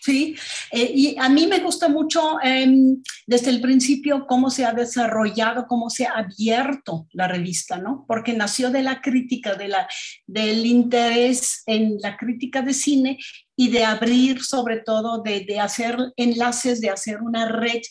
eh, 0.07 0.91
y 0.93 1.15
a 1.17 1.29
mí 1.29 1.47
me 1.47 1.59
gusta 1.59 1.87
mucho 1.87 2.37
em, 2.41 3.01
desde 3.25 3.51
el 3.51 3.61
principio 3.61 4.25
cómo 4.27 4.49
se 4.49 4.65
ha 4.65 4.73
desarrollado, 4.73 5.65
cómo 5.67 5.89
se 5.89 6.05
ha 6.05 6.13
abierto 6.13 7.07
la 7.11 7.27
revista, 7.27 7.77
¿no? 7.77 8.05
Porque 8.07 8.33
nació 8.33 8.69
de 8.69 8.83
la 8.83 9.01
crítica, 9.01 9.55
de 9.55 9.67
la, 9.69 9.87
del 10.27 10.65
interés 10.65 11.63
en 11.65 11.97
la 11.99 12.17
crítica 12.17 12.61
de 12.61 12.73
cine 12.73 13.17
y 13.55 13.69
de 13.69 13.85
abrir 13.85 14.43
sobre 14.43 14.79
todo, 14.79 15.21
de, 15.21 15.41
de 15.41 15.59
hacer 15.59 15.97
enlaces, 16.17 16.81
de 16.81 16.89
hacer 16.89 17.21
una 17.21 17.49
red 17.49 17.81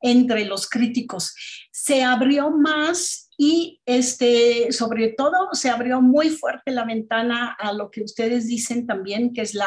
entre 0.00 0.44
los 0.44 0.68
críticos. 0.68 1.34
Se 1.70 2.02
abrió 2.02 2.50
más 2.50 3.28
y 3.36 3.77
este, 3.88 4.70
sobre 4.70 5.08
todo 5.08 5.48
se 5.52 5.70
abrió 5.70 6.02
muy 6.02 6.28
fuerte 6.28 6.72
la 6.72 6.84
ventana 6.84 7.56
a 7.58 7.72
lo 7.72 7.90
que 7.90 8.02
ustedes 8.02 8.46
dicen 8.46 8.86
también, 8.86 9.32
que 9.32 9.40
es 9.40 9.58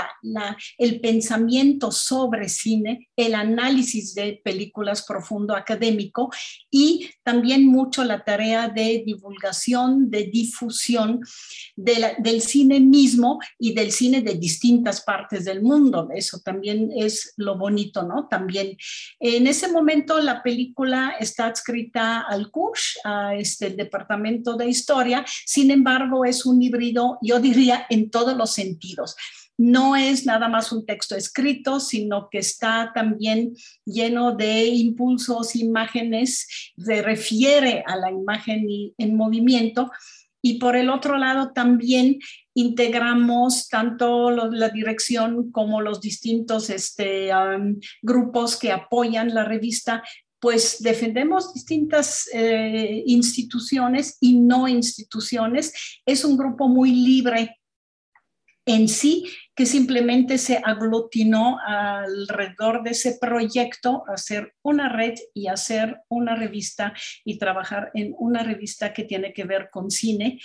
el 0.78 1.01
pensamiento 1.01 1.91
sobre 1.91 2.47
cine, 2.47 3.09
el 3.15 3.34
análisis 3.34 4.13
de 4.13 4.39
películas 4.43 5.03
profundo 5.07 5.55
académico 5.55 6.30
y 6.69 7.09
también 7.24 7.65
mucho 7.65 8.03
la 8.03 8.24
tarea 8.24 8.69
de 8.69 9.01
divulgación, 9.03 10.11
de 10.11 10.26
difusión 10.26 11.22
de 11.76 12.13
del 12.19 12.41
cine 12.41 12.80
mismo 12.80 13.39
y 13.57 13.74
del 13.74 13.91
cine 13.91 14.22
de 14.22 14.36
distintas 14.36 15.01
partes 15.01 15.45
del 15.45 15.63
mundo. 15.63 16.09
Eso 16.13 16.41
también 16.45 16.91
es 16.95 17.34
lo 17.38 17.57
bonito, 17.57 18.03
¿no? 18.03 18.28
También 18.28 18.78
en 19.19 19.47
ese 19.47 19.67
momento 19.67 20.19
la 20.19 20.43
película 20.43 21.15
está 21.19 21.47
adscrita 21.47 22.19
al 22.19 22.51
CUSH, 22.51 22.97
a 23.03 23.36
este 23.36 23.65
del 23.65 23.78
Departamento 23.78 24.11
de 24.57 24.68
Historia, 24.68 25.26
sin 25.45 25.72
embargo 25.72 26.26
es 26.26 26.45
un 26.45 26.62
híbrido, 26.62 27.18
yo 27.22 27.39
diría, 27.39 27.86
en 27.89 28.09
todos 28.09 28.36
los 28.36 28.51
sentidos. 28.53 29.16
No 29.57 29.95
es 29.95 30.26
nada 30.26 30.47
más 30.47 30.72
un 30.72 30.86
texto 30.86 31.16
escrito, 31.16 31.80
sino 31.80 32.30
que 32.32 32.39
está 32.39 32.91
también 32.95 33.53
lleno 33.86 34.36
de 34.36 34.66
impulsos, 34.66 35.55
imágenes, 35.55 36.47
se 36.78 37.01
refiere 37.01 37.84
a 37.86 37.95
la 37.95 38.09
imagen 38.12 38.66
en 38.97 39.16
movimiento. 39.16 39.91
Y 40.41 40.57
por 40.57 40.76
el 40.76 40.89
otro 40.89 41.18
lado 41.18 41.51
también 41.53 42.18
integramos 42.55 43.70
tanto 43.70 44.32
la 44.32 44.70
dirección 44.70 45.51
como 45.51 45.82
los 45.82 46.01
distintos 46.01 46.70
este, 46.72 47.30
grupos 48.01 48.57
que 48.57 48.72
apoyan 48.72 49.34
la 49.34 49.43
revista, 49.43 50.03
pues 50.42 50.82
defendemos 50.82 51.54
distintas 51.54 52.28
eh, 52.34 53.04
instituciones 53.06 54.18
y 54.20 54.39
no 54.39 54.68
instituciones. 54.68 56.02
Es 56.04 56.26
un 56.26 56.36
grupo 56.36 56.68
muy 56.68 56.92
libre 56.92 57.62
en 58.66 58.88
sí, 58.88 59.26
que 59.56 59.66
simplemente 59.66 60.38
se 60.38 60.58
aglutinó 60.58 61.60
alrededor 61.60 62.84
de 62.84 62.92
ese 62.92 63.18
proyecto, 63.22 64.04
hacer 64.08 64.54
una 64.64 64.89
red 64.89 65.14
y 65.34 65.48
hacer 65.48 66.02
una 66.10 66.36
revista 66.36 66.94
y 67.24 67.38
trabajar 67.38 67.92
en 67.94 68.14
una 68.18 68.44
revista 68.44 68.94
que 68.94 69.04
tiene 69.04 69.34
que 69.34 69.44
ver 69.44 69.70
con 69.72 69.92
cine. 69.92 70.39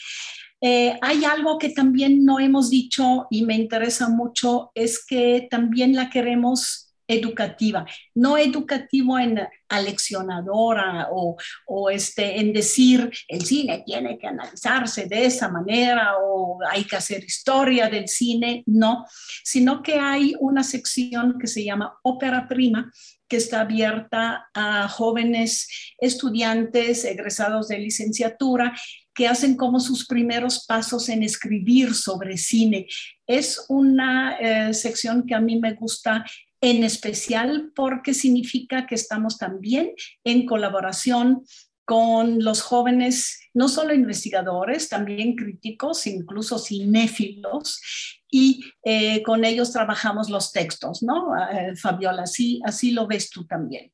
Eh, 0.61 0.99
hay 1.03 1.25
algo 1.25 1.59
que 1.59 1.71
también 1.71 2.25
no 2.25 2.39
hemos 2.39 2.71
dicho 2.71 3.27
y 3.31 3.45
me 3.45 3.55
interesa 3.55 4.09
mucho, 4.09 4.73
es 4.75 5.05
que 5.05 5.47
también 5.51 5.95
la 5.95 6.11
queremos 6.11 6.86
educativa, 7.09 7.87
no 8.15 8.37
educativo 8.37 9.19
en 9.19 9.41
aleccionadora 9.69 11.09
o, 11.11 11.37
o, 11.67 11.91
este, 11.91 12.41
en 12.41 12.53
decir 12.53 13.11
el 13.29 13.45
cine 13.45 13.83
tiene 13.85 14.19
que 14.19 14.27
analizarse 14.27 15.07
de 15.07 15.27
esa 15.27 15.49
manera 15.49 16.15
o 16.23 16.59
hay 16.71 16.85
que 16.85 16.97
hacer 16.97 17.25
historia 17.25 17.89
del 17.89 18.09
cine, 18.09 18.63
no, 18.67 19.07
sino 19.45 19.83
que 19.83 19.99
hay 19.99 20.35
una 20.41 20.63
sección 20.63 21.39
que 21.39 21.47
se 21.47 21.65
llama 21.65 21.99
ópera 22.03 22.47
prima 22.49 22.91
que 23.29 23.37
está 23.37 23.63
abierta 23.63 24.49
a 24.55 24.89
jóvenes 24.89 25.69
estudiantes 25.99 27.05
egresados 27.05 27.69
de 27.69 27.79
licenciatura 27.79 28.73
que 29.15 29.27
hacen 29.27 29.57
como 29.57 29.81
sus 29.81 30.07
primeros 30.07 30.65
pasos 30.67 31.09
en 31.09 31.23
escribir 31.23 31.95
sobre 31.95 32.37
cine. 32.37 32.87
Es 33.27 33.65
una 33.69 34.37
eh, 34.39 34.75
sección 34.75 35.27
que 35.27 35.35
a 35.35 35.41
mí 35.41 35.59
me 35.59 35.73
gusta 35.73 36.25
en 36.67 36.83
especial 36.83 37.71
porque 37.77 38.13
significa 38.13 38.87
que 38.87 38.97
estamos 38.97 39.39
también 39.39 39.93
en 40.25 40.47
colaboración 40.47 41.45
con 41.85 42.43
los 42.43 42.63
jóvenes, 42.63 43.39
no 43.55 43.69
solo 43.69 43.95
investigadores, 43.95 44.89
también 44.89 45.37
críticos, 45.37 46.09
incluso 46.09 46.59
cinéfilos, 46.59 47.81
y 48.29 48.65
eh, 48.83 49.23
con 49.23 49.45
ellos 49.45 49.71
trabajamos 49.71 50.29
los 50.29 50.51
textos, 50.51 51.05
¿no? 51.05 51.37
Eh, 51.37 51.77
Fabiola, 51.77 52.23
así, 52.23 52.61
así 52.65 52.91
lo 52.91 53.07
ves 53.07 53.31
tú 53.31 53.47
también. 53.47 53.93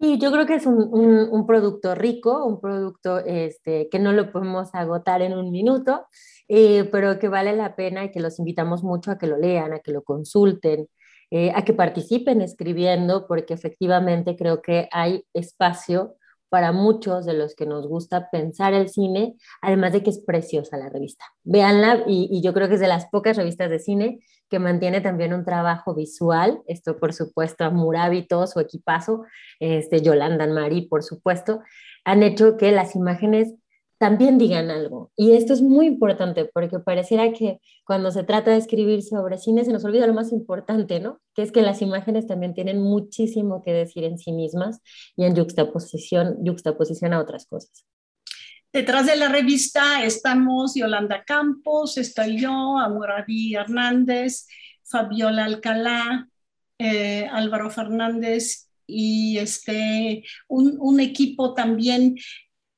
Y 0.00 0.18
yo 0.18 0.32
creo 0.32 0.44
que 0.44 0.56
es 0.56 0.66
un, 0.66 1.46
producto 1.46 1.94
rico, 1.94 2.44
un 2.44 2.60
producto 2.60 3.20
este, 3.20 3.88
que 3.88 4.00
no 4.00 4.12
lo 4.12 4.32
podemos 4.32 4.74
agotar 4.74 5.22
en 5.22 5.34
un 5.34 5.52
minuto, 5.52 6.06
eh, 6.48 6.82
pero 6.90 7.20
que 7.20 7.28
vale 7.28 7.54
la 7.54 7.76
pena 7.76 8.04
y 8.04 8.10
que 8.10 8.20
los 8.20 8.40
invitamos 8.40 8.82
mucho 8.82 9.12
a 9.12 9.18
que 9.18 9.28
lo 9.28 9.38
lean, 9.38 9.72
a 9.72 9.78
que 9.78 9.92
lo 9.92 10.02
consulten, 10.02 10.88
eh, 11.36 11.50
a 11.52 11.64
que 11.64 11.74
participen 11.74 12.40
escribiendo, 12.40 13.26
porque 13.26 13.54
efectivamente 13.54 14.36
creo 14.36 14.62
que 14.62 14.88
hay 14.92 15.24
espacio 15.32 16.14
para 16.48 16.70
muchos 16.70 17.26
de 17.26 17.32
los 17.32 17.56
que 17.56 17.66
nos 17.66 17.88
gusta 17.88 18.30
pensar 18.30 18.72
el 18.72 18.88
cine, 18.88 19.34
además 19.60 19.92
de 19.92 20.04
que 20.04 20.10
es 20.10 20.20
preciosa 20.20 20.76
la 20.76 20.90
revista. 20.90 21.24
Véanla 21.42 22.04
y, 22.06 22.40
yo 22.40 22.54
creo 22.54 22.68
que 22.68 22.74
es 22.74 22.80
de 22.80 22.86
las 22.86 23.06
pocas 23.06 23.36
revistas 23.36 23.68
de 23.68 23.80
cine 23.80 24.20
que 24.48 24.60
mantiene 24.60 25.00
también 25.00 25.34
un 25.34 25.44
trabajo 25.44 25.92
visual. 25.92 26.62
Esto, 26.68 27.00
por 27.00 27.12
supuesto, 27.12 27.64
a 27.64 27.70
Murabi, 27.70 28.28
todo 28.28 28.46
su 28.46 28.60
equipazo, 28.60 29.24
este, 29.58 30.02
Yolanda 30.02 30.46
Mari, 30.46 30.82
por 30.82 31.02
supuesto, 31.02 31.62
han 32.04 32.22
hecho 32.22 32.56
que 32.56 32.70
las 32.70 32.94
imágenes 32.94 33.54
también 34.04 34.36
digan 34.36 34.70
algo. 34.70 35.10
Y 35.16 35.32
esto 35.32 35.54
es 35.54 35.62
muy 35.62 35.86
importante 35.86 36.44
porque 36.44 36.78
pareciera 36.78 37.32
que 37.32 37.58
cuando 37.86 38.10
se 38.10 38.22
trata 38.22 38.50
de 38.50 38.58
escribir 38.58 39.02
sobre 39.02 39.38
cine 39.38 39.64
se 39.64 39.72
nos 39.72 39.82
olvida 39.82 40.06
lo 40.06 40.12
más 40.12 40.30
importante, 40.30 41.00
¿no? 41.00 41.22
Que 41.34 41.40
es 41.40 41.50
que 41.50 41.62
las 41.62 41.80
imágenes 41.80 42.26
también 42.26 42.52
tienen 42.52 42.82
muchísimo 42.82 43.62
que 43.62 43.72
decir 43.72 44.04
en 44.04 44.18
sí 44.18 44.32
mismas 44.32 44.82
y 45.16 45.24
en 45.24 45.34
juxtaposición, 45.34 46.36
juxtaposición 46.44 47.14
a 47.14 47.18
otras 47.18 47.46
cosas. 47.46 47.86
Detrás 48.74 49.06
de 49.06 49.16
la 49.16 49.30
revista 49.30 50.04
estamos 50.04 50.74
Yolanda 50.74 51.24
Campos, 51.24 51.96
estoy 51.96 52.38
yo, 52.38 52.76
Amurabi 52.76 53.54
Hernández, 53.54 54.46
Fabiola 54.82 55.46
Alcalá, 55.46 56.28
eh, 56.78 57.26
Álvaro 57.32 57.70
Fernández 57.70 58.68
y 58.86 59.38
este, 59.38 60.24
un, 60.48 60.76
un, 60.78 61.00
equipo 61.00 61.54
también 61.54 62.16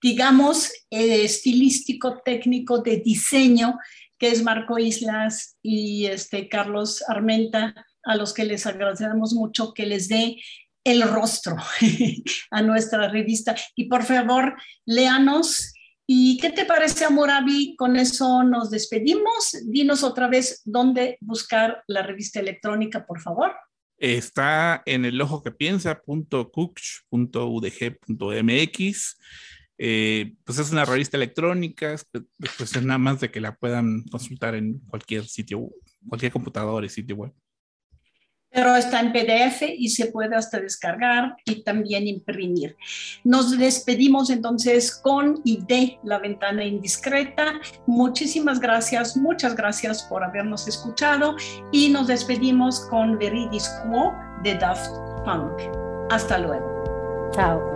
digamos, 0.03 0.73
eh, 0.91 1.25
estilístico, 1.25 2.21
técnico 2.25 2.79
de 2.79 2.99
diseño, 2.99 3.79
que 4.19 4.29
es 4.29 4.43
Marco 4.43 4.79
Islas 4.79 5.57
y 5.63 6.07
este, 6.07 6.49
Carlos 6.49 7.05
Armenta, 7.09 7.75
a 8.05 8.17
los 8.17 8.33
que 8.33 8.45
les 8.45 8.67
agradecemos 8.67 9.35
mucho 9.35 9.75
que 9.75 9.85
les 9.85 10.09
dé 10.09 10.37
el 10.85 11.03
rostro 11.03 11.57
a 12.51 12.63
nuestra 12.63 13.09
revista. 13.09 13.57
Y 13.75 13.87
por 13.87 14.05
favor, 14.05 14.57
léanos. 14.85 15.73
¿Y 16.07 16.39
qué 16.39 16.51
te 16.51 16.65
parece, 16.65 17.05
Amorabi? 17.05 17.75
Con 17.75 17.97
eso 17.97 18.45
nos 18.45 18.71
despedimos. 18.71 19.57
Dinos 19.65 20.05
otra 20.05 20.29
vez 20.29 20.63
dónde 20.65 21.19
buscar 21.21 21.83
la 21.89 22.03
revista 22.03 22.39
electrónica, 22.39 23.05
por 23.05 23.21
favor. 23.21 23.53
Está 23.99 24.83
en 24.87 25.05
el 25.05 25.21
ojo 25.21 25.43
que 25.43 25.51
eh, 29.79 30.35
pues 30.45 30.59
es 30.59 30.73
una 30.73 30.85
revista 30.85 31.17
electrónica, 31.17 31.93
es 31.93 32.07
pues 32.57 32.83
nada 32.83 32.99
más 32.99 33.21
de 33.21 33.31
que 33.31 33.41
la 33.41 33.55
puedan 33.55 34.03
consultar 34.05 34.55
en 34.55 34.79
cualquier 34.81 35.25
sitio, 35.27 35.71
cualquier 36.09 36.33
computador 36.33 36.85
y 36.85 36.89
sitio 36.89 37.17
web. 37.17 37.33
Pero 38.51 38.75
está 38.75 39.01
en 39.01 39.13
PDF 39.13 39.63
y 39.77 39.91
se 39.91 40.07
puede 40.07 40.35
hasta 40.35 40.59
descargar 40.59 41.37
y 41.45 41.63
también 41.63 42.07
imprimir. 42.07 42.75
Nos 43.23 43.59
despedimos 43.59 44.31
entonces 44.31 44.97
con 44.97 45.43
y 45.45 45.63
de 45.67 45.99
la 46.05 46.19
ventana 46.19 46.65
indiscreta. 46.65 47.61
Muchísimas 47.87 48.59
gracias, 48.59 49.15
muchas 49.15 49.55
gracias 49.55 50.05
por 50.05 50.25
habernos 50.25 50.67
escuchado 50.69 51.37
y 51.71 51.91
nos 51.91 52.07
despedimos 52.07 52.81
con 52.89 53.19
Veridis 53.19 53.69
Quo 53.83 54.15
de 54.43 54.55
Daft 54.55 54.91
Punk. 55.27 55.61
Hasta 56.11 56.39
luego. 56.39 57.31
Chao. 57.35 57.76